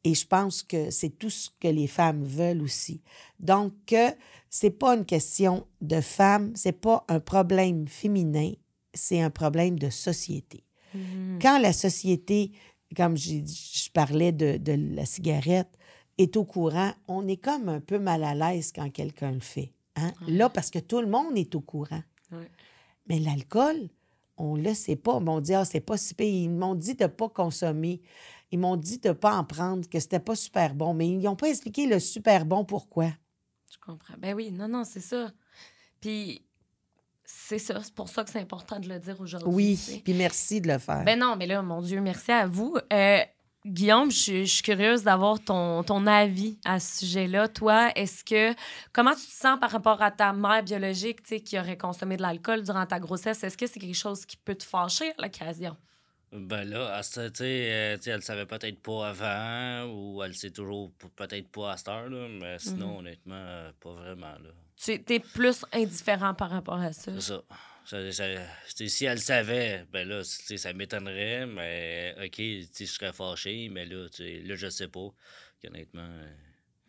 Et 0.04 0.14
je 0.14 0.24
pense 0.26 0.62
que 0.62 0.90
c'est 0.90 1.10
tout 1.18 1.30
ce 1.30 1.50
que 1.58 1.66
les 1.66 1.88
femmes 1.88 2.22
veulent 2.22 2.62
aussi. 2.62 3.02
Donc, 3.40 3.72
que 3.86 4.10
c'est 4.48 4.70
pas 4.70 4.94
une 4.94 5.04
question 5.04 5.66
de 5.80 6.00
femmes, 6.00 6.52
c'est 6.54 6.80
pas 6.80 7.04
un 7.08 7.18
problème 7.18 7.88
féminin, 7.88 8.52
c'est 8.94 9.20
un 9.20 9.30
problème 9.30 9.76
de 9.78 9.90
société. 9.90 10.62
Mhm. 10.94 11.38
Quand 11.42 11.58
la 11.58 11.72
société, 11.72 12.52
comme 12.96 13.16
je 13.16 13.90
parlais 13.92 14.30
de, 14.30 14.56
de 14.58 14.94
la 14.94 15.04
cigarette, 15.04 15.76
est 16.18 16.36
au 16.36 16.44
courant, 16.44 16.92
on 17.08 17.26
est 17.28 17.36
comme 17.36 17.68
un 17.68 17.80
peu 17.80 17.98
mal 17.98 18.24
à 18.24 18.34
l'aise 18.34 18.72
quand 18.74 18.90
quelqu'un 18.90 19.32
le 19.32 19.40
fait. 19.40 19.72
hein? 19.96 20.12
Là, 20.28 20.48
parce 20.48 20.70
que 20.70 20.78
tout 20.78 21.00
le 21.00 21.06
monde 21.06 21.36
est 21.36 21.54
au 21.54 21.60
courant. 21.60 22.02
Ouais. 22.32 22.50
Mais 23.06 23.18
l'alcool, 23.18 23.88
on 24.36 24.56
ne 24.56 24.62
le 24.62 24.74
sait 24.74 24.96
pas. 24.96 25.18
Ils 25.18 25.24
m'ont 25.24 25.40
dit, 25.40 25.54
ah, 25.54 25.64
c'est 25.64 25.80
pas 25.80 25.96
si 25.96 26.14
pire. 26.14 26.26
Ils 26.26 26.50
m'ont 26.50 26.74
dit 26.74 26.94
de 26.94 27.04
ne 27.04 27.08
pas 27.08 27.28
consommer. 27.28 28.02
Ils 28.50 28.58
m'ont 28.58 28.76
dit 28.76 28.98
de 28.98 29.08
ne 29.08 29.14
pas 29.14 29.36
en 29.36 29.44
prendre, 29.44 29.88
que 29.88 30.00
c'était 30.00 30.20
pas 30.20 30.36
super 30.36 30.74
bon. 30.74 30.94
Mais 30.94 31.08
ils 31.08 31.18
n'ont 31.18 31.36
pas 31.36 31.48
expliqué 31.48 31.86
le 31.86 31.98
super 31.98 32.44
bon 32.46 32.64
pourquoi. 32.64 33.10
Je 33.70 33.78
comprends. 33.84 34.14
Ben 34.18 34.34
oui, 34.34 34.50
non, 34.52 34.68
non, 34.68 34.84
c'est 34.84 35.00
ça. 35.00 35.30
Puis, 36.00 36.44
c'est 37.24 37.58
ça. 37.58 37.82
C'est 37.82 37.94
pour 37.94 38.08
ça 38.08 38.24
que 38.24 38.30
c'est 38.30 38.40
important 38.40 38.78
de 38.78 38.88
le 38.88 38.98
dire 38.98 39.20
aujourd'hui. 39.20 39.48
Oui, 39.52 40.02
puis 40.04 40.14
merci 40.14 40.60
de 40.60 40.68
le 40.68 40.78
faire. 40.78 41.04
Ben 41.04 41.18
non, 41.18 41.36
mais 41.36 41.46
là, 41.46 41.62
mon 41.62 41.80
Dieu, 41.82 42.00
merci 42.00 42.32
à 42.32 42.46
vous. 42.46 42.76
Euh, 42.92 43.20
Guillaume, 43.66 44.10
je, 44.10 44.44
suis- 44.44 44.62
curieuse 44.62 45.02
d'avoir 45.02 45.40
ton, 45.40 45.82
ton 45.82 46.06
avis 46.06 46.58
à 46.64 46.78
ce 46.78 46.98
sujet-là. 47.00 47.48
Toi, 47.48 47.90
est-ce 47.96 48.24
que. 48.24 48.54
Comment 48.92 49.10
tu 49.14 49.26
te 49.26 49.32
sens 49.32 49.58
par 49.60 49.70
rapport 49.70 50.00
à 50.02 50.10
ta 50.10 50.32
mère 50.32 50.62
biologique, 50.62 51.22
qui 51.22 51.58
aurait 51.58 51.76
consommé 51.76 52.16
de 52.16 52.22
l'alcool 52.22 52.62
durant 52.62 52.86
ta 52.86 53.00
grossesse? 53.00 53.42
Est-ce 53.44 53.56
que 53.58 53.66
c'est 53.66 53.80
quelque 53.80 53.94
chose 53.96 54.24
qui 54.24 54.36
peut 54.36 54.54
te 54.54 54.64
fâcher 54.64 55.12
à 55.18 55.22
l'occasion? 55.22 55.76
Ben 56.32 56.64
là, 56.64 56.94
à 56.96 57.02
ce- 57.02 57.28
tu 57.28 57.36
sais, 57.38 57.68
euh, 57.72 57.96
tu 57.96 58.02
sais, 58.04 58.10
elle 58.10 58.22
savait 58.22 58.46
peut-être 58.46 58.80
pas 58.80 59.08
avant, 59.10 59.90
ou 59.92 60.22
elle 60.22 60.34
sait 60.34 60.50
toujours 60.50 60.90
peut-être 61.14 61.48
pas 61.48 61.72
à 61.72 61.76
cette 61.76 61.88
heure, 61.88 62.08
là, 62.10 62.28
mais 62.28 62.58
sinon, 62.58 62.98
honnêtement, 62.98 63.34
euh, 63.36 63.70
pas 63.80 63.92
vraiment, 63.92 64.32
là. 64.32 64.50
Tu 64.76 64.92
es 65.08 65.20
plus 65.20 65.64
indifférent 65.72 66.34
par 66.34 66.50
rapport 66.50 66.80
à 66.80 66.92
ça. 66.92 67.12
C'est 67.14 67.20
ça. 67.20 67.42
Si 68.86 69.04
elle 69.04 69.20
savait, 69.20 69.86
ben 69.92 70.06
là, 70.06 70.22
tu 70.22 70.28
sais, 70.30 70.56
ça 70.56 70.72
m'étonnerait, 70.72 71.46
mais 71.46 72.14
OK, 72.24 72.36
je 72.38 72.84
serais 72.84 73.12
fâché, 73.12 73.68
mais 73.70 73.86
là, 73.86 74.08
tu 74.08 74.16
sais, 74.24 74.40
là, 74.44 74.56
je 74.56 74.68
sais 74.68 74.88
pas. 74.88 75.08
Honnêtement, 75.66 76.02
euh, 76.02 76.32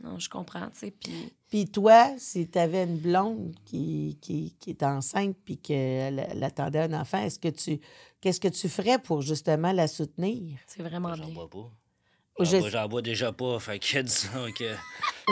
Non, 0.03 0.19
je 0.19 0.29
comprends, 0.29 0.69
tu 0.69 0.79
sais. 0.79 0.91
Puis. 0.91 1.33
Puis 1.49 1.65
toi, 1.71 2.13
si 2.19 2.47
tu 2.49 2.59
avais 2.59 2.83
une 2.83 2.97
blonde 2.99 3.55
qui, 3.65 4.19
qui, 4.21 4.53
qui 4.59 4.71
est 4.71 4.83
enceinte 4.83 5.35
puis 5.45 5.57
qu'elle 5.57 6.19
elle 6.29 6.43
attendait 6.43 6.79
un 6.81 6.93
enfant, 6.93 7.23
est-ce 7.23 7.39
que 7.39 7.47
tu 7.47 7.79
qu'est-ce 8.27 8.41
que 8.41 8.49
tu 8.49 8.67
ferais 8.67 8.99
pour 8.99 9.21
justement 9.21 9.71
la 9.71 9.87
soutenir? 9.87 10.59
C'est 10.67 10.83
vraiment 10.83 11.15
j'en 11.15 11.23
bien. 11.25 11.33
bois 11.33 11.49
pas. 11.49 11.71
Je- 12.39 12.45
J'en 12.45 12.59
bois, 12.59 12.69
j'en 12.69 12.87
bois 12.89 13.01
déjà 13.01 13.31
pas, 13.31 13.57
fait 13.59 13.79
que 13.79 14.01
disons 14.01 14.51
que... 14.51 14.75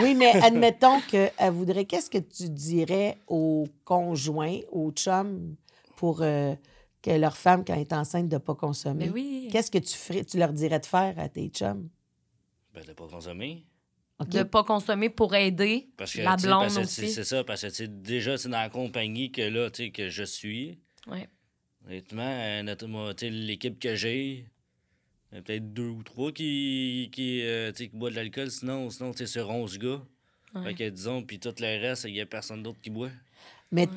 Oui, 0.01 0.15
mais 0.15 0.31
admettons 0.41 1.01
qu'elle 1.01 1.51
voudrait. 1.51 1.83
Qu'est-ce 1.83 2.09
que 2.09 2.17
tu 2.19 2.49
dirais 2.49 3.17
aux 3.27 3.65
conjoints, 3.83 4.59
aux 4.71 4.91
chums, 4.91 5.55
pour 5.97 6.21
euh, 6.21 6.55
que 7.01 7.11
leur 7.11 7.35
femme, 7.35 7.65
quand 7.65 7.73
elle 7.73 7.81
est 7.81 7.91
enceinte, 7.93 8.29
de 8.29 8.35
ne 8.35 8.39
pas 8.39 8.55
consommer? 8.55 9.05
Mais 9.07 9.11
Ben 9.11 9.13
oui. 9.13 9.49
Qu'est-ce 9.51 9.71
que 9.71 9.77
tu 9.77 9.93
ferais, 9.97 10.23
tu 10.23 10.37
leur 10.37 10.53
dirais 10.53 10.79
de 10.79 10.85
faire 10.85 11.19
à 11.19 11.27
tes 11.27 11.49
chums? 11.49 11.89
Ben, 12.73 12.83
de 12.85 12.93
pas 12.93 13.07
consommer. 13.07 13.65
De 14.27 14.43
pas 14.43 14.63
consommer 14.63 15.09
pour 15.09 15.35
aider 15.35 15.89
Parce 15.97 16.13
que, 16.13 16.21
la 16.21 16.37
blonde 16.37 16.59
parce 16.61 16.77
aussi. 16.77 17.09
C'est 17.09 17.25
ça, 17.25 17.43
parce 17.43 17.61
que, 17.63 17.67
tu 17.67 17.73
sais, 17.75 17.87
déjà, 17.89 18.37
c'est 18.37 18.47
dans 18.47 18.57
la 18.61 18.69
compagnie 18.69 19.31
que, 19.33 19.41
là, 19.41 19.69
tu 19.69 19.83
sais, 19.83 19.91
que 19.91 20.07
je 20.09 20.23
suis. 20.23 20.79
Ouais. 21.07 21.27
Honnêtement, 21.87 22.21
euh, 22.23 23.13
l'équipe 23.29 23.79
que 23.79 23.95
j'ai, 23.95 24.47
il 25.31 25.35
y 25.35 25.37
a 25.37 25.41
peut-être 25.41 25.73
deux 25.73 25.87
ou 25.89 26.03
trois 26.03 26.31
qui, 26.31 27.09
qui, 27.11 27.41
euh, 27.43 27.71
qui 27.71 27.89
boivent 27.89 28.11
de 28.13 28.17
l'alcool. 28.17 28.49
Sinon, 28.49 28.89
sinon 28.89 29.11
tu 29.11 29.19
sais, 29.19 29.27
sur 29.27 29.49
11 29.49 29.77
gars. 29.77 30.01
Ouais. 30.55 30.63
Fait 30.63 30.73
que, 30.73 30.89
disons, 30.89 31.23
puis 31.23 31.39
tout 31.39 31.53
le 31.59 31.81
reste, 31.81 32.05
il 32.05 32.13
n'y 32.13 32.21
a 32.21 32.25
personne 32.25 32.63
d'autre 32.63 32.79
qui 32.81 32.89
boit. 32.89 33.09
Mais 33.71 33.87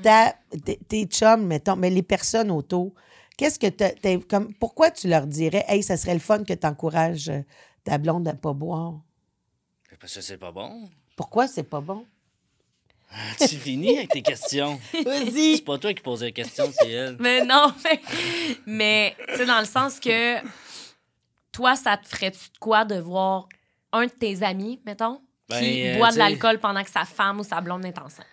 tes- 0.65 0.79
tes 0.79 1.05
chums, 1.05 1.47
mettons, 1.47 1.77
mais 1.77 1.91
les 1.91 2.03
personnes 2.03 2.51
autour, 2.51 2.95
qu'est-ce 3.37 3.59
que 3.59 3.69
t'as- 3.69 3.93
t'as- 3.93 4.19
comme 4.19 4.53
pourquoi 4.55 4.91
tu 4.91 5.09
leur 5.09 5.27
dirais, 5.27 5.65
hey, 5.69 5.83
ça 5.83 5.97
serait 5.97 6.15
le 6.15 6.21
fun 6.21 6.43
que 6.43 6.53
tu 6.53 6.67
encourages 6.67 7.31
ta 7.85 7.99
blonde 7.99 8.27
à 8.29 8.35
pas 8.35 8.53
boire? 8.53 9.01
Parce 10.01 10.15
que 10.15 10.21
c'est 10.21 10.39
pas 10.39 10.53
bon. 10.53 10.89
Pourquoi 11.17 11.47
c'est 11.47 11.63
pas 11.63 11.81
bon? 11.81 12.05
Tu 13.39 13.57
finis 13.57 13.97
avec 13.99 14.11
tes 14.11 14.23
questions. 14.23 14.79
Vas-y! 15.05 15.57
C'est 15.57 15.65
pas 15.65 15.79
toi 15.79 15.95
qui 15.95 16.03
poses 16.03 16.23
les 16.23 16.33
questions, 16.33 16.71
c'est 16.73 16.91
elle. 16.91 17.17
Mais 17.19 17.45
non, 17.45 17.73
mais, 17.85 18.01
mais 18.67 19.17
tu 19.29 19.37
sais, 19.37 19.47
dans 19.47 19.61
le 19.61 19.67
sens 19.67 19.99
que 19.99 20.37
toi, 21.53 21.77
ça 21.77 21.97
te 21.97 22.07
ferait-tu 22.07 22.51
de 22.53 22.59
quoi 22.59 22.85
de 22.85 22.97
voir 22.97 23.49
un 23.93 24.07
de 24.07 24.11
tes 24.11 24.43
amis, 24.43 24.81
mettons, 24.85 25.21
Ben, 25.49 25.61
qui 25.61 25.89
euh, 25.89 25.97
boit 25.97 26.13
de 26.13 26.19
l'alcool 26.19 26.59
pendant 26.59 26.85
que 26.85 26.91
sa 26.91 27.05
femme 27.05 27.41
ou 27.41 27.45
sa 27.45 27.61
blonde 27.61 27.85
est 27.85 27.99
enceinte? 27.99 28.27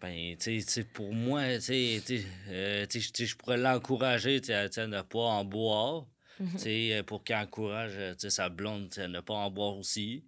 Ben, 0.00 0.36
tu 0.36 0.60
sais, 0.60 0.84
pour 0.84 1.12
moi, 1.12 1.42
tu 1.54 1.62
sais, 1.62 2.02
euh, 2.50 2.86
je 2.90 3.36
pourrais 3.36 3.56
l'encourager, 3.56 4.40
à 4.50 4.86
ne 4.86 5.00
pas 5.00 5.18
en 5.18 5.44
boire. 5.44 6.04
Mhm. 6.40 6.50
Tu 6.52 6.58
sais, 6.58 6.92
euh, 6.92 7.02
pour 7.02 7.24
qu'il 7.24 7.36
encourage 7.36 7.92
euh, 7.96 8.14
sa 8.18 8.48
blonde 8.48 8.92
à 8.98 9.08
ne 9.08 9.20
pas 9.20 9.34
en 9.34 9.50
boire 9.50 9.78
aussi. 9.78 10.24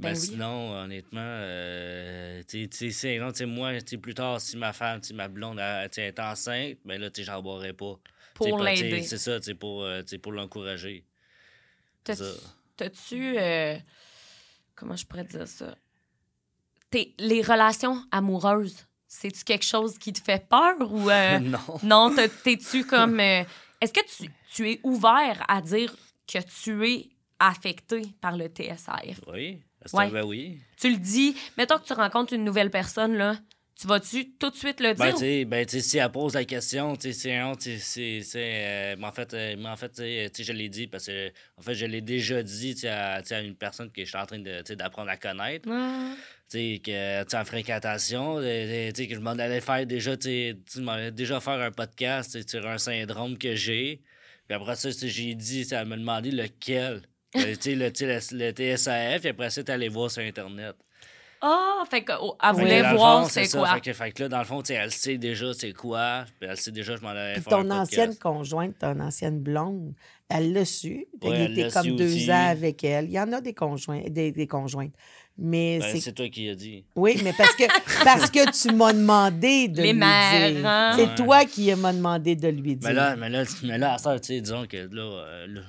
Ben 0.00 0.14
oui. 0.14 0.16
sinon, 0.16 0.72
honnêtement, 0.72 1.20
euh, 1.22 2.42
tu 2.48 2.68
sais, 2.70 3.18
moi, 3.46 3.72
plus 4.00 4.14
tard, 4.14 4.40
si 4.40 4.56
ma 4.56 4.72
femme, 4.72 5.00
ma 5.14 5.28
blonde 5.28 5.58
elle, 5.60 5.90
est 5.96 6.18
enceinte, 6.18 6.78
ben 6.84 7.00
là, 7.00 7.10
tu 7.10 7.22
j'en 7.22 7.42
boirais 7.42 7.74
pas. 7.74 7.98
Pour 8.34 8.58
l'aider. 8.58 9.02
C'est 9.02 9.18
ça, 9.18 9.38
tu 9.38 9.46
sais, 9.46 9.54
pour, 9.54 9.82
euh, 9.84 10.00
tu 10.02 10.08
sais, 10.08 10.18
pour 10.18 10.32
l'encourager. 10.32 11.04
T'as-tu- 12.04 13.38
euh, 13.38 13.76
comment 14.74 14.96
je 14.96 15.04
pourrais 15.06 15.24
dire 15.24 15.46
ça? 15.46 15.74
T'es- 16.90 17.14
les 17.18 17.42
relations 17.42 18.02
amoureuses, 18.10 18.86
c'est-tu 19.06 19.44
quelque 19.44 19.64
chose 19.66 19.98
qui 19.98 20.12
te 20.12 20.22
fait 20.22 20.48
peur 20.48 20.76
ou. 20.92 21.10
euh, 21.10 21.38
non. 21.40 21.60
non, 21.82 22.14
t'es-tu 22.42 22.84
comme. 22.86 23.20
euh, 23.20 23.44
Est-ce 23.80 23.92
que 23.92 24.00
tu, 24.16 24.30
tu 24.52 24.70
es 24.70 24.80
ouvert 24.82 25.44
à 25.48 25.60
dire 25.60 25.94
que 26.26 26.38
tu 26.38 26.88
es 26.88 27.08
affecté 27.38 28.02
par 28.20 28.36
le 28.36 28.48
TSR? 28.48 29.20
Oui, 29.26 29.62
Ouais. 29.92 30.10
ben 30.10 30.22
oui. 30.24 30.58
Tu 30.80 30.90
le 30.90 30.98
dis, 30.98 31.34
mettons 31.56 31.78
que 31.78 31.86
tu 31.86 31.92
rencontres 31.92 32.32
une 32.34 32.44
nouvelle 32.44 32.70
personne, 32.70 33.16
là, 33.16 33.36
tu 33.80 33.86
vas-tu 33.86 34.32
tout 34.32 34.50
de 34.50 34.56
suite 34.56 34.78
le 34.80 34.92
Ben, 34.92 35.14
dire? 35.14 35.46
ben, 35.46 35.64
tu 35.64 35.72
sais, 35.76 35.80
si 35.80 35.96
elle 35.96 36.10
pose 36.12 36.34
la 36.34 36.44
question, 36.44 36.96
tu 36.96 37.14
sais, 37.14 38.22
c'est 38.22 38.36
euh, 38.36 38.96
mais 38.98 39.06
en 39.06 39.12
fait, 39.12 39.32
euh, 39.32 39.64
en 39.64 39.76
fait, 39.76 39.96
sais, 39.96 40.30
je 40.38 40.52
l'ai 40.52 40.68
dit 40.68 40.86
parce 40.86 41.06
que, 41.06 41.32
en 41.56 41.62
fait, 41.62 41.74
je 41.74 41.86
l'ai 41.86 42.02
déjà 42.02 42.42
dit, 42.42 42.76
à, 42.86 43.22
à 43.26 43.40
une 43.40 43.54
personne 43.56 43.90
que 43.90 44.02
je 44.04 44.08
suis 44.10 44.18
en 44.18 44.26
train 44.26 44.38
d'apprendre 44.38 45.08
à 45.10 45.16
connaître, 45.16 45.66
Ah. 45.72 46.12
tu 46.50 46.58
sais, 46.58 46.82
que, 46.84 47.36
en 47.40 47.44
fréquentation, 47.46 48.36
euh, 48.38 48.90
tu 48.90 48.96
sais, 49.02 49.08
que 49.08 49.14
je 49.14 49.20
m'en 49.20 49.30
allais 49.30 49.62
faire 49.62 49.86
déjà, 49.86 50.14
tu 50.16 50.24
sais, 50.24 50.56
tu 50.70 50.80
m'en 50.82 50.92
allais 50.92 51.10
déjà 51.12 51.40
faire 51.40 51.60
un 51.60 51.70
podcast, 51.72 52.46
sur 52.46 52.66
un 52.66 52.76
syndrome 52.76 53.38
que 53.38 53.54
j'ai, 53.54 54.02
puis 54.46 54.56
après 54.56 54.76
ça, 54.76 54.90
j'ai 54.90 55.34
dit, 55.34 55.66
elle 55.70 55.86
m'a 55.86 55.96
demandé 55.96 56.30
lequel, 56.30 57.00
Euh, 57.36 57.54
tu 57.54 57.56
sais, 57.60 57.74
le, 57.76 57.92
tu 57.92 58.04
sais, 58.06 58.20
le, 58.34 58.44
le 58.46 58.52
TSAF, 58.76 59.20
puis 59.20 59.30
après 59.30 59.50
ça, 59.50 59.62
t'es 59.62 59.72
allé 59.72 59.88
voir 59.88 60.10
sur 60.10 60.22
Internet. 60.22 60.74
Ah, 61.42 61.84
fait 61.90 62.04
qu'elle 62.04 62.16
Fait 62.16 62.52
voulait 62.52 62.92
voir 62.94 63.30
c'est 63.30 63.48
quoi. 63.48 63.72
Fait 63.74 63.80
que, 63.80 63.92
fait 63.94 64.12
que 64.12 64.22
là, 64.24 64.28
dans 64.28 64.38
le 64.40 64.44
fond, 64.44 64.60
tu 64.60 64.66
sais, 64.68 64.74
elle 64.74 64.90
sait 64.90 65.16
déjà 65.16 65.54
c'est 65.54 65.72
quoi. 65.72 66.26
Puis 66.38 66.50
elle 66.50 66.56
sait 66.58 66.70
déjà, 66.70 66.96
je 66.96 67.00
m'en 67.00 67.08
allais 67.10 67.34
Puis 67.34 67.42
faire 67.44 67.50
ton 67.52 67.62
podcast. 67.62 67.80
ancienne 67.80 68.16
conjointe, 68.18 68.78
ton 68.78 69.00
ancienne 69.00 69.38
blonde, 69.40 69.94
elle 70.28 70.52
l'a 70.52 70.66
su. 70.66 71.06
Ouais, 71.22 71.30
il 71.30 71.32
elle 71.32 71.58
était 71.58 71.70
comme 71.70 71.96
deux 71.96 72.14
aussi. 72.14 72.30
ans 72.30 72.48
avec 72.50 72.84
elle. 72.84 73.06
Il 73.06 73.12
y 73.12 73.20
en 73.20 73.32
a 73.32 73.40
des 73.40 73.54
conjoints, 73.54 74.02
des, 74.10 74.32
des 74.32 74.46
conjointes. 74.46 74.92
Mais 75.38 75.78
Ben, 75.78 75.88
c'est 75.92 76.00
c'est 76.00 76.12
toi 76.12 76.28
qui 76.28 76.46
as 76.50 76.54
dit. 76.54 76.84
Oui, 76.94 77.18
mais 77.24 77.32
parce 77.32 77.54
que, 77.54 77.64
parce 78.04 78.30
que 78.30 78.50
tu 78.50 78.74
m'as 78.74 78.92
demandé 78.92 79.68
de 79.68 79.80
Les 79.80 79.92
lui 79.94 79.98
mères, 79.98 80.50
dire. 80.50 80.66
hein? 80.66 80.92
C'est 80.94 81.06
Ouais. 81.06 81.14
toi 81.14 81.44
qui 81.46 81.74
m'as 81.74 81.94
demandé 81.94 82.36
de 82.36 82.48
lui 82.48 82.76
dire. 82.76 82.86
Mais 82.90 82.94
là, 82.94 83.16
mais 83.16 83.30
là, 83.30 83.44
mais 83.62 83.78
là 83.78 83.94
à 83.94 83.98
ça, 83.98 84.20
tu 84.20 84.26
sais, 84.26 84.40
disons 84.42 84.66
que 84.66 84.76
là, 84.76 85.02
euh, 85.02 85.46
là, 85.46 85.60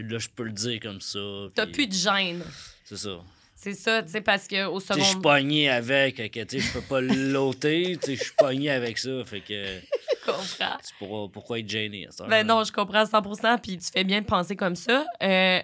là, 0.00 0.18
je 0.18 0.28
peux 0.28 0.44
le 0.44 0.52
dire 0.52 0.80
comme 0.80 1.00
ça. 1.00 1.18
T'as 1.54 1.66
plus 1.66 1.86
de 1.86 1.92
gêne. 1.92 2.42
C'est 2.84 2.96
ça. 2.96 3.18
C'est 3.58 3.72
ça, 3.72 4.02
tu 4.02 4.10
sais, 4.10 4.20
parce 4.20 4.46
qu'au 4.46 4.78
Tu 4.80 4.86
sais, 4.86 4.94
je 4.94 5.00
suis 5.00 5.08
second. 5.12 5.22
pogné 5.22 5.70
avec, 5.70 6.16
que, 6.30 6.44
tu 6.44 6.60
sais, 6.60 6.66
je 6.66 6.72
peux 6.74 6.82
pas 6.82 7.00
l'ôter, 7.00 7.96
tu 8.02 8.06
sais, 8.06 8.16
je 8.16 8.22
suis 8.24 8.34
pogné 8.36 8.68
avec 8.70 8.98
ça, 8.98 9.24
fait 9.24 9.40
que 9.40 9.64
Je 9.64 10.26
comprends. 10.26 10.76
c'est 10.82 10.94
pour, 10.98 11.32
pourquoi 11.32 11.58
être 11.58 11.68
gêné 11.68 12.06
à 12.06 12.10
cette 12.10 12.28
Ben 12.28 12.46
non, 12.46 12.62
je 12.64 12.70
comprends 12.72 12.98
à 12.98 13.06
100 13.06 13.22
puis 13.62 13.78
tu 13.78 13.90
fais 13.90 14.04
bien 14.04 14.20
de 14.20 14.26
penser 14.26 14.56
comme 14.56 14.76
ça. 14.76 15.06
Euh, 15.22 15.60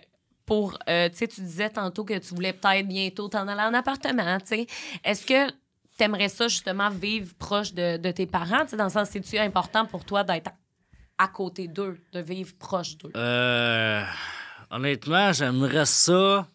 pour, 0.46 0.78
euh, 0.88 1.10
tu 1.10 1.18
sais, 1.18 1.28
tu 1.28 1.42
disais 1.42 1.68
tantôt 1.68 2.04
que 2.04 2.16
tu 2.18 2.34
voulais 2.34 2.54
peut-être 2.54 2.88
bientôt 2.88 3.28
t'en 3.28 3.46
aller 3.46 3.60
en 3.60 3.74
appartement, 3.74 4.38
tu 4.40 4.46
sais. 4.46 4.66
Est-ce 5.04 5.26
que 5.26 5.50
tu 5.50 6.02
aimerais 6.02 6.30
ça, 6.30 6.48
justement, 6.48 6.88
vivre 6.88 7.34
proche 7.38 7.74
de, 7.74 7.98
de 7.98 8.10
tes 8.10 8.26
parents, 8.26 8.62
tu 8.64 8.70
sais, 8.70 8.76
dans 8.78 8.84
le 8.84 8.90
sens, 8.90 9.10
c'est-tu 9.10 9.36
important 9.36 9.84
pour 9.84 10.04
toi 10.06 10.24
d'être 10.24 10.50
à, 11.18 11.28
côté 11.28 11.68
d'eux, 11.68 11.98
de 12.12 12.20
vivre 12.20 12.54
proche 12.58 12.96
d'eux? 12.98 13.12
Euh, 13.16 14.04
honnêtement, 14.70 15.32
j'aimerais 15.32 15.86
ça. 15.86 16.46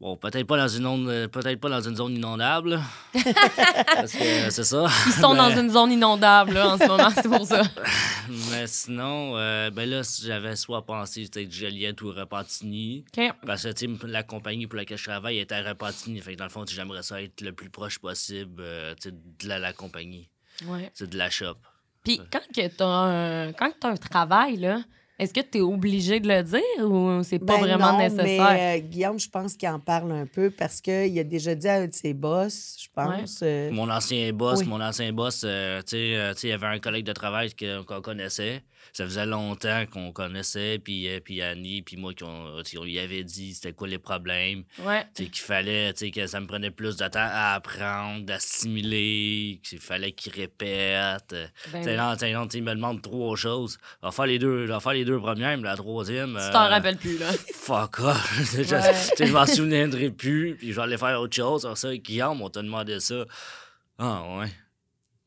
Bon, 0.00 0.16
peut-être 0.16 0.46
pas 0.46 0.56
dans 0.56 0.68
une 0.68 0.86
onde, 0.86 1.08
euh, 1.08 1.26
peut-être 1.26 1.58
pas 1.58 1.68
dans 1.68 1.80
une 1.80 1.96
zone 1.96 2.14
inondable. 2.14 2.80
Parce 3.12 4.12
que 4.12 4.48
c'est 4.50 4.62
ça. 4.62 4.86
Ils 5.06 5.12
sont 5.12 5.34
dans 5.34 5.50
une 5.50 5.70
zone 5.70 5.90
inondable, 5.90 6.52
là, 6.52 6.74
en 6.74 6.78
ce 6.78 6.86
moment, 6.86 7.10
c'est 7.10 7.28
pour 7.28 7.44
ça. 7.44 7.62
Mais 8.52 8.68
sinon, 8.68 9.36
euh, 9.36 9.70
ben 9.70 9.90
là, 9.90 10.04
si 10.04 10.24
j'avais 10.24 10.54
soit 10.54 10.86
pensé 10.86 11.28
peut-être 11.28 11.50
Joliette 11.50 12.00
ou 12.02 12.12
Repentigny. 12.12 13.04
Parce 13.44 13.64
que, 13.64 14.06
la 14.06 14.22
compagnie 14.22 14.68
pour 14.68 14.76
laquelle 14.76 14.98
je 14.98 15.04
travaille 15.04 15.38
est 15.38 15.50
à 15.50 15.62
Repentigny. 15.62 16.20
Fait 16.20 16.34
que 16.34 16.38
dans 16.38 16.44
le 16.44 16.50
fond, 16.50 16.64
j'aimerais 16.64 17.02
ça 17.02 17.20
être 17.20 17.40
le 17.40 17.52
plus 17.52 17.70
proche 17.70 17.98
possible 17.98 18.62
euh, 18.64 18.94
de 19.04 19.48
la, 19.48 19.58
la 19.58 19.72
compagnie. 19.72 20.28
Ouais. 20.66 20.92
C'est 20.94 21.10
de 21.10 21.18
la 21.18 21.28
shop. 21.28 21.56
Puis 22.08 22.20
quand 22.32 22.40
que 22.54 22.66
t'as 22.68 22.86
un, 22.86 23.52
quand 23.52 23.70
que 23.70 23.76
t'as 23.80 23.90
un 23.90 23.96
travail, 23.96 24.56
là, 24.56 24.80
est-ce 25.18 25.34
que 25.34 25.40
tu 25.40 25.58
es 25.58 25.60
obligé 25.60 26.20
de 26.20 26.28
le 26.28 26.42
dire 26.42 26.60
ou 26.90 27.22
c'est 27.24 27.38
pas 27.40 27.54
Ben 27.54 27.60
vraiment 27.60 27.92
non, 27.92 27.98
nécessaire? 27.98 28.50
Mais 28.54 28.78
euh, 28.78 28.80
Guillaume, 28.86 29.18
je 29.18 29.28
pense 29.28 29.56
qu'il 29.56 29.68
en 29.68 29.80
parle 29.80 30.12
un 30.12 30.26
peu 30.26 30.50
parce 30.50 30.80
qu'il 30.80 31.18
a 31.18 31.24
déjà 31.24 31.54
dit 31.56 31.66
à 31.68 31.74
un 31.74 31.86
de 31.88 31.92
ses 31.94 32.14
boss, 32.14 32.76
je 32.80 32.86
pense. 32.94 33.40
euh, 33.42 33.70
Mon 33.72 33.90
ancien 33.90 34.32
boss, 34.32 34.60
Oui. 34.60 34.66
mon 34.66 34.80
ancien 34.80 35.12
boss, 35.12 35.42
euh, 35.44 35.80
tu 35.82 35.96
sais, 35.96 36.32
tu 36.34 36.40
sais, 36.40 36.46
il 36.46 36.50
y 36.50 36.52
avait 36.52 36.66
un 36.68 36.78
collègue 36.78 37.04
de 37.04 37.12
travail 37.12 37.52
que- 37.52 37.82
qu'on 37.82 38.00
connaissait. 38.00 38.62
Ça 38.92 39.04
faisait 39.04 39.26
longtemps 39.26 39.84
qu'on 39.92 40.12
connaissait, 40.12 40.78
puis, 40.78 41.08
euh, 41.08 41.20
puis 41.20 41.42
Annie, 41.42 41.82
puis 41.82 41.96
moi, 41.96 42.12
qu'on, 42.18 42.62
on 42.78 42.84
lui 42.84 42.98
avait 42.98 43.24
dit 43.24 43.54
c'était 43.54 43.72
quoi 43.72 43.88
les 43.88 43.98
problèmes. 43.98 44.64
Ouais. 44.80 45.06
Qu'il 45.14 45.30
fallait, 45.34 45.92
tu 45.92 46.06
sais, 46.06 46.10
que 46.10 46.26
ça 46.26 46.40
me 46.40 46.46
prenait 46.46 46.70
plus 46.70 46.96
de 46.96 47.06
temps 47.08 47.18
à 47.20 47.54
apprendre, 47.54 48.24
d'assimiler, 48.24 49.60
qu'il 49.62 49.78
fallait 49.78 50.12
qu'il 50.12 50.32
répète. 50.32 51.30
Ben 51.30 51.48
Tu 51.64 51.82
sais, 51.84 51.90
oui. 51.90 51.96
non, 51.96 52.12
tu 52.14 52.18
sais, 52.20 52.32
non, 52.32 52.44
tu 52.46 52.52
sais, 52.52 52.58
il 52.58 52.64
me 52.64 52.74
demande 52.74 53.02
trois 53.02 53.36
choses. 53.36 53.78
Je 54.02 54.08
vais 54.08 54.12
faire 54.12 54.26
les 54.26 54.38
deux, 54.38 54.66
je 54.66 54.72
vais 54.72 54.80
faire 54.80 54.92
les 54.92 55.04
deux 55.04 55.18
premières, 55.18 55.56
mais 55.58 55.64
la 55.68 55.76
troisième. 55.76 56.32
Tu 56.32 56.38
euh, 56.40 56.52
t'en 56.52 56.68
rappelles 56.68 56.96
plus, 56.96 57.18
là. 57.18 57.30
Fuck 57.54 58.00
off. 58.00 58.40
je, 58.54 58.74
Ouais. 58.74 58.94
sais, 58.94 59.26
je 59.26 59.32
m'en 59.32 59.46
souviendrai 59.46 60.10
plus, 60.10 60.56
puis 60.56 60.70
je 60.72 60.76
vais 60.76 60.82
aller 60.82 60.98
faire 60.98 61.20
autre 61.20 61.34
chose. 61.34 61.64
Alors 61.64 61.76
ça, 61.78 61.96
Guillaume, 61.96 62.40
on 62.42 62.48
t'a 62.50 62.62
demandé 62.62 63.00
ça. 63.00 63.24
Ah, 63.98 64.22
ouais. 64.38 64.46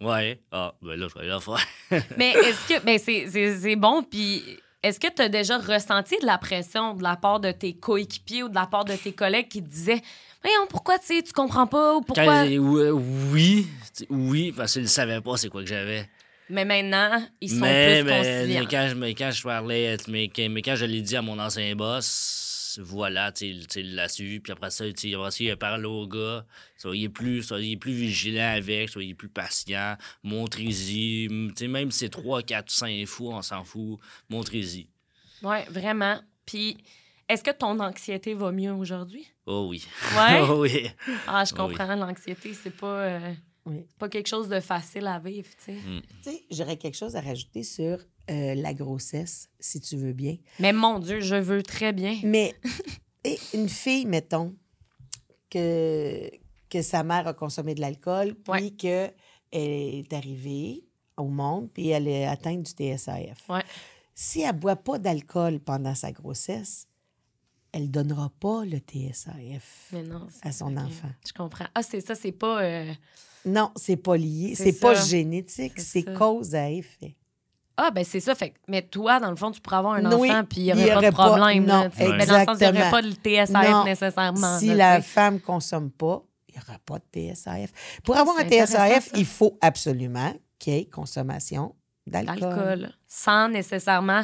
Ouais. 0.02 0.40
Ah, 0.52 0.74
ben 0.82 1.00
là, 1.00 1.08
je 1.08 1.14
vais 1.14 1.22
aller 1.22 1.30
le 1.30 1.40
faire. 1.40 2.04
Mais 2.18 2.32
est-ce 2.32 2.68
que. 2.68 2.84
Ben, 2.84 2.98
c'est- 3.00 3.76
bon, 3.76 4.04
puis. 4.04 4.44
Est-ce 4.84 5.00
que 5.00 5.06
tu 5.14 5.22
as 5.22 5.30
déjà 5.30 5.60
ressenti 5.60 6.16
de 6.20 6.26
la 6.26 6.40
pression 6.40 6.96
de 6.96 7.04
la 7.04 7.16
part 7.16 7.40
de 7.40 7.52
tes 7.52 7.74
coéquipiers 7.74 8.42
ou 8.42 8.50
de 8.50 8.56
la 8.56 8.66
part 8.66 8.84
de 8.84 8.96
tes 8.96 9.14
collègues 9.14 9.48
qui 9.48 9.62
te 9.62 9.70
disaient 9.70 10.02
Voyons, 10.44 10.66
pourquoi 10.68 10.98
tu 10.98 11.06
sais, 11.06 11.22
tu 11.22 11.34
comprends 11.34 11.68
pas 11.68 11.98
ou 11.98 12.02
pourquoi? 12.02 12.26
Quand- 12.26 12.48
euh, 12.48 12.90
oui, 12.90 13.68
oui, 14.10 14.52
parce 14.58 14.74
qu'ils 14.74 14.82
ne 14.82 14.88
savaient 14.88 15.22
pas 15.22 15.38
c'est 15.38 15.50
quoi 15.50 15.62
que 15.62 15.70
j'avais. 15.70 16.10
Mais 16.50 16.66
maintenant, 16.66 17.24
ils 17.40 17.50
sont 17.52 17.58
mais, 17.58 18.02
plus 18.02 18.10
mais, 18.10 18.18
conciliants. 18.18 18.60
mais 18.62 18.66
quand 18.66 18.88
je, 18.90 18.96
mais 18.96 19.14
quand 19.14 19.30
je 19.32 19.44
parlais, 19.44 19.98
mais 20.08 20.30
quand 20.64 20.76
je 20.76 20.86
l'ai 20.86 21.02
dit 21.04 21.16
à 21.16 21.22
mon 21.22 21.38
ancien 21.38 21.76
boss, 21.76 22.51
voilà, 22.80 23.32
tu 23.32 23.52
sais, 23.54 23.60
tu 23.60 23.66
sais, 23.70 23.80
il 23.82 23.96
l'a 23.96 24.08
su. 24.10 24.40
Puis 24.44 24.52
après 24.54 24.70
ça, 24.70 24.86
tu 24.92 25.10
sais, 25.10 25.16
après 25.16 25.32
ça, 25.32 25.44
il 25.44 25.52
a 25.52 25.58
parlé 25.58 25.86
au 25.86 26.08
gars. 26.08 26.46
Soyez 26.78 27.10
plus, 27.10 27.44
soyez 27.44 27.78
plus 27.78 27.94
vigilant 27.94 28.54
avec, 28.56 28.90
soyez 28.90 29.14
plus 29.16 29.30
patient. 29.30 29.96
Montrez-y. 30.24 31.28
Tu 31.30 31.52
sais, 31.56 31.68
même 31.68 31.92
si 31.92 32.00
c'est 32.00 32.10
3, 32.10 32.44
4, 32.44 32.70
5 32.70 33.06
fois, 33.06 33.36
on 33.36 33.42
s'en 33.42 33.64
fout. 33.64 34.00
Montrez-y. 34.30 34.88
Oui, 35.44 35.58
vraiment. 35.70 36.20
Puis, 36.46 36.78
est-ce 37.30 37.44
que 37.44 37.52
ton 37.52 37.80
anxiété 37.80 38.34
va 38.34 38.52
mieux 38.52 38.72
aujourd'hui? 38.74 39.26
Oh 39.46 39.68
oui. 39.70 39.86
Ouais? 40.16 40.42
oh 40.50 40.62
oui. 40.62 40.88
Ah, 41.28 41.44
je 41.46 41.54
Oui. 41.54 41.58
comprends, 41.58 41.96
l'anxiété, 41.96 42.54
c'est 42.54 42.76
pas, 42.76 43.00
euh, 43.04 43.34
oui. 43.66 43.86
pas 44.00 44.10
quelque 44.10 44.28
chose 44.28 44.50
de 44.50 44.60
facile 44.60 45.08
à 45.08 45.20
vivre, 45.20 45.48
tu 45.58 45.74
sais. 45.74 45.78
Tu 46.24 46.32
sais, 46.32 46.44
j'aurais 46.52 46.78
quelque 46.78 46.98
chose 46.98 47.16
à 47.16 47.22
rajouter 47.22 47.64
sur 47.64 48.00
euh, 48.32 48.56
la 48.56 48.74
grossesse, 48.74 49.50
si 49.60 49.80
tu 49.82 49.98
veux 49.98 50.14
bien. 50.14 50.38
Mais 50.60 50.72
mon 50.74 51.00
Dieu, 51.00 51.20
je 51.20 51.36
veux 51.36 51.62
très 51.64 51.92
bien. 51.94 52.18
Mais 52.24 52.56
et 53.26 53.38
une 53.54 53.70
fille, 53.70 54.06
mettons, 54.06 54.56
que, 55.50 56.30
que 56.70 56.82
sa 56.82 57.04
mère 57.04 57.28
a 57.28 57.34
consommé 57.34 57.76
de 57.76 57.82
l'alcool, 57.82 58.36
puis 58.36 58.76
qu'elle 58.76 59.14
est 59.52 60.12
arrivée 60.14 60.84
au 61.18 61.28
monde, 61.28 61.70
puis 61.74 61.90
elle 61.90 62.08
est 62.08 62.26
atteinte 62.26 62.64
du 62.64 62.72
TSAF. 62.72 63.50
Ouais. 63.50 63.64
Si 64.16 64.42
elle 64.42 64.56
ne 64.56 64.60
boit 64.60 64.76
pas 64.78 64.98
d'alcool 64.98 65.60
pendant 65.60 65.96
sa 65.96 66.12
grossesse, 66.12 66.88
elle 67.74 67.84
ne 67.84 67.88
donnera 67.88 68.30
pas 68.40 68.66
le 68.66 68.78
TSAF 68.80 69.90
Mais 69.94 70.04
non. 70.04 70.28
à 70.42 70.52
son 70.52 70.76
enfant. 70.78 71.10
Je 71.26 71.34
comprends. 71.34 71.66
Ah, 71.76 71.84
c'est 71.84 72.02
ça, 72.02 72.16
c'est 72.16 72.32
pas. 72.34 72.62
euh, 72.64 72.94
Non, 73.46 73.72
c'est 73.76 73.98
pas 73.98 74.18
lié. 74.18 74.56
C'est 74.56 74.80
pas 74.80 74.94
génétique, 74.96 75.80
C'est 75.80 76.04
cause 76.14 76.54
à 76.56 76.70
effet. 76.70 77.16
Ah, 77.84 77.92
ben 77.92 78.04
c'est 78.04 78.20
ça. 78.20 78.36
Fait 78.36 78.54
Mais 78.68 78.82
toi, 78.82 79.20
dans 79.20 79.30
le 79.30 79.36
fond, 79.36 79.52
tu 79.52 79.60
pourrais 79.62 79.78
avoir 79.78 79.94
un 79.96 80.12
Oui, 80.18 80.32
enfant, 80.32 80.44
puis 80.44 80.62
il 80.62 80.76
n'y 80.76 80.84
aurait 80.84 80.88
pas 80.92 80.98
aurait 80.98 81.12
de 81.12 81.16
pas- 81.16 81.28
problème. 81.38 81.66
non, 81.66 81.90
tu 81.90 81.98
sais. 81.98 82.10
Mais 82.18 82.26
dans 82.26 82.38
le 82.40 82.46
sens, 82.46 82.58
il 82.60 82.64
n'y 82.64 82.68
aurait 82.70 82.78
exactement. 82.78 82.92
pas 82.92 83.02
de 83.02 83.12
TSAF 83.12 83.72
Non, 83.72 83.84
nécessairement. 83.86 84.60
Si 84.60 84.68
là, 84.68 84.76
la 84.96 85.02
femme 85.02 85.40
consomme 85.40 85.90
pas, 85.92 86.22
il 86.50 86.56
n'y 86.56 86.62
aura 86.68 86.78
pas 86.86 87.00
de 87.00 87.06
TSAF. 87.34 87.72
Pour 88.04 88.18
avoir 88.18 88.38
un 88.38 88.44
TSAF, 88.48 89.06
ça. 89.06 89.18
il 89.18 89.26
faut 89.26 89.58
absolument 89.62 90.34
qu'il 90.60 90.74
y 90.74 90.78
ait 90.78 90.86
consommation 90.86 91.74
d'alcool. 92.08 92.92
Sans 93.08 93.48
nécessairement. 93.50 94.22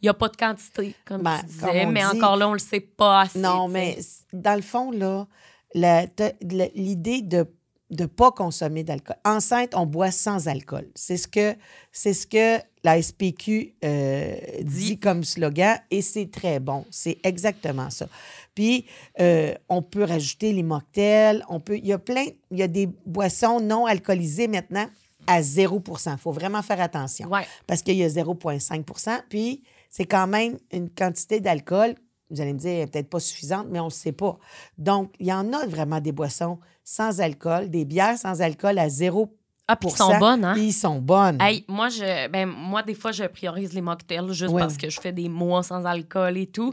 Il 0.00 0.06
n'y 0.06 0.08
a 0.08 0.14
pas 0.14 0.28
de 0.28 0.36
quantité, 0.36 0.94
comme 1.04 1.22
Ben, 1.22 1.38
tu 1.40 1.46
disais. 1.46 1.86
Mais 1.86 2.00
dit. 2.00 2.06
encore 2.06 2.36
là, 2.36 2.48
on 2.48 2.52
le 2.54 2.58
sait 2.58 2.80
pas 2.80 3.20
assez. 3.22 3.38
Non, 3.38 3.68
mais 3.68 3.98
dans 4.32 4.54
le 4.56 4.62
fond, 4.62 4.90
là, 4.90 5.26
l'idée 5.74 7.22
de 7.22 7.46
ne 7.90 8.06
pas 8.06 8.30
consommer 8.32 8.84
d'alcool. 8.84 9.16
Enceinte, 9.24 9.74
on 9.74 9.86
boit 9.86 10.10
sans 10.10 10.48
alcool. 10.48 10.88
C'est 10.94 11.16
ce 11.16 11.26
que, 11.26 11.54
c'est 11.90 12.12
ce 12.12 12.26
que 12.26 12.62
la 12.84 13.00
SPQ 13.00 13.74
euh, 13.84 14.36
dit. 14.62 14.64
Dit. 14.64 14.98
comme 14.98 15.24
slogan 15.24 15.78
et 15.90 16.02
c'est 16.02 16.30
très 16.30 16.60
bon. 16.60 16.84
C'est 16.90 17.18
exactement 17.24 17.90
ça. 17.90 18.06
Puis, 18.54 18.84
euh, 19.20 19.54
on 19.68 19.82
peut 19.82 20.04
rajouter 20.04 20.52
les 20.52 20.62
mocktails. 20.62 21.44
On 21.48 21.60
peut, 21.60 21.78
il 21.78 21.86
y 21.86 21.92
a 21.92 21.98
plein, 21.98 22.26
il 22.50 22.58
y 22.58 22.62
a 22.62 22.68
des 22.68 22.86
boissons 23.06 23.60
non 23.60 23.86
alcoolisées 23.86 24.48
maintenant 24.48 24.86
à 25.26 25.42
0 25.42 25.82
Il 26.06 26.18
faut 26.18 26.32
vraiment 26.32 26.62
faire 26.62 26.80
attention 26.80 27.28
Ouais. 27.28 27.46
parce 27.66 27.82
qu'il 27.82 27.96
y 27.96 28.04
a 28.04 28.08
0,5% 28.08 29.22
Puis, 29.28 29.62
c'est 29.90 30.06
quand 30.06 30.26
même 30.26 30.58
une 30.72 30.90
quantité 30.90 31.40
d'alcool, 31.40 31.94
vous 32.30 32.40
allez 32.40 32.52
me 32.52 32.58
dire, 32.58 32.88
peut-être 32.90 33.08
pas 33.08 33.20
suffisante, 33.20 33.66
mais 33.70 33.80
on 33.80 33.86
ne 33.86 33.90
sait 33.90 34.12
pas. 34.12 34.38
Donc, 34.76 35.14
il 35.18 35.26
y 35.26 35.32
en 35.32 35.52
a 35.52 35.66
vraiment 35.66 36.00
des 36.00 36.12
boissons 36.12 36.58
sans 36.90 37.20
alcool, 37.20 37.68
des 37.68 37.84
bières 37.84 38.16
sans 38.16 38.40
alcool 38.40 38.78
à 38.78 38.88
0 38.88 39.28
Ah, 39.68 39.76
puis 39.76 39.90
ils 39.90 39.96
sont 39.96 40.16
bonnes, 40.18 40.42
hein? 40.42 40.54
Puis 40.54 40.68
ils 40.68 40.72
sont 40.72 40.98
bonnes. 41.00 41.36
Hey, 41.38 41.62
moi, 41.68 41.90
je, 41.90 42.28
ben, 42.28 42.46
moi, 42.48 42.82
des 42.82 42.94
fois, 42.94 43.12
je 43.12 43.24
priorise 43.24 43.74
les 43.74 43.82
mocktails 43.82 44.32
juste 44.32 44.56
parce 44.58 44.78
que 44.78 44.88
je 44.88 44.98
fais 44.98 45.12
des 45.12 45.28
mois 45.28 45.62
sans 45.62 45.84
alcool 45.84 46.38
et 46.38 46.46
tout. 46.46 46.72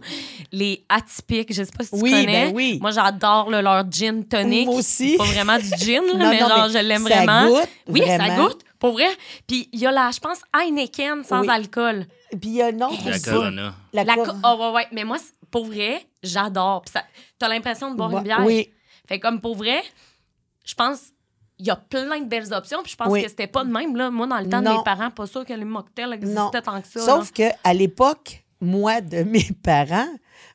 Les 0.53 0.85
atypiques, 0.87 1.53
je 1.53 1.63
sais 1.63 1.71
pas 1.77 1.83
si 1.83 1.89
tu 1.91 2.01
Oui, 2.01 2.11
connais. 2.11 2.45
ben 2.47 2.51
oui. 2.55 2.77
Moi, 2.81 2.91
j'adore 2.91 3.49
le- 3.49 3.59
leur 3.59 3.83
gin 3.91 4.23
tonic. 4.23 4.67
Moi 4.67 4.75
aussi. 4.75 5.17
Pas 5.17 5.25
vraiment 5.25 5.57
du 5.57 5.67
gin, 5.67 6.01
là, 6.13 6.13
Non, 6.23 6.29
mais 6.29 6.39
non, 6.39 6.47
genre, 6.47 6.67
mais 6.67 6.73
je 6.73 6.77
l'aime 6.87 7.07
ça 7.07 7.25
vraiment. 7.25 7.47
goûte, 7.49 7.69
oui, 7.89 8.01
ça 8.07 8.35
goûte, 8.37 8.61
pour 8.79 8.93
vrai. 8.93 9.09
Puis 9.45 9.67
il 9.73 9.79
y 9.81 9.85
a 9.85 9.91
la, 9.91 10.11
je 10.11 10.19
pense, 10.21 10.39
Heineken 10.57 11.25
sans 11.25 11.41
Oui. 11.41 11.49
alcool. 11.49 12.05
Puis 12.31 12.39
il 12.51 12.53
y 12.53 12.61
a 12.61 12.67
un 12.67 12.79
autre 12.79 13.03
La. 13.09 13.19
Corona. 13.19 13.73
La, 13.91 14.03
La 14.05 14.15
co- 14.15 14.31
oh, 14.45 14.57
ouais, 14.61 14.71
ouais. 14.75 14.87
Mais 14.93 15.03
moi, 15.03 15.17
pour 15.51 15.65
vrai, 15.65 16.05
j'adore. 16.23 16.83
Puis 16.83 16.93
ça, 16.93 17.03
t'as 17.37 17.49
l'impression 17.49 17.91
de 17.91 17.97
boire 17.97 18.11
une 18.11 18.23
bière? 18.23 18.41
Oui, 18.45 18.69
Fait 19.07 19.19
comme 19.19 19.39
pour 19.41 19.55
vrai, 19.55 19.81
je 20.65 20.73
pense 20.75 20.99
il 21.57 21.65
y 21.67 21.69
a 21.69 21.75
plein 21.77 22.19
de 22.19 22.25
belles 22.25 22.53
options. 22.53 22.83
Puis 22.83 22.91
je 22.91 22.97
pense 22.97 23.07
Oui. 23.07 23.23
que 23.23 23.29
c'était 23.29 23.47
pas 23.47 23.63
de 23.63 23.71
même. 23.71 23.95
Là. 23.95 24.11
Moi, 24.11 24.27
dans 24.27 24.39
le 24.39 24.49
temps 24.49 24.59
de 24.59 24.65
Non. 24.65 24.77
mes 24.79 24.83
parents, 24.83 25.09
pas 25.09 25.25
sûr 25.25 25.45
que 25.45 25.53
les 25.53 25.63
mocktails 25.63 26.07
non. 26.09 26.13
existaient 26.13 26.61
tant 26.61 26.81
que 26.81 26.87
ça. 26.87 26.99
Sauf 26.99 27.31
que 27.31 27.43
à 27.63 27.73
l'époque, 27.73 28.43
moi, 28.59 28.99
de 28.99 29.23
mes 29.23 29.47
parents, 29.63 30.09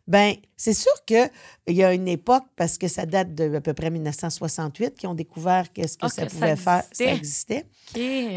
ben 0.06 0.34
c'est 0.56 0.74
sûr 0.74 0.92
qu'il 1.06 1.30
y 1.68 1.82
a 1.82 1.94
une 1.94 2.06
époque, 2.08 2.44
parce 2.56 2.76
que 2.76 2.86
ça 2.88 3.06
date 3.06 3.34
de 3.34 3.54
à 3.54 3.60
peu 3.62 3.72
près 3.72 3.88
1968, 3.90 4.94
qui 4.94 5.06
ont 5.06 5.14
découvert 5.14 5.72
qu'est-ce 5.72 5.96
que 5.96 6.04
Ah, 6.04 6.08
ça 6.10 6.26
que 6.26 6.32
ça 6.32 6.34
pouvait 6.38 6.56
faire. 6.56 6.82
Ça 6.92 7.04
existait. 7.14 7.64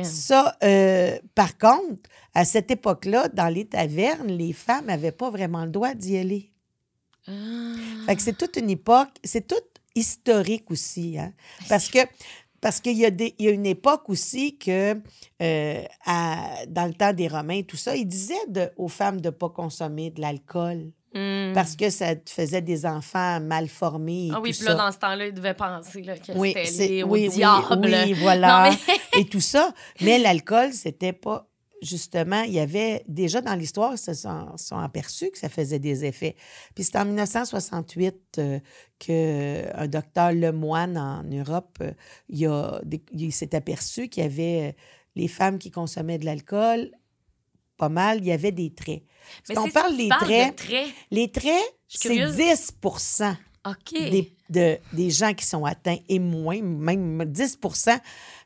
Ça, 0.05 0.55
euh, 0.63 1.17
par 1.35 1.57
contre, 1.57 2.09
à 2.33 2.45
cette 2.45 2.71
époque-là, 2.71 3.27
dans 3.27 3.49
les 3.49 3.65
tavernes, 3.65 4.27
les 4.27 4.53
femmes 4.53 4.85
n'avaient 4.85 5.11
pas 5.11 5.29
vraiment 5.29 5.65
le 5.65 5.71
droit 5.71 5.93
d'y 5.95 6.17
aller. 6.17 6.51
Ah. 7.27 7.31
Fait 8.05 8.15
que 8.15 8.21
c'est 8.21 8.37
toute 8.37 8.55
une 8.57 8.69
époque, 8.69 9.09
c'est 9.23 9.45
tout 9.47 9.55
historique 9.95 10.69
aussi, 10.71 11.17
hein? 11.17 11.33
Parce 11.69 11.87
que 11.89 11.99
parce 12.61 12.79
qu'il 12.79 12.97
y, 12.97 13.05
a 13.05 13.11
des- 13.11 13.35
il 13.39 13.45
y 13.45 13.49
a 13.49 13.51
une 13.51 13.65
époque 13.65 14.03
aussi 14.07 14.57
que, 14.57 14.95
euh, 15.41 15.83
à- 16.05 16.65
dans 16.69 16.85
le 16.85 16.93
temps 16.93 17.11
des 17.11 17.27
Romains, 17.27 17.61
tout 17.63 17.75
ça, 17.75 17.93
ils 17.93 18.05
disaient 18.07 18.47
de- 18.47 18.69
aux 18.77 18.87
femmes 18.87 19.19
de 19.19 19.27
ne 19.27 19.31
pas 19.33 19.49
consommer 19.49 20.11
de 20.11 20.21
l'alcool 20.21 20.91
Hmm. 21.13 21.51
parce 21.53 21.75
que 21.75 21.89
ça 21.89 22.13
faisait 22.27 22.61
des 22.61 22.85
enfants 22.85 23.39
mal 23.41 23.67
formés. 23.67 24.27
Et 24.27 24.31
Ah 24.33 24.39
oui, 24.41 24.51
puis 24.53 24.63
là, 24.63 24.71
ça. 24.71 24.77
dans 24.77 24.91
ce 24.93 24.97
temps-là, 24.97 25.27
ils 25.27 25.33
devaient 25.33 25.53
penser 25.53 26.01
là, 26.03 26.17
que 26.17 26.31
oui, 26.37 26.53
c'était 26.55 26.87
lié 26.87 27.03
au 27.03 27.07
oui, 27.09 27.29
oui, 27.83 28.13
voilà. 28.13 28.69
Non, 28.71 28.77
mais- 28.87 29.19
et 29.21 29.25
tout 29.25 29.41
ça. 29.41 29.73
Mais 30.01 30.17
l'alcool, 30.19 30.71
c'était 30.71 31.11
pas. 31.13 31.45
Justement, 31.83 32.41
il 32.43 32.53
y 32.53 32.59
avait 32.59 33.03
déjà 33.07 33.41
dans 33.41 33.55
l'histoire, 33.55 33.91
ils 33.93 33.97
se 33.97 34.13
sont, 34.13 34.55
sont 34.57 34.77
aperçus 34.77 35.29
que 35.31 35.37
ça 35.37 35.49
faisait 35.49 35.79
des 35.79 36.05
effets. 36.05 36.35
Puis 36.75 36.85
c'est 36.85 36.97
en 36.97 37.05
1968 37.05 38.15
euh, 38.39 38.59
qu'un 38.99 39.87
docteur 39.87 40.31
Lemoine 40.31 40.97
en 40.97 41.23
Europe, 41.23 41.77
euh, 41.81 41.91
il, 42.29 42.45
a 42.47 42.81
il 43.11 43.31
s'est 43.33 43.53
aperçu 43.53 44.07
qu'il 44.07 44.23
y 44.23 44.25
avait 44.25 44.69
euh, 44.69 44.71
les 45.15 45.27
femmes 45.27 45.59
qui 45.59 45.71
consommaient 45.71 46.17
de 46.17 46.25
l'alcool, 46.25 46.89
pas 47.77 47.89
mal, 47.89 48.19
il 48.19 48.25
y 48.25 48.31
avait 48.31 48.51
des 48.51 48.73
traits. 48.73 49.03
Mais 49.49 49.55
Quand 49.55 49.65
on 49.65 49.69
parle 49.69 49.97
des 49.97 50.09
traits, 50.09 50.51
de 50.51 50.63
traits. 50.63 50.87
les 51.11 51.31
traits, 51.31 51.75
c'est 51.87 52.09
curieuse. 52.09 52.35
10 52.35 52.71
OK. 53.65 53.93
des, 53.93 54.33
de- 54.49 54.77
des 54.93 55.09
gens 55.09 55.33
qui 55.33 55.45
sont 55.45 55.65
atteints 55.65 55.97
et 56.09 56.19
moins, 56.19 56.61
même 56.61 57.23
10% 57.23 57.99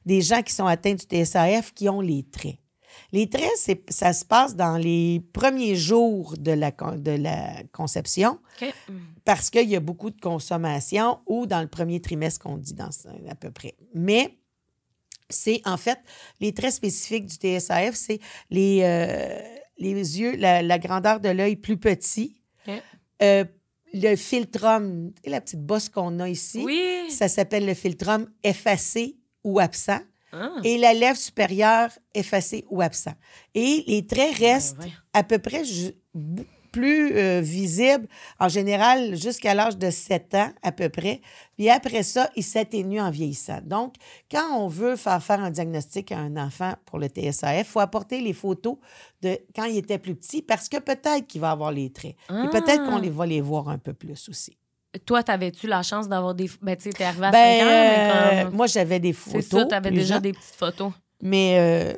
des 0.05 0.21
gens 0.21 0.41
qui 0.43 0.53
sont 0.53 0.65
atteints 0.65 0.93
du 0.93 1.03
TSAF 1.05 1.73
qui 1.73 1.89
ont 1.89 2.01
les 2.01 2.23
traits. 2.23 2.57
Les 3.13 3.29
traits, 3.29 3.49
c'est- 3.55 3.89
ça 3.91 4.11
se 4.13 4.25
passe 4.25 4.55
dans 4.55 4.77
les 4.77 5.21
premiers 5.33 5.75
jours 5.75 6.35
de 6.37 6.51
la, 6.51 6.71
con- 6.71 6.97
de 6.97 7.11
la 7.11 7.63
conception 7.71 8.39
parce 9.23 9.49
qu'il 9.49 9.69
y 9.69 9.75
a 9.75 9.79
beaucoup 9.79 10.09
de 10.09 10.19
consommation 10.19 11.19
ou 11.25 11.45
dans 11.45 11.61
le 11.61 11.67
premier 11.67 12.01
trimestre 12.01 12.41
qu'on 12.43 12.57
dit 12.57 12.73
dans 12.73 12.89
à 13.29 13.35
peu 13.35 13.49
près. 13.51 13.75
Mais 13.93 14.37
c'est 15.29 15.61
en 15.65 15.77
fait 15.77 15.99
les 16.39 16.53
traits 16.53 16.73
spécifiques 16.73 17.25
du 17.27 17.35
TSAF, 17.35 17.95
c'est 17.95 18.19
les, 18.49 18.81
euh, 18.83 19.39
les 19.77 19.93
yeux, 20.19 20.35
la, 20.35 20.61
la 20.61 20.79
grandeur 20.79 21.19
de 21.19 21.29
l'œil 21.29 21.55
plus 21.55 21.77
petit, 21.77 22.41
euh, 23.21 23.45
le 23.93 24.15
filtrum, 24.17 25.11
la 25.25 25.39
petite 25.41 25.61
bosse 25.65 25.87
qu'on 25.89 26.19
a 26.19 26.27
ici, 26.29 26.61
Oui. 26.63 27.09
ça 27.09 27.27
s'appelle 27.29 27.65
le 27.65 27.73
filtrum 27.73 28.29
effacé 28.43 29.17
ou 29.45 29.59
absent, 29.59 29.99
Ah. 30.39 30.59
et 30.63 30.77
la 30.77 30.93
lèvre 30.93 31.17
supérieure 31.17 31.89
effacée 32.13 32.65
ou 32.69 32.81
absent. 32.81 33.13
Et 33.55 33.83
les 33.87 34.05
traits 34.05 34.35
restent 34.37 34.79
ouais. 34.79 34.91
à 35.13 35.23
peu 35.23 35.39
près 35.39 35.63
plus 36.71 37.15
euh, 37.17 37.41
visibles, 37.41 38.07
en 38.39 38.49
général, 38.49 39.15
jusqu'à 39.15 39.55
l'âge 39.55 39.77
de 39.77 39.89
7 39.89 40.35
ans 40.35 40.49
à 40.61 40.71
peu 40.71 40.89
près. 40.89 41.21
Puis 41.57 41.69
après 41.69 42.03
ça, 42.03 42.29
ils 42.35 42.43
s'atténuent 42.43 42.99
en 43.01 43.09
vieillissant. 43.09 43.61
Donc, 43.63 43.95
quand 44.29 44.53
on 44.59 44.67
veut 44.67 44.95
faire 44.95 45.23
faire 45.23 45.39
un 45.41 45.49
diagnostic 45.49 46.11
à 46.11 46.19
un 46.19 46.37
enfant 46.37 46.73
pour 46.85 46.99
le 46.99 47.07
TSAF, 47.07 47.57
il 47.59 47.63
faut 47.65 47.79
apporter 47.79 48.21
les 48.21 48.33
photos 48.33 48.77
de 49.21 49.39
quand 49.55 49.63
il 49.65 49.77
était 49.77 49.97
plus 49.97 50.13
petit 50.13 50.41
parce 50.43 50.69
que 50.69 50.77
peut-être 50.77 51.25
qu'il 51.25 51.41
va 51.41 51.51
avoir 51.51 51.71
les 51.71 51.91
traits. 51.91 52.15
Et 52.29 52.49
peut-être 52.51 52.85
qu'on 52.85 52.97
Ah. 52.97 53.01
les 53.01 53.09
va 53.09 53.25
les 53.25 53.41
voir 53.41 53.69
un 53.69 53.79
peu 53.79 53.93
plus 53.93 54.29
aussi. 54.29 54.57
Toi, 55.05 55.23
t'avais-tu 55.23 55.67
la 55.67 55.83
chance 55.83 56.07
d'avoir 56.09 56.33
des. 56.35 56.49
Ben, 56.61 56.75
tu 56.75 56.83
sais, 56.83 56.89
t'es 56.91 57.03
arrivé 57.03 57.25
à 57.27 57.31
Ben, 57.31 57.59
5 57.59 57.65
ans, 57.65 57.69
euh, 57.69 58.29
mais 58.37 58.43
comme. 58.45 58.53
moi, 58.55 58.67
j'avais 58.67 58.99
des 58.99 59.13
C'est 59.13 59.41
photos. 59.41 59.61
ça, 59.61 59.65
t'avais 59.65 59.91
déjà 59.91 60.19
des 60.19 60.31
petites 60.33 60.55
photos. 60.55 60.91
Mais 61.21 61.57
euh, 61.59 61.93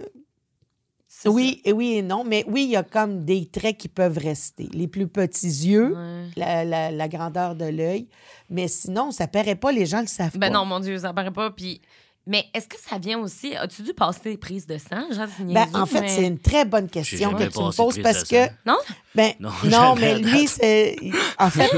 C'est 1.08 1.28
oui, 1.30 1.62
et 1.66 1.74
oui 1.74 1.95
et 1.95 2.02
non. 2.02 2.24
Mais 2.24 2.45
oui, 2.47 2.64
il 2.64 2.70
y 2.70 2.76
a 2.76 2.84
comme 2.84 3.26
des 3.26 3.45
traits 3.47 3.78
qui 3.78 3.88
peuvent 3.89 4.18
rester. 4.18 4.70
Les 4.74 4.88
plus 4.88 5.08
petits 5.08 5.47
yeux. 5.47 5.95
Ouais. 5.95 6.28
la, 6.38 6.64
la- 6.64 6.91
la 6.91 7.08
grandeur 7.08 7.56
de 7.56 7.66
l'œil. 7.66 8.08
Mais 8.50 8.68
sinon, 8.68 9.12
ça 9.12 9.28
paraît 9.28 9.56
pas, 9.56 9.72
les 9.72 9.86
gens 9.86 10.02
le 10.02 10.08
savent 10.08 10.38
Ben 10.38 10.52
pas. 10.52 10.60
non, 10.60 10.66
mon 10.66 10.80
Dieu, 10.80 10.97
ça 11.00 11.14
paraît 11.14 11.32
pas. 11.32 11.52
Puis. 11.52 11.82
Mais 12.30 12.45
est-ce 12.53 12.67
que 12.67 12.77
ça 12.80 12.99
vient 12.99 13.17
aussi. 13.19 13.55
As-tu 13.55 13.82
dû 13.82 13.93
passer 13.93 14.19
des 14.23 14.38
prises 14.38 14.67
de 14.67 14.77
sang? 14.77 15.11
Genre, 15.11 15.25
Ben, 15.39 15.67
en 15.73 15.86
fait, 15.88 16.01
mais- 16.01 16.07
c'est 16.07 16.27
une 16.27 16.38
très 16.38 16.63
bonne 16.63 16.88
question 16.88 17.32
que 17.34 17.43
tu 17.45 17.59
me 17.59 17.75
poses 17.75 17.99
parce 18.03 18.23
que. 18.23 18.45
Non? 18.65 18.77
Ben, 19.15 19.34
Non, 19.39 19.95
mais 19.95 20.19
lui, 20.19 20.47
c'est. 20.47 20.95
En 21.39 21.49
fait, 21.49 21.69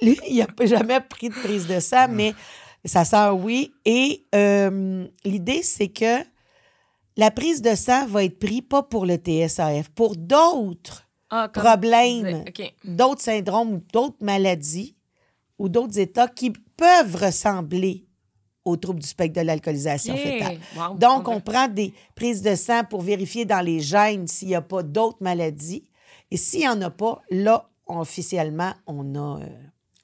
lui, 0.00 0.18
il 0.26 0.38
n'a 0.38 0.66
jamais 0.66 1.00
pris 1.00 1.28
de 1.28 1.34
prise 1.34 1.66
de 1.66 1.78
sang, 1.78 2.06
mais 2.08 2.34
sa 2.84 3.04
sœur, 3.04 3.36
oui. 3.36 3.74
Et 3.84 4.24
euh, 4.34 5.06
l'idée, 5.24 5.62
c'est 5.62 5.88
que 5.88 6.24
la 7.18 7.30
prise 7.30 7.60
de 7.60 7.74
sang 7.74 8.06
va 8.06 8.24
être 8.24 8.38
prise 8.38 8.62
pas 8.62 8.82
pour 8.82 9.04
le 9.04 9.16
TSAF, 9.16 9.90
pour 9.90 10.16
d'autres 10.16 11.04
Ah, 11.28 11.48
problèmes, 11.52 12.44
d'autres 12.84 13.20
syndromes 13.22 13.74
ou 13.74 13.82
d'autres 13.92 14.16
maladies 14.22 14.96
ou 15.58 15.68
d'autres 15.68 15.98
états 15.98 16.28
qui 16.28 16.50
peuvent 16.78 17.14
ressembler 17.16 18.06
aux 18.68 18.76
troubles 18.76 19.00
du 19.00 19.06
spectre 19.08 19.40
de 19.40 19.46
l'alcoolisation 19.46 20.14
OK. 20.14 20.20
fétale. 20.20 20.58
Wow, 20.76 20.96
Donc, 20.96 21.28
on 21.28 21.40
prend 21.40 21.68
des 21.68 21.92
prises 22.14 22.42
de 22.42 22.54
sang 22.54 22.82
pour 22.88 23.02
vérifier 23.02 23.44
dans 23.44 23.60
les 23.60 23.80
gènes 23.80 24.26
s'il 24.26 24.48
n'y 24.48 24.54
a 24.54 24.62
pas 24.62 24.82
d'autres 24.82 25.18
maladies. 25.20 25.84
Et 26.30 26.36
s'il 26.36 26.60
n'y 26.60 26.68
en 26.68 26.80
a 26.82 26.90
pas, 26.90 27.22
là, 27.30 27.68
officiellement, 27.86 28.72
on 28.86 29.14
a 29.14 29.40
euh, 29.40 29.46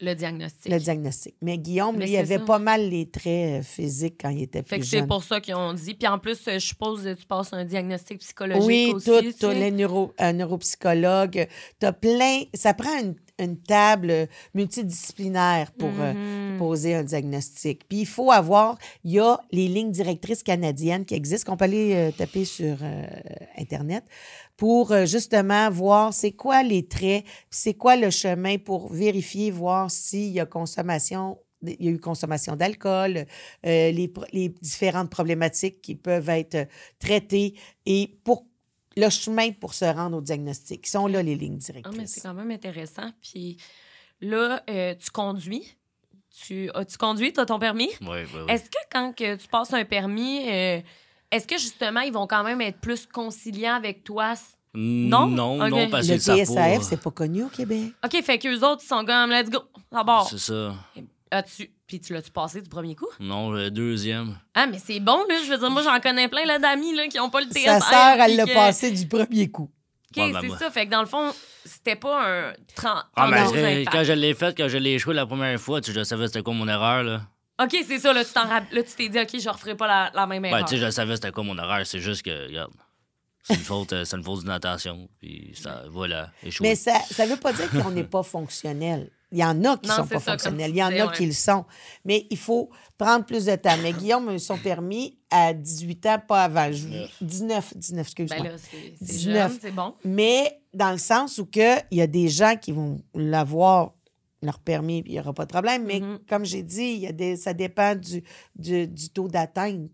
Le 0.00 0.14
diagnostic. 0.14 0.72
le 0.72 0.78
diagnostic. 0.78 1.34
Mais 1.42 1.58
Guillaume, 1.58 1.96
Mais 1.98 2.06
lui, 2.06 2.12
il 2.14 2.16
avait 2.16 2.38
ça. 2.38 2.44
pas 2.44 2.58
mal 2.58 2.88
les 2.88 3.10
traits 3.10 3.60
euh, 3.60 3.62
physiques 3.62 4.16
quand 4.22 4.30
il 4.30 4.42
était 4.42 4.62
Fait 4.62 4.76
plus 4.76 4.78
que 4.80 4.86
c'est 4.86 4.98
jeune. 5.00 5.06
pour 5.08 5.22
ça 5.22 5.40
qu'ils 5.40 5.54
ont 5.54 5.74
dit. 5.74 5.92
Puis 5.94 6.08
en 6.08 6.18
plus, 6.18 6.38
euh, 6.48 6.54
je 6.54 6.66
suppose 6.66 7.04
que 7.04 7.12
tu 7.12 7.26
passes 7.26 7.52
un 7.52 7.64
diagnostic 7.66 8.18
psychologique 8.20 8.64
Oui, 8.66 8.92
aussi. 8.94 9.04
tout, 9.10 9.20
tu 9.20 9.32
tout, 9.34 9.50
sais. 9.50 9.54
les 9.54 9.70
neuro, 9.70 10.12
un 10.18 10.32
neuropsychologue. 10.32 11.46
Tu 11.78 11.86
as 11.86 11.92
plein. 11.92 12.42
Ça 12.54 12.72
prend 12.72 12.98
une, 13.00 13.14
une 13.38 13.58
table 13.58 14.28
multidisciplinaire 14.54 15.72
pour 15.72 15.90
euh, 16.00 16.12
Mhm. 16.54 16.58
poser 16.58 16.94
un 16.94 17.04
diagnostic. 17.04 17.86
Puis 17.88 18.00
il 18.00 18.06
faut 18.06 18.30
avoir. 18.30 18.78
Il 19.04 19.12
y 19.12 19.20
a 19.20 19.40
les 19.52 19.68
lignes 19.68 19.92
directrices 19.92 20.42
canadiennes 20.42 21.04
qui 21.04 21.14
existent, 21.14 21.52
qu'on 21.52 21.56
peut 21.56 21.64
aller 21.66 21.94
euh, 21.94 22.10
taper 22.10 22.44
sur 22.44 22.76
euh, 22.82 23.06
Internet 23.58 24.04
pour 24.56 24.92
euh, 24.92 25.06
justement 25.06 25.70
voir 25.70 26.14
c'est 26.14 26.32
quoi 26.32 26.62
les 26.62 26.86
traits, 26.86 27.24
c'est 27.50 27.74
quoi 27.74 27.96
le 27.96 28.10
chemin 28.10 28.58
pour 28.58 28.92
vérifier, 28.92 29.50
voir 29.50 29.90
s'il 29.90 30.32
y 30.32 30.40
a 30.40 30.46
consommation 30.46 31.38
il 31.66 31.84
y 31.84 31.88
a 31.88 31.92
eu 31.92 31.98
consommation 31.98 32.56
d'alcool, 32.56 33.26
euh, 33.66 33.90
les, 33.90 34.48
différentes 34.60 35.10
problématiques 35.10 35.80
qui 35.80 35.94
peuvent 35.94 36.28
être 36.28 36.68
traitées 36.98 37.54
et 37.86 38.18
pour 38.24 38.46
le 38.96 39.08
chemin 39.08 39.50
pour 39.52 39.74
se 39.74 39.84
rendre 39.84 40.18
au 40.18 40.20
diagnostic. 40.20 40.82
Qui 40.82 40.90
sont 40.90 41.06
là 41.06 41.22
les 41.22 41.34
lignes 41.34 41.54
Ah, 41.54 41.56
mais 41.56 41.60
c'est 41.60 41.72
directrices. 41.72 42.22
quand 42.22 42.34
même 42.34 42.50
intéressant. 42.50 43.10
Puis 43.20 43.56
là, 44.20 44.62
euh, 44.70 44.94
tu 44.94 45.10
conduis. 45.10 45.76
Tu, 46.42 46.70
as-tu 46.74 46.96
conduit? 46.98 47.32
Tu 47.32 47.40
as 47.40 47.46
ton 47.46 47.58
permis? 47.58 47.90
Oui, 48.00 48.08
oui, 48.10 48.26
oui. 48.34 48.40
Est-ce 48.48 48.64
que 48.64 48.78
quand 48.90 49.12
que 49.16 49.36
tu 49.36 49.48
passes 49.48 49.72
un 49.72 49.84
permis, 49.84 50.48
euh, 50.50 50.80
est-ce 51.30 51.46
que 51.46 51.56
justement, 51.58 52.00
ils 52.00 52.12
vont 52.12 52.26
quand 52.26 52.42
même 52.42 52.60
être 52.60 52.78
plus 52.80 53.06
conciliants 53.06 53.74
avec 53.74 54.04
toi? 54.04 54.34
non? 54.76 55.28
Non, 55.28 55.56
non, 55.68 55.88
parce 55.88 56.08
le 56.08 56.14
qu'ils 56.14 56.22
savent 56.22 56.38
TSAF, 56.44 56.82
c'est 56.82 57.00
pas 57.00 57.12
connu 57.12 57.44
au 57.44 57.48
Québec. 57.48 57.92
OK, 58.04 58.22
fait 58.24 58.38
qu'eux 58.38 58.58
autres, 58.60 58.82
ils 58.84 58.88
sont 58.88 59.04
comme, 59.04 59.30
let's 59.30 59.48
go, 59.48 59.60
d'abord. 59.92 60.28
C'est 60.28 60.38
ça. 60.38 60.74
As-tu... 61.30 61.70
Puis 61.86 62.00
tu 62.00 62.12
l'as-tu 62.14 62.30
passé 62.30 62.60
du 62.62 62.68
premier 62.68 62.94
coup? 62.96 63.08
Non, 63.20 63.50
le 63.50 63.70
deuxième. 63.70 64.36
Ah, 64.54 64.66
mais 64.66 64.78
c'est 64.78 65.00
bon, 65.00 65.18
là. 65.28 65.36
Je 65.44 65.50
veux 65.50 65.58
dire, 65.58 65.70
moi, 65.70 65.82
j'en 65.82 66.00
connais 66.00 66.28
plein, 66.28 66.44
là, 66.46 66.58
d'amis, 66.58 66.94
là, 66.94 67.06
qui 67.08 67.18
n'ont 67.18 67.28
pas 67.30 67.40
le 67.42 67.46
TSR. 67.46 67.60
Sa 67.64 67.80
sœur, 67.80 68.16
elle 68.20 68.36
l'a 68.36 68.46
que- 68.46 68.54
passé 68.54 68.90
du 68.90 69.06
premier 69.06 69.50
coup. 69.50 69.70
OK, 70.16 70.22
Ouais, 70.22 70.32
c'est 70.40 70.58
ça. 70.58 70.70
Fait 70.70 70.86
que 70.86 70.90
dans 70.90 71.00
le 71.02 71.06
fond, 71.06 71.30
c'était 71.64 71.96
pas 71.96 72.26
un 72.48 72.52
30 72.74 73.04
Ah, 73.16 73.28
mais 73.30 73.42
32 73.44 73.58
c'est- 73.58 73.80
impact. 73.82 73.96
quand 73.96 74.04
je 74.04 74.12
l'ai 74.12 74.34
fait, 74.34 74.56
quand 74.56 74.68
je 74.68 74.78
l'ai 74.78 74.94
échoué 74.94 75.14
la 75.14 75.26
première 75.26 75.58
fois, 75.60 75.80
tu, 75.80 75.92
je 75.92 76.02
savais 76.04 76.26
c'était 76.26 76.42
quoi 76.42 76.54
mon 76.54 76.68
erreur, 76.68 77.02
là. 77.02 77.22
OK, 77.62 77.76
c'est 77.86 77.98
ça, 77.98 78.12
là, 78.12 78.24
tu 78.24 78.32
t'en 78.32 78.46
là, 78.48 78.62
tu 78.72 78.82
t'es 78.96 79.08
dit, 79.08 79.18
OK, 79.18 79.38
je 79.40 79.48
referai 79.48 79.76
pas 79.76 79.86
la, 79.86 80.10
la 80.12 80.26
même 80.26 80.42
Ben, 80.42 80.48
erreur. 80.50 80.64
tu 80.64 80.76
sais, 80.76 80.84
je 80.84 80.90
savais 80.90 81.14
c'était 81.14 81.30
quoi 81.30 81.44
mon 81.44 81.56
horaire. 81.56 81.86
C'est 81.86 82.00
juste 82.00 82.22
que, 82.22 82.48
regarde, 82.48 82.72
c'est 83.44 83.54
une 83.54 83.60
faute, 83.60 83.92
euh, 83.92 84.04
c'est 84.04 84.16
une 84.16 84.24
faute 84.24 84.40
d'inattention. 84.40 85.08
Puis 85.20 85.52
ça, 85.54 85.84
voilà, 85.90 86.30
échoué. 86.42 86.68
Mais 86.70 86.74
ça 86.74 86.92
ne 87.20 87.30
veut 87.30 87.36
pas 87.36 87.52
dire 87.52 87.70
qu'on 87.70 87.90
n'est 87.92 88.02
pas 88.04 88.22
fonctionnel. 88.24 89.10
Il 89.30 89.38
y 89.38 89.44
en 89.44 89.64
a 89.64 89.76
qui 89.76 89.88
Non, 89.88 89.96
sont 89.96 90.06
pas 90.06 90.20
ça, 90.20 90.32
fonctionnels. 90.32 90.70
Il 90.70 90.76
y 90.76 90.82
en 90.82 90.88
a 90.88 91.06
ouais. 91.06 91.12
qui 91.16 91.26
le 91.26 91.32
sont. 91.32 91.64
Mais 92.04 92.26
il 92.30 92.36
faut 92.38 92.70
prendre 92.98 93.24
plus 93.24 93.44
de 93.46 93.56
temps. 93.56 93.76
Mais 93.82 93.92
Guillaume 93.92 94.32
me 94.32 94.38
son 94.38 94.56
permis 94.58 95.18
à 95.30 95.52
18 95.52 96.06
ans, 96.06 96.18
pas 96.26 96.44
avant. 96.44 96.70
Je- 96.72 96.86
19, 97.20 97.76
19, 97.76 98.06
excuse-moi. 98.06 98.42
Ben 98.44 98.52
là, 98.52 98.58
c'est 98.58 98.94
c'est 98.98 99.04
19. 99.04 99.50
jeune, 99.52 99.58
c'est 99.60 99.70
bon. 99.72 99.94
Mais 100.04 100.60
dans 100.74 100.90
le 100.92 100.98
sens 100.98 101.38
où 101.38 101.46
que 101.46 101.78
il 101.90 101.98
y 101.98 102.02
a 102.02 102.06
des 102.06 102.28
gens 102.28 102.56
qui 102.56 102.72
vont 102.72 103.00
l'avoir 103.14 103.92
leur 104.42 104.58
permis, 104.58 105.02
puis 105.02 105.12
il 105.12 105.14
n'y 105.14 105.20
aura 105.20 105.32
pas 105.32 105.46
de 105.46 105.50
problème. 105.52 105.84
Mais 105.86 106.00
Mhm. 106.00 106.18
comme 106.28 106.44
j'ai 106.44 106.62
dit, 106.62 106.92
il 106.94 106.98
y 107.00 107.06
a 107.06 107.12
des, 107.12 107.36
ça 107.36 107.54
dépend 107.54 107.94
du, 107.94 108.22
du, 108.56 108.86
du 108.86 109.08
taux 109.10 109.28
d'atteinte, 109.28 109.90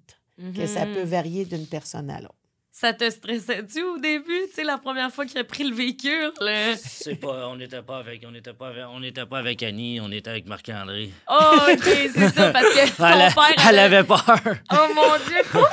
que 0.57 0.67
ça 0.67 0.87
Mhm. 0.87 0.95
peut 0.95 1.03
varier 1.03 1.45
d'une 1.45 1.67
personne 1.67 2.11
à 2.11 2.19
l'autre. 2.21 2.35
Ça 2.73 2.95
te 2.95 3.09
stressait-tu 3.11 3.83
au 3.83 3.99
début, 3.99 4.25
tu 4.49 4.55
sais, 4.55 4.65
la 4.65 4.79
première 4.79 5.13
fois 5.13 5.27
qu'il 5.27 5.39
a 5.39 5.45
pris 5.45 5.65
le 5.69 5.75
véhicule? 5.75 6.33
là? 6.41 6.75
C'est 6.77 7.17
pas, 7.17 7.47
on 7.49 7.57
n'était 7.57 7.83
pas 7.83 7.99
avec, 7.99 8.25
on 8.27 8.31
n'était 8.31 8.55
pas 8.55 8.69
avec, 8.69 8.85
on 8.91 9.01
n'était 9.01 9.27
pas 9.27 9.39
avec 9.39 9.63
Annie, 9.63 10.01
on 10.01 10.11
était 10.11 10.31
avec 10.31 10.47
Marc-André. 10.47 11.11
Oh, 11.31 11.57
OK, 11.73 11.83
c'est 11.85 12.29
ça, 12.31 12.51
parce 12.51 12.65
que 12.65 12.91
ton 12.97 13.05
Elle, 13.07 13.35
père... 13.35 13.69
elle 13.69 13.79
avait- 13.79 13.97
avait 13.99 14.07
peur. 14.07 14.57
Oh 14.73 14.95
mon 14.95 15.25
Dieu, 15.29 15.43
quoi? 15.53 15.69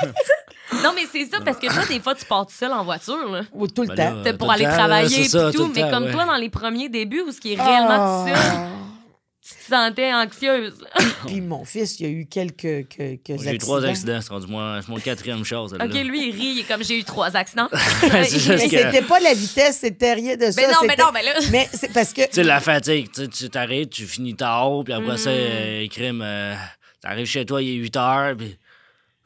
Non, 0.84 0.92
mais 0.96 1.04
c'est 1.12 1.26
ça, 1.26 1.40
parce 1.44 1.58
que 1.58 1.68
toi, 1.68 1.86
des 1.88 2.00
fois, 2.00 2.16
tu 2.16 2.26
pars 2.26 2.46
tout 2.46 2.54
seul 2.54 2.72
en 2.72 2.84
voiture, 2.84 3.30
là. 3.32 3.42
Ou 3.54 3.68
tout 3.68 3.84
le 3.84 3.90
Ben 3.96 3.96
temps. 3.96 4.24
là, 4.24 4.34
pour 4.34 4.48
le 4.48 4.54
aller 4.54 4.64
temps, 4.66 4.72
travailler 4.74 5.22
et 5.22 5.28
ça, 5.30 5.52
tout, 5.52 5.72
mais 5.76 5.82
temps, 5.82 5.90
comme 5.92 6.04
ouais. 6.06 6.12
toi, 6.12 6.26
dans 6.26 6.36
les 6.36 6.50
premiers 6.50 6.90
débuts 6.90 7.22
où 7.28 7.32
ce 7.32 7.40
qui 7.40 7.54
est 7.54 7.62
réellement 7.62 8.24
tout 8.26 8.30
seul, 8.34 8.38
Ah! 8.38 8.68
tu 9.42 9.56
te 9.56 9.64
sentais 9.70 10.14
anxieuse. 10.14 10.74
Puis 11.26 11.40
mon 11.40 11.64
fils, 11.64 12.00
il 12.00 12.04
y 12.06 12.10
a 12.10 12.12
eu 12.12 12.26
quelques, 12.26 12.88
quelques 12.90 13.42
J'ai 13.42 13.56
eu 13.56 13.58
trois 13.58 13.86
accidents. 13.86 14.20
c'est 14.22 14.30
rendu 14.30 14.48
mon, 14.48 15.00
quatrième 15.00 15.46
chose. 15.46 15.74
OK, 15.74 15.94
lui, 16.04 16.30
il 16.30 16.36
rit, 16.36 16.48
il 16.56 16.60
est 16.60 16.64
comme 16.64 16.84
j'ai 16.84 17.00
eu 17.00 17.04
trois 17.06 17.34
accidents. 17.36 17.70
Mais 18.12 18.26
c'était 18.26 19.02
pas 19.04 19.20
la 19.22 19.34
vitesse, 19.34 19.78
c'était 19.80 20.14
rien 20.16 20.36
de 20.36 20.52
ça. 20.52 20.62
Mais 20.62 20.68
non, 20.68 20.74
mais 20.82 20.90
c'était- 20.90 21.02
non, 21.02 21.10
mais 21.14 21.24
là. 21.24 21.32
Mais 21.52 21.70
c'est 21.74 21.94
parce 21.94 22.12
que 22.12 22.24
Tu 22.24 22.28
sais, 22.34 22.44
la 22.44 22.60
fatigue, 22.60 23.10
tu 23.32 23.50
t'arrêtes, 23.50 23.90
tu 23.92 24.06
finis 24.06 24.36
tard, 24.36 24.82
puis 24.84 24.94
après 24.94 25.16
ça, 25.18 25.30
Mhm. 25.32 25.38
euh, 25.40 25.88
crime, 25.88 26.22
euh, 26.22 26.54
t'arrives 27.02 27.26
chez 27.28 27.46
toi, 27.46 27.62
il 27.62 27.70
est 27.70 27.76
8 27.76 27.96
heures, 27.96 28.36
puis 28.38 28.58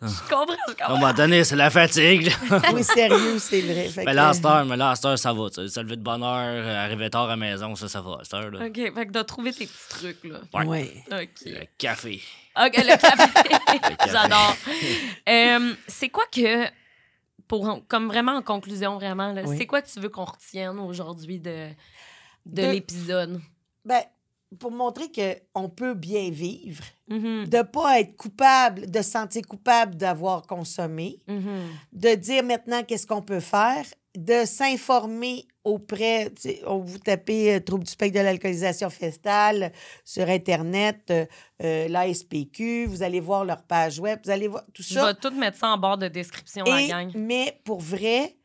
Je 0.02 0.08
comprends, 0.30 0.46
je 0.48 0.72
à 0.72 0.72
un 0.72 0.74
comprends. 0.76 0.98
moment 1.00 1.14
donné, 1.14 1.44
c'est 1.44 1.56
la 1.56 1.70
fatigue. 1.70 2.32
oui, 2.74 2.84
sérieux, 2.84 3.38
c'est 3.40 3.62
vrai. 3.62 3.88
Fait 3.90 4.04
mais 4.04 4.12
que- 4.12 4.16
là, 4.16 4.30
à 4.30 4.34
cette 4.34 4.46
heure, 4.46 4.66
mais 4.66 4.76
là, 4.78 4.90
à 4.92 4.96
cette 4.96 5.06
heure, 5.06 5.20
ça 5.20 5.32
va. 5.32 5.50
tu 5.50 5.62
sais, 5.62 5.68
Se 5.68 5.80
lever 5.80 5.96
de 5.98 6.02
bonne 6.02 6.24
heure, 6.24 6.66
euh, 6.66 6.84
arriver 6.86 7.10
tard 7.10 7.26
à 7.26 7.28
la 7.30 7.36
maison, 7.38 7.76
ça, 7.76 7.88
ça 7.88 8.02
va. 8.02 8.18
À 8.22 8.24
cette 8.24 8.34
heure, 8.34 8.50
là. 8.50 8.66
OK, 8.66 8.76
fait 8.76 9.06
que 9.06 9.12
t'as 9.12 9.24
trouvé 9.24 9.54
tes 9.54 9.68
petits 9.68 9.90
trucs, 9.90 10.24
là. 10.24 10.40
Ouais. 10.54 10.66
Ouais. 10.66 11.04
OK. 11.12 11.42
Le 11.46 11.66
café. 11.78 12.22
OK, 12.60 12.78
le 12.78 12.98
café. 12.98 14.08
J'adore. 14.12 14.56
Euh, 15.30 15.74
c'est 15.88 16.10
quoi 16.10 16.26
que, 16.32 16.66
pour, 17.48 17.82
comme 17.88 18.08
vraiment 18.08 18.34
en 18.38 18.42
conclusion, 18.42 18.96
vraiment, 18.98 19.32
là, 19.34 19.44
Oui. 19.46 19.56
c'est 19.58 19.68
quoi 19.68 19.82
que 19.82 19.90
tu 19.90 20.00
veux 20.00 20.10
qu'on 20.10 20.26
retienne 20.26 20.80
aujourd'hui 20.80 21.40
de, 21.40 21.68
de, 22.46 22.62
De- 22.64 22.72
l'épisode? 22.72 23.40
Ben, 23.86 24.02
pour 24.60 24.72
montrer 24.72 25.10
qu'on 25.54 25.70
peut 25.70 25.94
bien 25.94 26.30
vivre, 26.30 26.84
Mhm, 27.12 27.48
de 27.48 27.62
pas 27.62 28.00
être 28.00 28.16
coupable, 28.16 28.90
de 28.90 29.02
se 29.02 29.12
sentir 29.12 29.42
coupable 29.48 29.96
d'avoir 29.96 30.48
consommé, 30.48 31.20
mhm. 31.28 31.68
de 31.94 32.16
dire 32.16 32.44
maintenant 32.44 32.84
qu'est-ce 32.84 33.06
qu'on 33.06 33.22
peut 33.22 33.42
faire, 33.42 33.86
de 34.18 34.46
s'informer 34.46 35.46
auprès, 35.64 36.32
on 36.66 36.80
vous 36.80 36.98
tapez 37.00 37.54
euh, 37.56 37.60
trouble 37.60 37.84
du 37.84 37.92
spectre 37.92 38.18
de 38.20 38.24
l'alcoolisation 38.24 38.90
festale 38.90 39.72
sur 40.04 40.28
Internet, 40.28 41.02
euh, 41.12 41.26
euh, 41.64 41.88
l'ASPQ, 41.88 42.86
vous 42.88 43.04
allez 43.04 43.20
voir 43.20 43.46
leur 43.46 43.62
page 43.64 44.00
web, 44.00 44.20
vous 44.26 44.32
allez 44.32 44.48
voir 44.48 44.64
tout 44.74 44.82
Je 44.82 44.94
ça. 44.96 45.06
vais 45.08 45.14
tout 45.14 45.32
mettre 45.32 45.58
ça 45.60 45.68
en 45.70 45.78
barre 45.78 45.98
de 46.00 46.08
description, 46.08 46.64
la 46.66 46.82
Et- 46.82 46.88
gang. 46.88 47.12
mais 47.16 47.62
pour 47.64 47.80
vrai, 47.80 48.36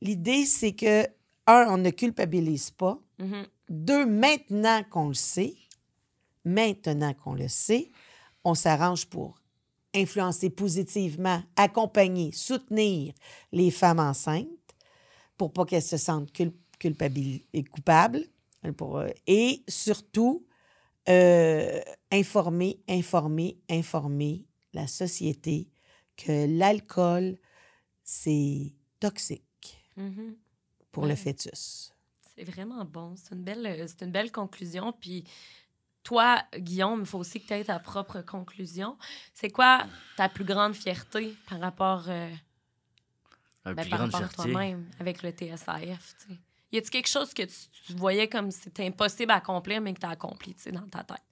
l'idée, 0.00 0.44
c'est 0.46 0.72
que, 0.72 1.06
un, 1.46 1.66
on 1.68 1.76
ne 1.78 1.90
culpabilise 1.90 2.70
pas. 2.70 2.98
Mhm. 3.18 3.46
Deux, 3.68 4.04
maintenant 4.06 4.82
qu'on 4.90 5.08
le 5.08 5.14
sait, 5.14 5.54
maintenant 6.44 7.14
qu'on 7.14 7.34
le 7.34 7.48
sait, 7.48 7.90
on 8.44 8.54
s'arrange 8.54 9.06
pour 9.06 9.40
influencer 9.94 10.50
positivement, 10.50 11.42
accompagner, 11.56 12.32
soutenir 12.32 13.14
les 13.52 13.70
femmes 13.70 14.00
enceintes 14.00 14.48
pour 15.36 15.52
pas 15.52 15.64
qu'elles 15.64 15.82
se 15.82 15.96
sentent 15.96 16.32
cul- 16.32 16.52
culpabil- 16.78 17.44
et 17.52 17.64
coupables. 17.64 18.24
hein, 18.62 18.72
Pour, 18.72 18.98
euh, 18.98 19.08
et 19.26 19.62
surtout, 19.68 20.46
euh, 21.08 21.80
informer, 22.10 22.80
informer, 22.88 23.58
informer 23.70 24.46
la 24.72 24.86
société 24.86 25.68
que 26.16 26.46
l'alcool, 26.58 27.36
c'est 28.02 28.72
toxique 29.00 29.78
Mhm. 29.96 30.36
pour 30.92 31.04
Ouais. 31.04 31.10
le 31.10 31.16
fœtus. 31.16 31.92
C'est 32.36 32.44
vraiment 32.44 32.84
bon. 32.84 33.14
C'est 33.16 33.34
une 33.34 33.42
belle, 33.44 33.66
euh, 33.66 33.86
c'est 33.86 34.02
une 34.04 34.10
belle 34.12 34.32
conclusion. 34.32 34.92
Puis 34.92 35.24
toi, 36.04 36.42
Guillaume, 36.56 37.00
il 37.00 37.06
faut 37.06 37.18
aussi 37.18 37.40
que 37.40 37.48
tu 37.48 37.54
aies 37.54 37.64
ta 37.64 37.78
propre 37.80 38.20
conclusion. 38.20 38.96
C'est 39.32 39.50
quoi 39.50 39.84
ta 40.16 40.28
plus 40.28 40.44
grande 40.44 40.74
fierté 40.74 41.34
par 41.48 41.58
rapport, 41.58 42.04
euh, 42.08 42.30
ben, 43.64 43.74
plus 43.74 43.88
par 43.88 43.98
grande 43.98 44.12
rapport 44.12 44.28
à 44.28 44.32
toi-même 44.32 44.88
avec 45.00 45.22
le 45.22 45.30
TSAF? 45.30 46.14
Y 46.70 46.78
a-t-il 46.78 46.90
quelque 46.90 47.08
chose 47.08 47.32
que 47.32 47.42
tu, 47.42 47.54
tu 47.86 47.94
voyais 47.94 48.28
comme 48.28 48.50
c'était 48.50 48.86
impossible 48.86 49.32
à 49.32 49.36
accomplir, 49.36 49.80
mais 49.80 49.94
que 49.94 50.00
tu 50.00 50.06
as 50.06 50.10
accompli 50.10 50.54
dans 50.72 50.88
ta 50.88 51.02
tête? 51.02 51.22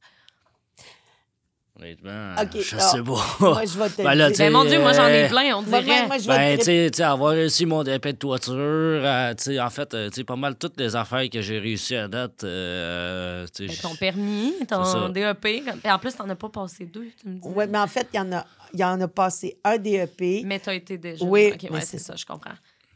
Honnêtement, 1.80 2.34
Ok, 2.38 2.60
je 2.60 2.76
alors, 2.76 2.90
sais 2.90 3.02
pas. 3.02 3.36
Moi, 3.40 3.64
je 3.64 3.78
vais 3.78 3.88
te 3.88 4.02
Ben 4.02 4.14
là, 4.14 4.30
dire. 4.30 4.38
Ben, 4.44 4.52
mon 4.52 4.64
Dieu, 4.64 4.78
moi, 4.78 4.92
j'en 4.92 5.06
ai 5.08 5.24
euh, 5.24 5.28
plein, 5.28 5.56
on 5.56 5.62
dirait. 5.62 5.82
moi, 5.82 6.06
moi, 6.06 6.18
je 6.18 6.28
vais 6.28 6.36
Ben, 6.36 6.58
tu 6.58 6.64
sais, 6.64 6.90
tu 6.92 6.96
sais, 6.98 7.02
avoir 7.02 7.32
réussi 7.32 7.64
mon 7.64 7.82
DP 7.82 8.08
de 8.08 8.12
toiture, 8.12 8.54
euh, 8.58 9.32
tu 9.34 9.44
sais, 9.44 9.58
en 9.60 9.70
fait, 9.70 9.94
euh, 9.94 10.10
tu 10.10 10.16
sais, 10.16 10.24
pas 10.24 10.36
mal 10.36 10.54
toutes 10.56 10.78
les 10.78 10.94
affaires 10.96 11.28
que 11.30 11.40
j'ai 11.40 11.58
réussi 11.58 11.96
à 11.96 12.08
date, 12.08 12.44
euh, 12.44 13.46
Ben, 13.58 13.68
ton 13.80 13.94
permis, 13.96 14.52
ton. 14.68 15.08
DEP. 15.08 15.62
en 15.86 15.98
plus, 15.98 16.14
t'en 16.14 16.28
as 16.28 16.36
pas 16.36 16.50
passé 16.50 16.84
deux, 16.84 17.08
tu 17.18 17.28
me 17.28 17.34
dis. 17.36 17.40
Oui, 17.42 17.64
mais 17.68 17.78
en 17.78 17.86
fait, 17.86 18.06
il 18.12 18.16
y 18.18 18.20
en 18.20 18.32
a, 18.32 18.44
y 18.74 18.84
en 18.84 19.00
a 19.00 19.08
passé 19.08 19.56
un 19.64 19.78
DEP. 19.78 20.44
Mais 20.44 20.58
t'as 20.58 20.74
été 20.74 20.98
déjà. 20.98 21.24
Oui, 21.24 21.54
ouais, 21.70 21.80
c'est 21.80 21.98
ça, 21.98 22.14
je 22.16 22.26
comprends. 22.26 22.52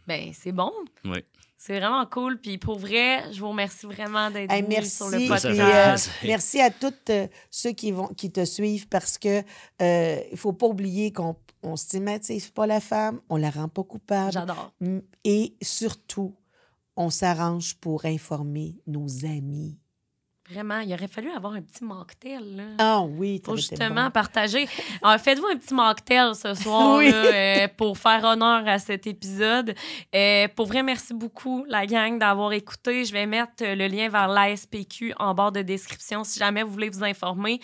Ben, 0.07 0.31
c'est 0.35 0.53
bon. 0.53 0.71
Oui. 1.05 1.25
C'est 1.59 1.79
vraiment 1.79 2.05
cool. 2.07 2.39
Puis 2.41 2.59
pour 2.59 2.79
vrai, 2.79 3.33
je 3.33 3.41
vous 3.41 3.49
remercie 3.49 3.87
vraiment 3.87 4.31
d'être 4.31 4.53
Hey, 4.53 4.63
venus 4.63 4.93
sur 4.95 5.09
le 5.09 5.27
podcast. 5.27 6.11
euh, 6.23 6.27
merci 6.27 6.61
à 6.61 6.71
toutes 6.71 7.11
euh, 7.11 7.27
ceux 7.51 7.73
qui, 7.73 7.93
vont, 7.93 8.09
qui 8.09 8.31
te 8.31 8.45
suivent 8.45 8.89
parce 8.89 9.17
que 9.19 9.43
euh, 9.83 10.21
il 10.31 10.37
faut 10.37 10.53
pas 10.53 10.67
oublier 10.67 11.13
qu'on 11.13 11.35
on 11.63 11.75
stigmatise 11.77 12.51
pas 12.51 12.67
la 12.67 12.81
femme, 12.81 13.21
on 13.29 13.37
la 13.37 13.51
rend 13.51 13.69
pas 13.69 13.83
coupable. 13.83 14.33
J'adore. 14.33 14.73
Mm, 14.81 14.99
Et 15.25 15.57
surtout, 15.63 16.35
on 16.97 17.11
s'arrange 17.11 17.75
pour 17.77 18.05
informer 18.05 18.77
nos 18.87 19.25
amis. 19.25 19.79
Vraiment, 20.51 20.79
il 20.81 20.93
aurait 20.95 21.09
fallu 21.09 21.31
avoir 21.33 21.55
un 21.55 21.63
petit 21.63 21.83
mocktail, 21.83 22.39
là. 22.57 22.63
Ah 22.79 23.01
oui, 23.03 23.41
Pour 23.41 23.57
justement 23.57 24.05
bon. 24.05 24.11
partager. 24.13 24.69
Alors, 25.03 25.21
Faites-vous 25.21 25.47
un 25.47 25.57
petit 25.57 25.75
mocktail 25.75 26.35
ce 26.37 26.55
soir 26.55 26.95
Oui. 26.99 27.11
là, 27.11 27.17
euh, 27.17 27.69
pour 27.77 27.99
faire 27.99 28.23
honneur 28.25 28.63
à 28.69 28.79
cet 28.79 29.07
épisode. 29.09 29.75
Euh, 30.15 30.47
pour 30.55 30.67
vrai, 30.67 30.83
merci 30.85 31.15
beaucoup, 31.15 31.65
la 31.69 31.85
gang, 31.87 32.19
d'avoir 32.19 32.53
écouté. 32.53 33.05
Je 33.05 33.13
vais 33.13 33.27
mettre 33.27 33.53
euh, 33.63 33.75
le 33.75 33.89
lien 33.89 34.09
vers 34.09 34.29
l'ASPQ 34.29 35.15
en 35.19 35.35
barre 35.35 35.51
de 35.53 35.63
description 35.63 36.23
si 36.23 36.39
jamais 36.39 36.63
vous 36.63 36.71
voulez 36.71 36.91
vous 36.91 37.03
informer 37.03 37.61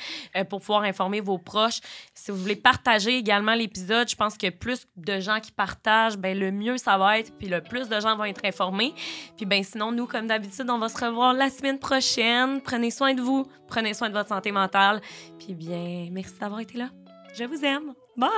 pour 0.50 0.60
pouvoir 0.60 0.82
informer 0.82 1.20
vos 1.20 1.38
proches. 1.38 1.80
Si 2.14 2.30
vous 2.30 2.36
voulez 2.38 2.56
partager 2.56 3.16
également 3.16 3.54
l'épisode, 3.54 4.08
je 4.08 4.16
pense 4.16 4.36
que 4.36 4.50
plus 4.50 4.86
de 4.96 5.20
gens 5.20 5.40
qui 5.40 5.52
partagent, 5.52 6.16
ben, 6.16 6.38
le 6.38 6.50
mieux 6.50 6.76
ça 6.78 6.98
va 6.98 7.18
être, 7.18 7.36
puis 7.38 7.48
le 7.48 7.60
plus 7.62 7.88
de 7.88 8.00
gens 8.00 8.16
vont 8.16 8.24
être 8.24 8.44
informés. 8.44 8.94
Puis 9.36 9.46
ben 9.46 9.62
sinon, 9.62 9.92
nous, 9.92 10.06
comme 10.06 10.26
d'habitude, 10.26 10.68
on 10.68 10.78
va 10.78 10.88
se 10.88 11.04
revoir 11.04 11.32
la 11.32 11.48
semaine 11.50 11.78
prochaine. 11.78 12.60
Prenez 12.72 12.90
soin 12.90 13.12
de 13.12 13.20
vous, 13.20 13.46
prenez 13.68 13.92
soin 13.92 14.08
de 14.08 14.14
votre 14.14 14.30
santé 14.30 14.50
mentale. 14.50 15.02
Puis 15.38 15.52
bien, 15.52 16.08
merci 16.10 16.38
d'avoir 16.40 16.60
été 16.60 16.78
là. 16.78 16.88
Je 17.34 17.44
vous 17.44 17.62
aime. 17.62 17.92
Bye! 18.16 18.30